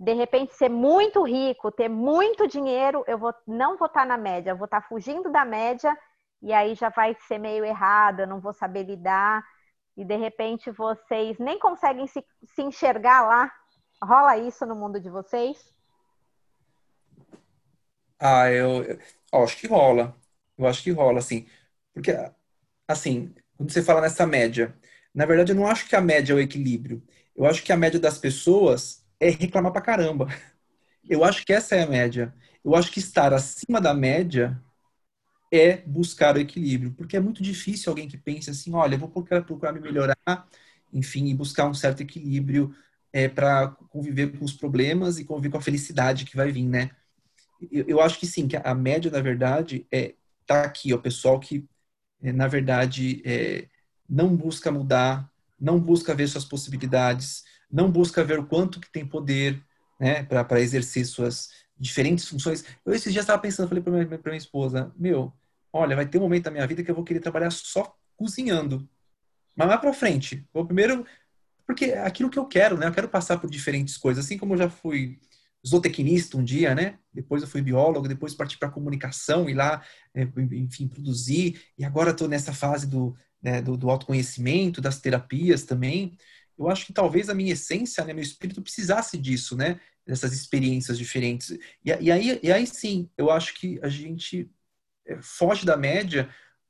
de 0.00 0.14
repente 0.14 0.54
ser 0.54 0.70
muito 0.70 1.22
rico, 1.22 1.70
ter 1.70 1.90
muito 1.90 2.48
dinheiro, 2.48 3.04
eu 3.06 3.18
vou 3.18 3.34
não 3.46 3.76
vou 3.76 3.86
estar 3.86 4.00
tá 4.00 4.06
na 4.06 4.16
média, 4.16 4.50
eu 4.50 4.56
vou 4.56 4.64
estar 4.64 4.80
tá 4.80 4.88
fugindo 4.88 5.30
da 5.30 5.44
média 5.44 5.94
e 6.40 6.54
aí 6.54 6.74
já 6.74 6.88
vai 6.88 7.14
ser 7.28 7.36
meio 7.36 7.66
errado, 7.66 8.20
eu 8.20 8.26
não 8.26 8.40
vou 8.40 8.54
saber 8.54 8.84
lidar 8.84 9.44
e 9.94 10.02
de 10.02 10.16
repente 10.16 10.70
vocês 10.70 11.38
nem 11.38 11.58
conseguem 11.58 12.06
se, 12.06 12.24
se 12.46 12.62
enxergar 12.62 13.26
lá. 13.26 13.52
Rola 14.02 14.38
isso 14.38 14.64
no 14.64 14.74
mundo 14.74 14.98
de 14.98 15.10
vocês? 15.10 15.58
Ah, 18.18 18.50
eu, 18.50 18.82
eu 19.30 19.42
acho 19.44 19.58
que 19.58 19.66
rola. 19.66 20.16
Eu 20.56 20.66
acho 20.66 20.82
que 20.82 20.90
rola, 20.90 21.18
assim. 21.18 21.46
Porque, 21.92 22.12
assim, 22.88 23.34
quando 23.56 23.70
você 23.70 23.82
fala 23.82 24.00
nessa 24.00 24.26
média, 24.26 24.74
na 25.14 25.26
verdade 25.26 25.52
eu 25.52 25.56
não 25.56 25.66
acho 25.66 25.86
que 25.86 25.96
a 25.96 26.00
média 26.00 26.32
é 26.32 26.36
o 26.36 26.40
equilíbrio. 26.40 27.02
Eu 27.36 27.44
acho 27.44 27.62
que 27.62 27.72
a 27.72 27.76
média 27.76 28.00
das 28.00 28.16
pessoas 28.16 28.99
é 29.20 29.30
reclamar 29.30 29.72
pra 29.72 29.82
caramba. 29.82 30.28
Eu 31.08 31.24
acho 31.24 31.44
que 31.46 31.52
essa 31.52 31.76
é 31.76 31.82
a 31.82 31.86
média. 31.86 32.34
Eu 32.64 32.74
acho 32.74 32.90
que 32.90 33.00
estar 33.00 33.32
acima 33.32 33.80
da 33.80 33.94
média 33.94 34.60
é 35.52 35.78
buscar 35.78 36.36
o 36.36 36.40
equilíbrio, 36.40 36.92
porque 36.92 37.16
é 37.16 37.20
muito 37.20 37.42
difícil 37.42 37.90
alguém 37.90 38.08
que 38.08 38.16
pense 38.16 38.50
assim, 38.50 38.72
olha, 38.74 38.96
vou 38.96 39.08
procurar, 39.08 39.42
procurar 39.42 39.72
me 39.72 39.80
melhorar, 39.80 40.48
enfim, 40.92 41.26
e 41.28 41.34
buscar 41.34 41.66
um 41.66 41.74
certo 41.74 42.02
equilíbrio 42.02 42.74
é, 43.12 43.28
para 43.28 43.68
conviver 43.90 44.38
com 44.38 44.44
os 44.44 44.52
problemas 44.52 45.18
e 45.18 45.24
conviver 45.24 45.50
com 45.50 45.58
a 45.58 45.62
felicidade 45.62 46.24
que 46.24 46.36
vai 46.36 46.52
vir, 46.52 46.66
né? 46.66 46.90
Eu, 47.70 47.84
eu 47.88 48.00
acho 48.00 48.18
que 48.18 48.26
sim, 48.26 48.48
que 48.48 48.56
a 48.56 48.74
média, 48.74 49.10
na 49.10 49.20
verdade, 49.20 49.86
é 49.92 50.14
tá 50.46 50.64
aqui, 50.64 50.92
o 50.92 51.00
pessoal 51.00 51.38
que, 51.38 51.64
é, 52.22 52.32
na 52.32 52.48
verdade, 52.48 53.22
é, 53.24 53.68
não 54.08 54.36
busca 54.36 54.70
mudar, 54.70 55.30
não 55.60 55.78
busca 55.78 56.14
ver 56.14 56.28
suas 56.28 56.44
possibilidades, 56.44 57.44
não 57.70 57.90
busca 57.90 58.24
ver 58.24 58.38
o 58.38 58.46
quanto 58.46 58.80
que 58.80 58.90
tem 58.90 59.06
poder 59.06 59.62
né, 59.98 60.22
para 60.22 60.60
exercer 60.60 61.04
suas 61.06 61.50
diferentes 61.78 62.26
funções. 62.26 62.64
Eu 62.84 62.92
esses 62.92 63.12
dias 63.12 63.22
estava 63.22 63.40
pensando, 63.40 63.68
falei 63.68 63.82
para 63.82 63.92
minha, 63.92 64.20
minha 64.24 64.36
esposa, 64.36 64.92
meu, 64.96 65.32
olha, 65.72 65.96
vai 65.96 66.06
ter 66.06 66.18
um 66.18 66.22
momento 66.22 66.44
da 66.44 66.50
minha 66.50 66.66
vida 66.66 66.82
que 66.82 66.90
eu 66.90 66.94
vou 66.94 67.04
querer 67.04 67.20
trabalhar 67.20 67.50
só 67.50 67.94
cozinhando. 68.16 68.88
Mas 69.56 69.68
mais 69.68 69.80
para 69.80 69.92
frente. 69.92 70.46
Vou 70.52 70.64
primeiro 70.64 71.04
porque 71.66 71.86
é 71.86 72.04
aquilo 72.04 72.28
que 72.28 72.38
eu 72.38 72.46
quero, 72.46 72.76
né? 72.76 72.88
Eu 72.88 72.92
quero 72.92 73.08
passar 73.08 73.38
por 73.38 73.48
diferentes 73.48 73.96
coisas, 73.96 74.24
assim 74.24 74.36
como 74.36 74.54
eu 74.54 74.58
já 74.58 74.68
fui 74.68 75.20
zootecnista 75.66 76.36
um 76.36 76.42
dia, 76.42 76.74
né? 76.74 76.98
Depois 77.12 77.42
eu 77.42 77.48
fui 77.48 77.62
biólogo, 77.62 78.08
depois 78.08 78.34
parti 78.34 78.58
para 78.58 78.70
comunicação 78.70 79.48
e 79.48 79.54
lá, 79.54 79.80
é, 80.12 80.26
enfim, 80.52 80.88
produzir. 80.88 81.60
E 81.78 81.84
agora 81.84 82.10
estou 82.10 82.26
nessa 82.26 82.52
fase 82.52 82.88
do, 82.88 83.14
né, 83.40 83.62
do, 83.62 83.76
do, 83.76 83.88
autoconhecimento, 83.88 84.80
das 84.80 85.00
terapias 85.00 85.62
também. 85.62 86.16
Eu 86.60 86.70
acho 86.70 86.86
que 86.86 86.92
talvez 86.92 87.28
a 87.28 87.34
minha 87.34 87.52
essência, 87.52 88.04
né, 88.04 88.12
meu 88.12 88.22
espírito 88.22 88.62
precisasse 88.62 89.16
disso, 89.18 89.56
né? 89.56 89.80
Dessas 90.06 90.32
experiências 90.32 90.98
diferentes. 90.98 91.50
E, 91.50 91.90
e, 92.00 92.10
aí, 92.12 92.40
e 92.42 92.52
aí 92.52 92.66
sim, 92.66 93.08
eu 93.16 93.30
acho 93.30 93.54
que 93.54 93.78
a 93.82 93.88
gente 93.88 94.50
é, 95.06 95.18
foge 95.22 95.64
da 95.64 95.76
média 95.76 96.28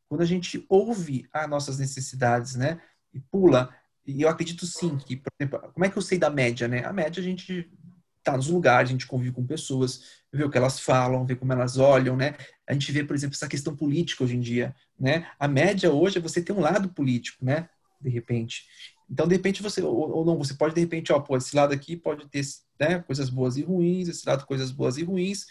quando 0.08 0.22
a 0.22 0.26
gente 0.26 0.64
ouve 0.68 1.28
as 1.32 1.48
nossas 1.48 1.78
necessidades, 1.78 2.54
né? 2.54 2.80
E 3.12 3.20
pula 3.20 3.74
e 4.06 4.22
eu 4.22 4.28
acredito 4.28 4.66
sim 4.66 4.96
que, 4.98 5.16
por 5.16 5.30
exemplo, 5.38 5.72
como 5.72 5.84
é 5.84 5.88
que 5.88 5.96
eu 5.96 6.02
sei 6.02 6.18
da 6.18 6.30
média, 6.30 6.66
né? 6.66 6.84
A 6.84 6.92
média 6.92 7.20
a 7.20 7.24
gente 7.24 7.70
tá 8.22 8.36
nos 8.36 8.48
lugares, 8.48 8.90
a 8.90 8.92
gente 8.92 9.06
convive 9.06 9.32
com 9.32 9.46
pessoas, 9.46 10.22
vê 10.32 10.44
o 10.44 10.50
que 10.50 10.58
elas 10.58 10.80
falam, 10.80 11.24
vê 11.24 11.34
como 11.34 11.52
elas 11.52 11.78
olham, 11.78 12.16
né? 12.16 12.36
A 12.66 12.72
gente 12.72 12.90
vê, 12.92 13.04
por 13.04 13.14
exemplo, 13.14 13.34
essa 13.34 13.48
questão 13.48 13.74
política 13.74 14.24
hoje 14.24 14.36
em 14.36 14.40
dia, 14.40 14.74
né? 14.98 15.30
A 15.38 15.48
média 15.48 15.92
hoje 15.92 16.18
é 16.18 16.20
você 16.20 16.42
ter 16.42 16.52
um 16.52 16.60
lado 16.60 16.88
político, 16.90 17.44
né? 17.44 17.68
De 18.00 18.10
repente. 18.10 18.64
Então, 19.10 19.26
de 19.26 19.34
repente, 19.36 19.62
você, 19.62 19.82
ou, 19.82 20.10
ou 20.12 20.24
não, 20.24 20.38
você 20.38 20.54
pode, 20.54 20.74
de 20.74 20.80
repente, 20.80 21.12
ó, 21.12 21.20
pô, 21.20 21.36
esse 21.36 21.54
lado 21.56 21.74
aqui 21.74 21.96
pode 21.96 22.28
ter 22.28 22.44
né, 22.78 23.00
coisas 23.00 23.28
boas 23.28 23.56
e 23.56 23.62
ruins, 23.62 24.08
esse 24.08 24.26
lado 24.28 24.46
coisas 24.46 24.70
boas 24.70 24.96
e 24.98 25.02
ruins, 25.04 25.46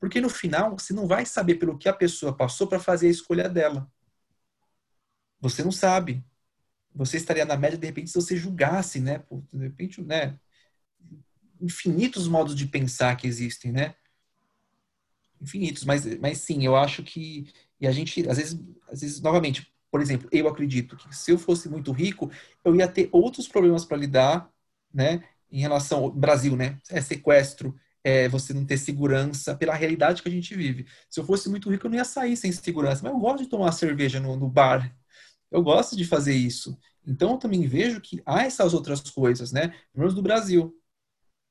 porque 0.00 0.20
no 0.20 0.28
final, 0.30 0.78
você 0.78 0.92
não 0.94 1.06
vai 1.06 1.26
saber 1.26 1.56
pelo 1.56 1.78
que 1.78 1.88
a 1.88 1.92
pessoa 1.92 2.36
passou 2.36 2.66
para 2.66 2.80
fazer 2.80 3.08
a 3.08 3.10
escolha 3.10 3.48
dela. 3.48 3.90
Você 5.40 5.62
não 5.62 5.72
sabe 5.72 6.24
você 6.94 7.16
estaria 7.16 7.44
na 7.44 7.56
média, 7.56 7.78
de 7.78 7.86
repente, 7.86 8.10
se 8.10 8.14
você 8.16 8.36
julgasse, 8.36 9.00
né? 9.00 9.24
De 9.52 9.58
repente, 9.58 10.02
né? 10.02 10.38
Infinitos 11.60 12.26
modos 12.28 12.54
de 12.54 12.66
pensar 12.66 13.16
que 13.16 13.26
existem, 13.26 13.72
né? 13.72 13.94
Infinitos, 15.40 15.84
mas, 15.84 16.04
mas 16.18 16.38
sim, 16.38 16.64
eu 16.64 16.76
acho 16.76 17.02
que. 17.02 17.52
E 17.80 17.86
a 17.86 17.92
gente, 17.92 18.28
às 18.28 18.36
vezes, 18.36 18.60
às 18.88 19.00
vezes, 19.00 19.20
novamente, 19.20 19.71
por 19.92 20.00
exemplo, 20.00 20.28
eu 20.32 20.48
acredito 20.48 20.96
que 20.96 21.14
se 21.14 21.30
eu 21.30 21.38
fosse 21.38 21.68
muito 21.68 21.92
rico, 21.92 22.30
eu 22.64 22.74
ia 22.74 22.88
ter 22.88 23.10
outros 23.12 23.46
problemas 23.46 23.84
para 23.84 23.98
lidar, 23.98 24.50
né? 24.92 25.22
Em 25.50 25.60
relação 25.60 26.04
ao 26.04 26.10
Brasil, 26.10 26.56
né? 26.56 26.78
É 26.90 27.02
sequestro, 27.02 27.76
é 28.02 28.26
você 28.28 28.54
não 28.54 28.64
ter 28.64 28.78
segurança 28.78 29.54
pela 29.54 29.74
realidade 29.74 30.22
que 30.22 30.28
a 30.30 30.32
gente 30.32 30.54
vive. 30.54 30.86
Se 31.10 31.20
eu 31.20 31.24
fosse 31.24 31.50
muito 31.50 31.70
rico, 31.70 31.86
eu 31.86 31.90
não 31.90 31.98
ia 31.98 32.04
sair 32.06 32.38
sem 32.38 32.50
segurança. 32.50 33.02
Mas 33.02 33.12
eu 33.12 33.18
gosto 33.18 33.44
de 33.44 33.50
tomar 33.50 33.70
cerveja 33.72 34.18
no, 34.18 34.34
no 34.34 34.48
bar, 34.48 34.96
eu 35.50 35.62
gosto 35.62 35.94
de 35.94 36.06
fazer 36.06 36.34
isso. 36.34 36.78
Então, 37.06 37.32
eu 37.32 37.38
também 37.38 37.66
vejo 37.66 38.00
que 38.00 38.22
há 38.24 38.44
essas 38.44 38.72
outras 38.74 39.02
coisas, 39.02 39.52
né? 39.52 39.68
Pelo 39.68 39.98
menos 39.98 40.14
do 40.14 40.22
Brasil, 40.22 40.74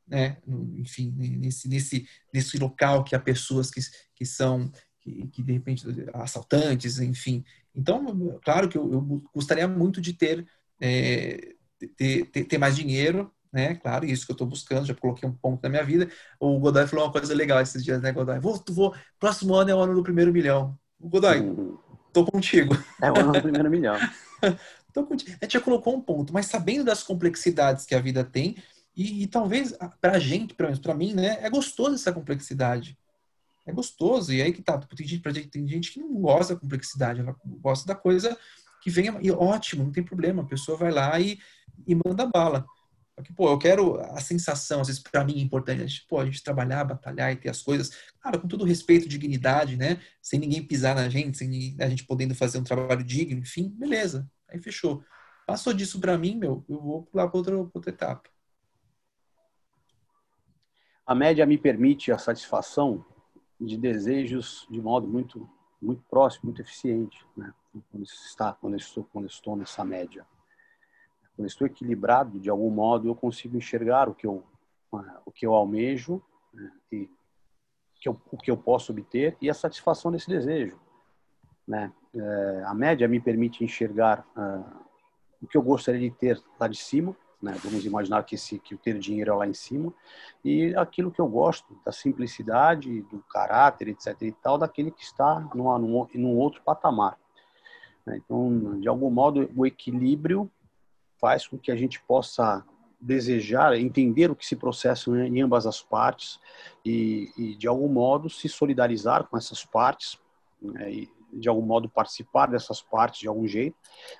né? 0.08 0.38
Enfim, 0.78 1.12
nesse, 1.16 1.68
nesse, 1.70 2.08
nesse 2.34 2.58
local 2.58 3.04
que 3.04 3.16
há 3.16 3.20
pessoas 3.20 3.70
que, 3.70 3.82
que 4.16 4.26
são, 4.26 4.72
que, 5.02 5.28
que 5.28 5.44
de 5.44 5.54
repente, 5.54 5.86
assaltantes, 6.14 7.00
enfim. 7.00 7.44
Então, 7.76 8.40
claro 8.44 8.70
que 8.70 8.78
eu, 8.78 8.92
eu 8.92 9.24
gostaria 9.34 9.68
muito 9.68 10.00
de 10.00 10.14
ter, 10.14 10.48
é, 10.80 11.56
ter, 11.98 12.26
ter, 12.26 12.44
ter, 12.46 12.58
mais 12.58 12.76
dinheiro, 12.76 13.32
né? 13.52 13.76
Claro, 13.76 14.06
isso 14.06 14.26
que 14.26 14.32
eu 14.32 14.36
estou 14.36 14.48
buscando, 14.48 14.86
já 14.86 14.96
coloquei 14.96 15.28
um 15.28 15.34
ponto 15.34 15.62
na 15.64 15.70
minha 15.70 15.84
vida. 15.84 16.10
O 16.40 16.60
Godoy 16.60 16.88
falou 16.88 17.06
uma 17.06 17.12
coisa 17.12 17.34
legal 17.34 17.60
esses 17.62 17.84
dias, 17.84 18.02
né, 18.02 18.12
Godoy? 18.12 18.40
Vou, 18.40 18.64
vou, 18.70 18.96
próximo 19.20 19.56
ano 19.56 19.72
é 19.72 19.76
o 19.76 19.80
ano 19.80 19.96
do 19.96 20.04
primeiro 20.04 20.32
milhão. 20.32 20.78
Godoy, 21.00 21.40
uhum. 21.42 21.78
Tô 22.14 22.26
contigo. 22.26 22.78
É 23.02 23.12
o 23.12 23.18
ano 23.18 23.32
do 23.32 23.42
primeiro 23.42 23.70
milhão. 23.70 23.96
Tô 24.94 25.06
contigo. 25.06 25.32
A 25.42 25.46
gente 25.46 25.54
já 25.54 25.62
colocou 25.62 25.96
um 25.96 26.02
ponto, 26.02 26.34
mas 26.34 26.48
sabendo 26.48 26.84
das 26.84 27.02
complexidades 27.02 27.86
que 27.86 27.96
a 27.96 28.02
vida 28.02 28.24
tem, 28.24 28.58
e, 28.96 29.24
e 29.24 29.28
talvez 29.28 29.74
pra 30.02 30.20
gente, 30.20 30.54
pelo 30.54 30.68
menos 30.68 30.82
pra 30.82 30.94
mim, 30.94 31.14
né, 31.14 31.38
é 31.42 31.50
gostoso 31.50 31.96
essa 31.96 32.12
complexidade. 32.12 32.98
É 33.66 33.72
gostoso. 33.72 34.34
E 34.34 34.42
aí 34.42 34.52
que 34.52 34.62
tá, 34.62 34.78
tem 34.78 35.08
gente, 35.08 35.50
tem 35.50 35.68
gente 35.68 35.92
que 35.92 36.00
não 36.00 36.14
gosta 36.14 36.54
da 36.54 36.60
complexidade, 36.60 37.22
ela 37.22 37.36
gosta 37.46 37.88
da 37.88 37.96
coisa 37.96 38.38
que 38.82 38.90
venha, 38.90 39.18
e 39.22 39.32
ótimo, 39.32 39.84
não 39.84 39.92
tem 39.92 40.04
problema, 40.04 40.42
a 40.42 40.48
pessoa 40.48 40.78
vai 40.78 40.92
lá 40.92 41.20
e, 41.20 41.40
e 41.88 41.94
manda 41.94 42.26
bala. 42.26 42.66
Porque, 43.16 43.32
pô, 43.34 43.50
eu 43.50 43.60
quero 43.60 44.00
a 44.00 44.20
sensação, 44.20 44.82
às 44.82 44.88
vezes, 44.88 45.02
para 45.02 45.24
mim 45.24 45.40
é 45.40 45.42
importante, 45.42 46.04
pô, 46.10 46.20
a 46.20 46.26
gente 46.26 46.42
trabalhar, 46.42 46.84
batalhar 46.84 47.32
e 47.32 47.36
ter 47.36 47.50
as 47.50 47.62
coisas, 47.62 47.92
claro, 48.20 48.40
com 48.40 48.48
todo 48.48 48.66
respeito, 48.66 49.08
dignidade, 49.08 49.78
né? 49.78 50.02
Sem 50.22 50.40
ninguém 50.40 50.66
pisar 50.66 50.96
na 50.96 51.08
gente, 51.08 51.38
sem 51.38 51.78
a 51.80 51.88
gente 51.88 52.06
podendo 52.06 52.34
fazer 52.34 52.58
um 52.58 52.64
trabalho 52.64 53.04
digno, 53.04 53.40
enfim, 53.40 53.70
beleza. 53.70 54.28
Aí 54.50 54.60
fechou. 54.60 55.04
Passou 55.46 55.74
disso 55.74 56.00
para 56.00 56.18
mim, 56.18 56.36
meu, 56.36 56.66
eu 56.68 56.82
vou 56.82 57.04
pular 57.04 57.28
para 57.28 57.38
outra, 57.38 57.58
outra 57.58 57.92
etapa. 57.92 58.30
A 61.06 61.14
média 61.14 61.46
me 61.46 61.58
permite 61.58 62.12
a 62.12 62.18
satisfação 62.18 63.06
de 63.66 63.78
desejos 63.78 64.68
de 64.70 64.82
modo 64.82 65.08
muito 65.08 65.50
muito 65.82 66.04
próximo, 66.08 66.46
muito 66.46 66.62
eficiente, 66.62 67.26
né? 67.36 67.52
Quando 67.90 68.04
está, 68.04 68.54
quando 68.54 68.76
estou, 68.76 69.04
quando 69.12 69.26
estou 69.26 69.56
nessa 69.56 69.84
média 69.84 70.24
quando 71.42 71.48
estou 71.48 71.66
equilibrado 71.66 72.40
de 72.40 72.50
algum 72.50 72.70
modo, 72.70 73.08
eu 73.08 73.16
consigo 73.16 73.58
enxergar 73.58 74.08
o 74.08 74.14
que 74.14 74.28
eu, 74.28 74.44
o 75.26 75.32
que 75.32 75.46
eu 75.46 75.54
almejo 75.54 76.22
né, 76.54 76.72
e 76.92 77.10
que 77.96 78.08
eu, 78.08 78.20
o 78.32 78.38
que 78.38 78.52
eu 78.52 78.58
posso 78.58 78.92
obter 78.92 79.36
e 79.42 79.50
a 79.50 79.54
satisfação 79.54 80.12
desse 80.12 80.28
desejo. 80.28 80.80
Né? 81.68 81.92
É, 82.14 82.64
a 82.66 82.74
média 82.74 83.08
me 83.08 83.20
permite 83.20 83.64
enxergar 83.64 84.26
uh, 84.36 84.86
o 85.42 85.48
que 85.48 85.58
eu 85.58 85.62
gostaria 85.62 86.02
de 86.02 86.16
ter 86.16 86.42
lá 86.60 86.68
de 86.68 86.78
cima, 86.78 87.16
né? 87.42 87.58
vamos 87.64 87.86
imaginar 87.86 88.24
que, 88.24 88.36
esse, 88.36 88.60
que 88.60 88.76
o 88.76 88.78
ter 88.78 88.98
dinheiro 89.00 89.32
é 89.32 89.36
lá 89.36 89.48
em 89.48 89.54
cima, 89.54 89.94
e 90.44 90.76
aquilo 90.76 91.12
que 91.12 91.20
eu 91.20 91.28
gosto, 91.28 91.78
da 91.86 91.92
simplicidade, 91.92 93.02
do 93.04 93.20
caráter, 93.30 93.88
etc. 93.90 94.16
e 94.22 94.32
tal, 94.32 94.58
daquele 94.58 94.92
que 94.92 95.04
está 95.04 95.40
num, 95.56 96.08
num 96.14 96.38
outro 96.38 96.62
patamar. 96.64 97.18
Né? 98.06 98.22
Então, 98.24 98.80
de 98.80 98.88
algum 98.88 99.10
modo, 99.10 99.50
o 99.56 99.66
equilíbrio 99.66 100.50
faz 101.20 101.48
com 101.48 101.58
que 101.58 101.72
a 101.72 101.76
gente 101.76 102.02
possa 102.04 102.66
desejar, 103.00 103.76
entender 103.80 104.30
o 104.30 104.36
que 104.36 104.46
se 104.46 104.56
processa 104.56 105.10
em 105.26 105.42
ambas 105.42 105.66
as 105.66 105.82
partes 105.82 106.40
e, 106.86 107.32
e 107.36 107.56
de 107.56 107.68
algum 107.68 107.88
modo 107.88 108.30
se 108.30 108.48
solidarizar 108.48 109.24
com 109.24 109.36
essas 109.36 109.66
partes 109.66 110.20
né, 110.62 110.92
e 110.92 111.10
de 111.34 111.50
algum 111.50 111.62
modo 111.62 111.90
participar 111.90 112.48
dessas 112.48 112.82
partes 112.82 113.22
de 113.22 113.28
algum 113.28 113.48
jeito, 113.48 113.76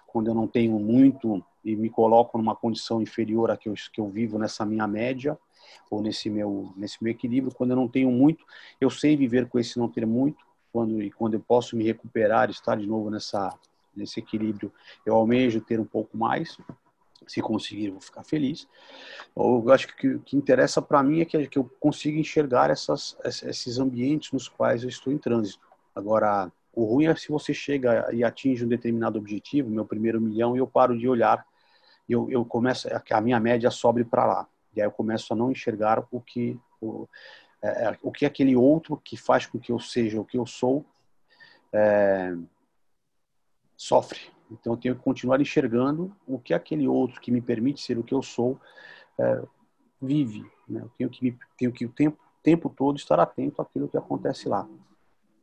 quando 0.08 0.28
eu 0.28 0.36
não 0.36 0.48
tenho 0.48 0.80
muito 0.80 1.44
e 1.64 1.76
me 1.76 1.90
coloco 1.90 2.38
numa 2.38 2.56
condição 2.56 3.02
inferior 3.02 3.52
a 3.52 3.58
que 3.58 3.70
eu, 3.70 3.74
que 3.92 4.02
eu 4.02 4.08
vivo 4.08 4.38
nessa 4.38 4.66
minha 4.66 4.88
média 4.88 5.38
ou 5.90 6.02
nesse 6.02 6.30
meu 6.30 6.74
nesse 6.76 7.04
meu 7.04 7.12
equilíbrio, 7.12 7.54
quando 7.54 7.72
eu 7.72 7.76
não 7.76 7.88
tenho 7.88 8.12
muito, 8.12 8.46
eu 8.80 8.90
sei 8.90 9.16
viver 9.16 9.48
com 9.48 9.60
esse 9.60 9.78
não 9.78 9.88
ter 9.88 10.06
muito, 10.06 10.44
quando 10.72 11.02
e 11.02 11.12
quando 11.12 11.36
eu 11.36 11.40
posso 11.40 11.76
me 11.76 11.84
recuperar, 11.84 12.50
estar 12.50 12.78
de 12.78 12.88
novo 12.88 13.10
nessa 13.10 13.54
nesse 13.96 14.20
equilíbrio, 14.20 14.72
eu 15.06 15.16
almejo 15.16 15.60
ter 15.60 15.80
um 15.80 15.86
pouco 15.86 16.18
mais 16.18 16.58
se 17.28 17.42
conseguir, 17.42 17.88
eu 17.88 17.94
vou 17.94 18.02
ficar 18.02 18.24
feliz. 18.24 18.68
Eu 19.36 19.70
acho 19.72 19.96
que 19.96 20.08
o 20.08 20.20
que 20.20 20.36
interessa 20.36 20.82
para 20.82 21.04
mim 21.04 21.22
é 21.22 21.26
que, 21.26 21.58
eu 21.58 21.70
consiga 21.80 22.20
enxergar 22.20 22.70
essas, 22.70 23.16
esses 23.24 23.78
ambientes 23.78 24.32
nos 24.32 24.48
quais 24.48 24.84
eu 24.84 24.90
estou 24.90 25.14
em 25.14 25.18
trânsito. 25.18 25.66
Agora, 25.96 26.52
o 26.74 26.86
ruim 26.86 27.06
é 27.06 27.16
se 27.16 27.30
você 27.30 27.54
chega 27.54 28.14
e 28.14 28.24
atinge 28.24 28.64
um 28.64 28.68
determinado 28.68 29.20
objetivo, 29.20 29.70
meu 29.70 29.86
primeiro 29.86 30.22
milhão, 30.22 30.56
e 30.56 30.60
eu 30.60 30.68
paro 30.68 30.98
de 30.98 31.08
olhar, 31.08 31.46
eu, 32.08 32.30
eu 32.30 32.46
começo, 32.46 32.88
a 33.12 33.22
minha 33.22 33.40
média 33.40 33.70
sobe 33.70 34.04
para 34.04 34.26
lá. 34.26 34.48
E 34.76 34.82
aí 34.82 34.88
eu 34.88 34.92
começo 34.92 35.34
a 35.34 35.36
não 35.36 35.52
enxergar 35.52 36.06
o 36.12 36.22
que 36.22 36.58
o, 36.80 37.08
é, 37.62 37.86
é, 37.86 37.98
o 38.02 38.12
que 38.12 38.26
aquele 38.26 38.56
outro 38.56 38.98
que 38.98 39.18
faz 39.18 39.46
com 39.46 39.60
que 39.60 39.72
eu 39.72 39.80
seja 39.80 40.20
o 40.20 40.26
que 40.26 40.38
eu 40.38 40.46
sou 40.46 40.86
é, 41.74 42.34
sofre. 43.76 44.20
Então 44.50 44.74
eu 44.74 44.78
tenho 44.78 44.96
que 44.96 45.04
continuar 45.04 45.42
enxergando 45.42 46.16
o 46.26 46.40
que 46.40 46.54
aquele 46.54 46.88
outro 46.88 47.20
que 47.20 47.32
me 47.32 47.42
permite 47.42 47.82
ser 47.82 47.98
o 47.98 48.04
que 48.04 48.14
eu 48.14 48.22
sou 48.22 48.60
é, 49.20 49.44
vive. 50.02 50.50
Né? 50.68 50.82
Eu 50.82 50.92
tenho 50.98 51.10
que, 51.10 51.38
tenho 51.58 51.72
que 51.72 51.86
o 51.86 51.90
tempo, 51.90 52.18
tempo 52.42 52.70
todo 52.70 52.98
estar 52.98 53.20
atento 53.20 53.62
àquilo 53.62 53.90
que 53.90 53.98
acontece 53.98 54.48
lá 54.48 54.68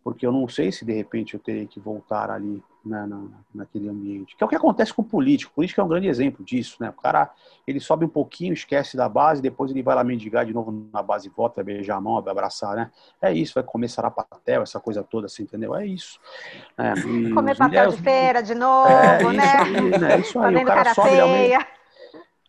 porque 0.09 0.27
eu 0.27 0.33
não 0.33 0.49
sei 0.49 0.73
se 0.73 0.87
de 0.87 0.93
repente 0.95 1.35
eu 1.35 1.41
teria 1.41 1.67
que 1.67 1.79
voltar 1.79 2.31
ali 2.31 2.63
na, 2.83 3.07
na, 3.07 3.25
naquele 3.55 3.91
ambiente. 3.91 4.35
Que 4.35 4.43
é 4.43 4.47
o 4.47 4.49
que 4.49 4.57
acontece 4.57 4.91
com 4.95 5.03
o 5.03 5.05
político. 5.05 5.53
O 5.53 5.55
político 5.57 5.83
é 5.83 5.85
um 5.85 5.89
grande 5.89 6.09
exemplo 6.09 6.43
disso, 6.43 6.79
né? 6.81 6.89
O 6.89 6.95
cara, 6.95 7.31
ele 7.67 7.79
sobe 7.79 8.07
um 8.07 8.09
pouquinho, 8.09 8.55
esquece 8.55 8.97
da 8.97 9.07
base, 9.07 9.43
depois 9.43 9.71
ele 9.71 9.83
vai 9.83 9.95
lá 9.95 10.03
mendigar 10.03 10.47
de 10.47 10.55
novo 10.55 10.89
na 10.91 11.03
base 11.03 11.29
e 11.29 11.31
volta, 11.31 11.63
beijar 11.63 11.97
a 11.97 12.01
mão, 12.01 12.23
vai 12.23 12.33
abraçar, 12.33 12.75
né? 12.75 12.91
É 13.21 13.31
isso, 13.31 13.53
vai 13.53 13.63
comer 13.63 13.89
sarapatel, 13.89 14.63
essa 14.63 14.81
coisa 14.81 15.05
toda, 15.05 15.27
assim, 15.27 15.43
entendeu? 15.43 15.77
É 15.77 15.85
isso. 15.85 16.19
É, 16.79 16.95
comer 17.35 17.59
papel 17.59 17.91
de 17.91 18.01
feira 18.01 18.43
de 18.43 18.55
novo, 18.55 18.89
é, 18.89 19.23
né? 19.31 19.45
Isso 19.45 19.77
aí, 19.77 19.99
né? 20.01 20.21
Isso 20.21 20.41
aí. 20.41 20.57
o 20.57 20.65
cara 20.65 20.95
sobe, 20.95 21.21
aumenta, 21.21 21.67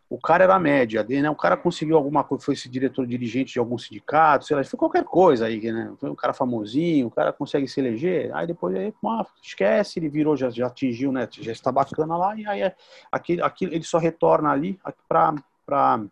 o 0.10 0.20
cara 0.20 0.44
era 0.44 0.58
média, 0.58 1.06
né? 1.08 1.30
O 1.30 1.36
cara 1.36 1.56
conseguiu 1.56 1.96
alguma 1.96 2.24
coisa, 2.24 2.44
foi 2.44 2.56
esse 2.56 2.68
diretor 2.68 3.06
dirigente 3.06 3.54
de 3.54 3.60
algum 3.60 3.78
sindicato, 3.78 4.46
sei 4.46 4.58
lá, 4.58 4.64
foi 4.64 4.80
qualquer 4.80 5.04
coisa 5.04 5.46
aí, 5.46 5.72
né? 5.72 5.94
Foi 6.00 6.10
um 6.10 6.16
cara 6.16 6.34
famosinho, 6.34 7.08
o 7.08 7.12
cara 7.12 7.32
consegue 7.32 7.68
se 7.68 7.80
eleger, 7.80 8.36
aí 8.36 8.48
depois 8.48 8.76
aí, 8.76 8.92
ah, 9.06 9.26
esquece, 9.42 10.00
ele 10.00 10.10
virou, 10.10 10.36
já, 10.36 10.50
já 10.50 10.66
atingiu, 10.66 11.12
né? 11.12 11.30
Já 11.32 11.52
está 11.52 11.72
bacana 11.72 12.18
lá, 12.18 12.36
e 12.36 12.48
aí 12.48 12.62
é, 12.64 12.76
aqui, 13.12 13.40
aqui 13.40 13.66
ele 13.66 13.84
só 13.84 14.00
retorna 14.00 14.50
ali 14.50 14.80
para 15.08 16.04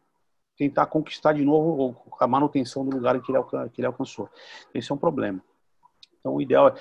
tentar 0.55 0.85
conquistar 0.85 1.33
de 1.33 1.43
novo 1.43 1.95
a 2.19 2.27
manutenção 2.27 2.85
do 2.85 2.95
lugar 2.95 3.19
que 3.19 3.31
ele, 3.31 3.43
que 3.73 3.81
ele 3.81 3.87
alcançou. 3.87 4.29
Esse 4.75 4.91
é 4.91 4.95
um 4.95 4.97
problema. 4.97 5.41
Então, 6.19 6.35
o 6.35 6.41
ideal 6.41 6.67
é 6.67 6.73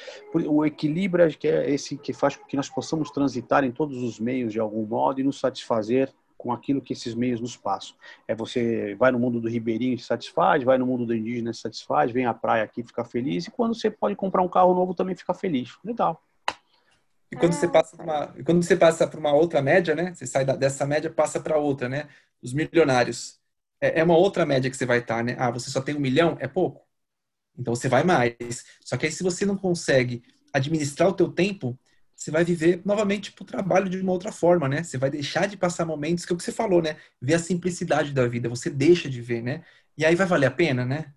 o 0.47 0.67
equilíbrio 0.67 1.29
que 1.31 1.49
é 1.49 1.71
esse 1.71 1.97
que 1.97 2.13
faz 2.13 2.37
com 2.37 2.45
que 2.45 2.57
nós 2.57 2.69
possamos 2.69 3.11
transitar 3.11 3.65
em 3.65 3.73
todos 3.73 4.03
os 4.03 4.21
meios 4.21 4.53
de 4.53 4.61
algum 4.61 4.85
modo 4.85 5.21
e 5.21 5.25
nos 5.25 5.41
satisfazer 5.41 6.13
com 6.37 6.53
aquilo 6.53 6.81
que 6.81 6.93
esses 6.93 7.15
meios 7.15 7.41
nos 7.41 7.57
passam. 7.57 7.97
É 8.27 8.35
você 8.35 8.95
vai 8.97 9.11
no 9.11 9.19
mundo 9.19 9.41
do 9.41 9.49
ribeirinho 9.49 9.95
e 9.95 9.99
se 9.99 10.05
satisfaz, 10.05 10.63
vai 10.63 10.79
no 10.79 10.87
mundo 10.87 11.07
do 11.07 11.15
indígena 11.15 11.51
e 11.51 11.55
se 11.55 11.61
satisfaz, 11.61 12.11
vem 12.11 12.27
à 12.27 12.35
praia 12.35 12.65
aqui 12.65 12.83
fica 12.83 13.05
feliz 13.05 13.47
e 13.47 13.51
quando 13.51 13.75
você 13.75 13.91
pode 13.91 14.15
comprar 14.17 14.43
um 14.43 14.49
carro 14.49 14.75
novo 14.75 14.95
também 14.95 15.17
fica 15.17 15.35
feliz. 15.35 15.77
Legal. 15.85 16.23
E 17.31 17.37
quando 17.37 17.53
você 17.53 17.67
passa 17.67 18.01
uma, 18.01 18.29
quando 18.45 18.63
você 18.63 18.77
passa 18.77 19.07
para 19.07 19.19
uma 19.19 19.33
outra 19.33 19.61
média, 19.61 19.95
né? 19.95 20.15
Você 20.15 20.27
sai 20.27 20.45
dessa 20.45 20.87
média 20.87 21.11
passa 21.11 21.41
para 21.41 21.59
outra, 21.59 21.89
né? 21.89 22.09
Os 22.41 22.53
milionários 22.53 23.41
é, 23.81 24.01
é 24.01 24.05
uma 24.05 24.17
outra 24.17 24.47
média 24.47 24.71
que 24.71 24.77
você 24.77 24.87
vai 24.87 24.99
estar, 24.99 25.25
né? 25.25 25.37
Ah, 25.39 25.51
você 25.51 25.71
só 25.71 25.81
tem 25.81 25.97
um 25.97 26.01
milhão, 26.01 26.37
é 26.41 26.47
pouco. 26.47 26.87
Então 27.59 27.75
você 27.75 27.89
vai 27.89 28.05
mais. 28.05 28.65
Só 28.85 28.97
que 28.97 29.07
aí 29.07 29.13
se 29.13 29.23
você 29.23 29.45
não 29.45 29.57
consegue 29.57 30.23
administrar 30.53 31.09
o 31.09 31.13
teu 31.13 31.31
tempo, 31.31 31.79
você 32.17 32.31
vai 32.31 32.43
viver 32.43 32.81
novamente 32.85 33.33
o 33.39 33.45
trabalho 33.45 33.91
de 33.91 34.01
uma 34.01 34.13
outra 34.13 34.33
forma, 34.33 34.67
né? 34.67 34.83
Você 34.83 34.97
vai 34.97 35.11
deixar 35.11 35.47
de 35.47 35.57
passar 35.57 35.85
momentos 35.85 36.25
que 36.25 36.33
é 36.33 36.35
o 36.35 36.37
que 36.39 36.43
você 36.43 36.51
falou, 36.51 36.81
né? 36.81 36.97
Ver 37.21 37.35
a 37.35 37.39
simplicidade 37.39 38.13
da 38.13 38.27
vida, 38.27 38.49
você 38.49 38.71
deixa 38.71 39.09
de 39.11 39.21
ver, 39.21 39.43
né? 39.43 39.63
E 39.99 40.05
aí 40.05 40.15
vai 40.15 40.27
valer 40.27 40.47
a 40.47 40.51
pena, 40.51 40.85
né? 40.85 41.13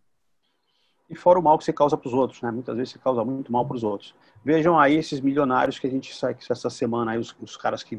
E 1.10 1.16
fora 1.16 1.40
o 1.40 1.42
mal 1.42 1.58
que 1.58 1.64
você 1.64 1.72
causa 1.72 1.98
para 1.98 2.08
os 2.08 2.14
outros, 2.14 2.42
né? 2.42 2.52
Muitas 2.52 2.76
vezes 2.76 2.94
você 2.94 3.00
causa 3.00 3.24
muito 3.24 3.50
mal 3.50 3.66
para 3.66 3.78
os 3.78 3.84
outros. 3.84 4.14
Vejam 4.44 4.78
aí 4.78 4.96
esses 4.96 5.22
milionários 5.22 5.80
que 5.80 5.88
a 5.88 5.90
gente 5.90 6.14
sai 6.14 6.36
essa 6.50 6.70
semana 6.70 7.12
aí, 7.12 7.18
os, 7.18 7.34
os 7.40 7.56
caras 7.56 7.82
que, 7.82 7.98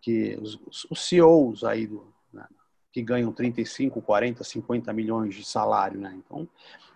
que 0.00 0.38
os, 0.40 0.86
os 0.90 1.06
CEOs 1.06 1.62
aí 1.62 1.86
do, 1.86 2.10
né? 2.32 2.46
que 2.90 3.02
ganham 3.02 3.30
35, 3.32 4.00
40, 4.00 4.42
50 4.42 4.92
milhões 4.94 5.34
de 5.34 5.44
salário, 5.44 6.00
né? 6.00 6.14
Então, 6.16 6.48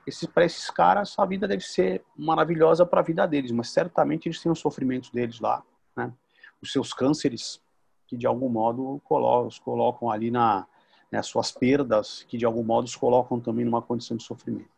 esses, 0.07 0.27
para 0.27 0.45
esses 0.45 0.71
caras, 0.71 1.15
a 1.19 1.25
vida 1.25 1.47
deve 1.47 1.63
ser 1.63 2.05
maravilhosa 2.17 2.85
para 2.85 3.01
a 3.01 3.05
vida 3.05 3.27
deles, 3.27 3.51
mas 3.53 3.71
certamente 3.71 4.29
eles 4.29 4.41
têm 4.41 4.51
os 4.51 4.59
sofrimentos 4.59 5.11
deles 5.11 5.41
lá, 5.41 5.63
né? 5.97 6.13
Os 6.61 6.73
seus 6.73 6.93
cânceres, 6.93 7.63
que 8.07 8.17
de 8.17 8.27
algum 8.27 8.49
modo 8.49 9.01
colocam, 9.05 9.49
os 9.49 9.59
colocam 9.59 10.11
ali 10.11 10.31
na, 10.31 10.67
né, 11.11 11.23
suas 11.23 11.53
perdas, 11.53 12.25
que 12.29 12.37
de 12.37 12.45
algum 12.45 12.63
modo 12.63 12.87
os 12.87 12.97
colocam 12.97 13.41
também 13.41 13.65
numa 13.65 13.83
condição 13.83 14.17
de 14.17 14.23
sofrimento. 14.23 14.71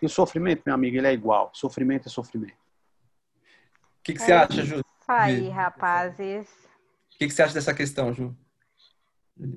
E 0.00 0.06
o 0.06 0.08
sofrimento, 0.08 0.62
meu 0.64 0.74
amigo, 0.74 0.96
ele 0.96 1.08
é 1.08 1.12
igual. 1.12 1.50
Sofrimento 1.52 2.06
é 2.06 2.10
sofrimento. 2.10 2.52
O 2.52 4.02
que, 4.04 4.14
que 4.14 4.22
você 4.22 4.32
é 4.32 4.36
acha, 4.36 4.64
Ju? 4.64 4.76
Isso 4.76 4.84
aí, 5.08 5.48
rapazes. 5.48 6.48
O 7.14 7.18
que, 7.18 7.26
que 7.26 7.30
você 7.30 7.42
acha 7.42 7.54
dessa 7.54 7.74
questão, 7.74 8.14
Ju? 8.14 8.34
Uh... 9.38 9.52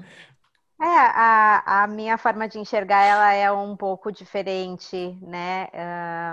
É, 0.80 0.84
a, 0.86 1.82
a 1.84 1.86
minha 1.86 2.16
forma 2.16 2.48
de 2.48 2.58
enxergar 2.58 3.02
ela 3.02 3.32
é 3.34 3.52
um 3.52 3.76
pouco 3.76 4.10
diferente, 4.10 4.96
né? 5.22 5.68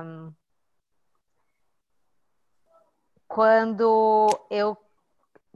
Um, 0.04 0.34
quando 3.28 4.28
eu 4.50 4.78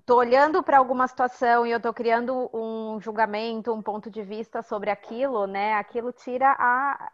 tô 0.06 0.18
olhando 0.18 0.64
para 0.64 0.78
alguma 0.78 1.08
situação 1.08 1.66
e 1.66 1.72
eu 1.72 1.80
tô 1.82 1.94
criando 1.94 2.50
um 2.54 3.00
julgamento, 3.02 3.74
um 3.74 3.82
ponto 3.82 4.10
de 4.12 4.24
vista 4.24 4.62
sobre 4.64 4.90
aquilo, 4.90 5.48
né? 5.48 5.76
Aquilo 5.76 6.12
tira 6.14 6.56
a 6.60 7.12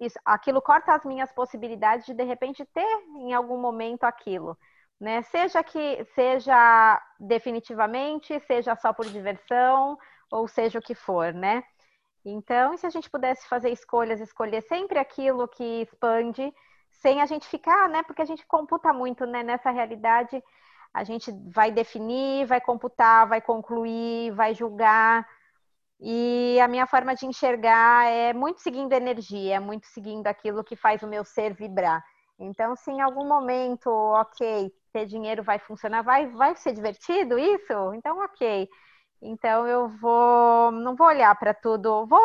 isso, 0.00 0.18
aquilo 0.24 0.62
corta 0.62 0.94
as 0.94 1.04
minhas 1.04 1.32
possibilidades 1.32 2.06
de 2.06 2.14
de 2.14 2.24
repente 2.24 2.64
ter 2.66 2.86
em 3.16 3.34
algum 3.34 3.58
momento 3.60 4.04
aquilo, 4.04 4.58
né? 5.00 5.22
Seja 5.24 5.62
que 5.64 6.04
seja 6.14 7.02
definitivamente, 7.20 8.38
seja 8.40 8.76
só 8.76 8.92
por 8.92 9.06
diversão, 9.06 9.98
ou 10.30 10.48
seja 10.48 10.78
o 10.78 10.82
que 10.82 10.94
for, 10.94 11.32
né? 11.32 11.62
Então, 12.24 12.76
se 12.76 12.86
a 12.86 12.90
gente 12.90 13.10
pudesse 13.10 13.46
fazer 13.48 13.70
escolhas, 13.70 14.20
escolher 14.20 14.62
sempre 14.62 14.98
aquilo 14.98 15.48
que 15.48 15.82
expande, 15.82 16.52
sem 16.92 17.20
a 17.20 17.26
gente 17.26 17.46
ficar, 17.46 17.88
né? 17.88 18.02
Porque 18.02 18.22
a 18.22 18.24
gente 18.24 18.46
computa 18.46 18.92
muito, 18.92 19.24
né? 19.26 19.42
Nessa 19.42 19.70
realidade, 19.70 20.42
a 20.92 21.04
gente 21.04 21.32
vai 21.52 21.70
definir, 21.72 22.46
vai 22.46 22.60
computar, 22.60 23.28
vai 23.28 23.40
concluir, 23.40 24.32
vai 24.32 24.54
julgar. 24.54 25.26
E 26.00 26.58
a 26.60 26.68
minha 26.68 26.86
forma 26.86 27.14
de 27.14 27.26
enxergar 27.26 28.06
é 28.06 28.32
muito 28.32 28.60
seguindo 28.60 28.92
energia, 28.92 29.56
é 29.56 29.60
muito 29.60 29.86
seguindo 29.86 30.26
aquilo 30.26 30.62
que 30.64 30.76
faz 30.76 31.02
o 31.02 31.08
meu 31.08 31.24
ser 31.24 31.54
vibrar. 31.54 32.04
Então, 32.38 32.76
se 32.76 32.90
em 32.90 33.00
algum 33.00 33.26
momento, 33.26 33.90
ok, 33.90 34.72
ter 34.92 35.06
dinheiro 35.06 35.42
vai 35.42 35.58
funcionar, 35.58 36.02
vai, 36.02 36.28
vai 36.28 36.54
ser 36.56 36.72
divertido 36.72 37.36
isso? 37.38 37.72
Então, 37.94 38.18
ok. 38.20 38.68
Então 39.20 39.66
eu 39.66 39.88
vou, 39.88 40.70
não 40.70 40.94
vou 40.94 41.06
olhar 41.08 41.34
para 41.36 41.52
tudo, 41.52 42.06
vou 42.06 42.20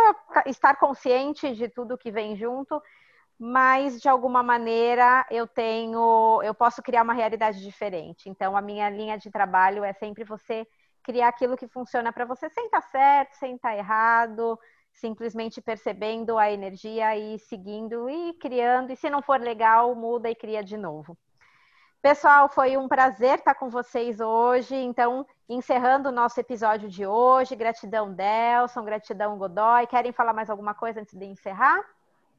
estar 0.45 0.75
consciente 0.75 1.55
de 1.55 1.67
tudo 1.67 1.97
que 1.97 2.11
vem 2.11 2.35
junto, 2.35 2.81
mas 3.39 3.99
de 4.01 4.07
alguma 4.07 4.43
maneira 4.43 5.25
eu 5.31 5.47
tenho, 5.47 6.41
eu 6.43 6.53
posso 6.53 6.81
criar 6.83 7.03
uma 7.03 7.13
realidade 7.13 7.61
diferente. 7.63 8.29
Então 8.29 8.55
a 8.55 8.61
minha 8.61 8.89
linha 8.89 9.17
de 9.17 9.31
trabalho 9.31 9.83
é 9.83 9.93
sempre 9.93 10.23
você 10.23 10.67
criar 11.03 11.29
aquilo 11.29 11.57
que 11.57 11.67
funciona 11.67 12.13
para 12.13 12.25
você 12.25 12.49
sem 12.49 12.65
estar 12.65 12.81
tá 12.81 12.87
certo, 12.87 13.33
sem 13.33 13.55
estar 13.55 13.71
tá 13.71 13.77
errado, 13.77 14.59
simplesmente 14.93 15.61
percebendo 15.61 16.37
a 16.37 16.51
energia 16.51 17.17
e 17.17 17.39
seguindo 17.39 18.09
e 18.09 18.33
criando. 18.35 18.91
E 18.91 18.95
se 18.95 19.09
não 19.09 19.21
for 19.21 19.39
legal, 19.39 19.93
muda 19.95 20.29
e 20.29 20.35
cria 20.35 20.63
de 20.63 20.77
novo. 20.77 21.17
Pessoal, 22.03 22.49
foi 22.49 22.75
um 22.75 22.85
prazer 22.85 23.39
estar 23.39 23.55
com 23.55 23.69
vocês 23.69 24.19
hoje. 24.19 24.75
Então, 24.75 25.25
encerrando 25.47 26.09
o 26.09 26.11
nosso 26.11 26.37
episódio 26.37 26.89
de 26.89 27.05
hoje. 27.05 27.55
Gratidão, 27.55 28.13
Delson, 28.13 28.83
gratidão, 28.83 29.37
Godoy. 29.37 29.87
Querem 29.87 30.11
falar 30.11 30.33
mais 30.33 30.49
alguma 30.49 30.73
coisa 30.73 30.99
antes 30.99 31.17
de 31.17 31.23
encerrar? 31.23 31.81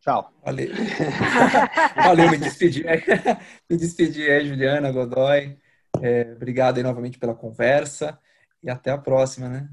Tchau. 0.03 0.31
Valeu. 0.45 0.69
Valeu, 1.97 2.31
me 2.31 2.37
despedir. 2.37 2.85
me 3.71 3.79
despedir 3.79 4.31
aí, 4.31 4.47
Juliana, 4.47 4.93
Godoy. 4.93 5.59
É, 6.03 6.31
obrigado 6.37 6.77
aí 6.77 6.83
novamente 6.83 7.19
pela 7.19 7.35
conversa 7.35 8.21
e 8.62 8.69
até 8.69 8.91
a 8.91 8.99
próxima, 8.99 9.49
né? 9.49 9.67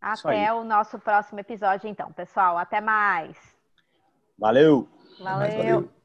Até 0.00 0.52
o 0.52 0.62
nosso 0.62 1.00
próximo 1.00 1.40
episódio, 1.40 1.88
então, 1.88 2.12
pessoal. 2.12 2.56
Até 2.56 2.80
mais. 2.80 3.36
Valeu. 4.38 4.88
Valeu. 5.18 5.34
Até 5.34 5.34
mais, 5.34 5.54
valeu. 5.56 5.99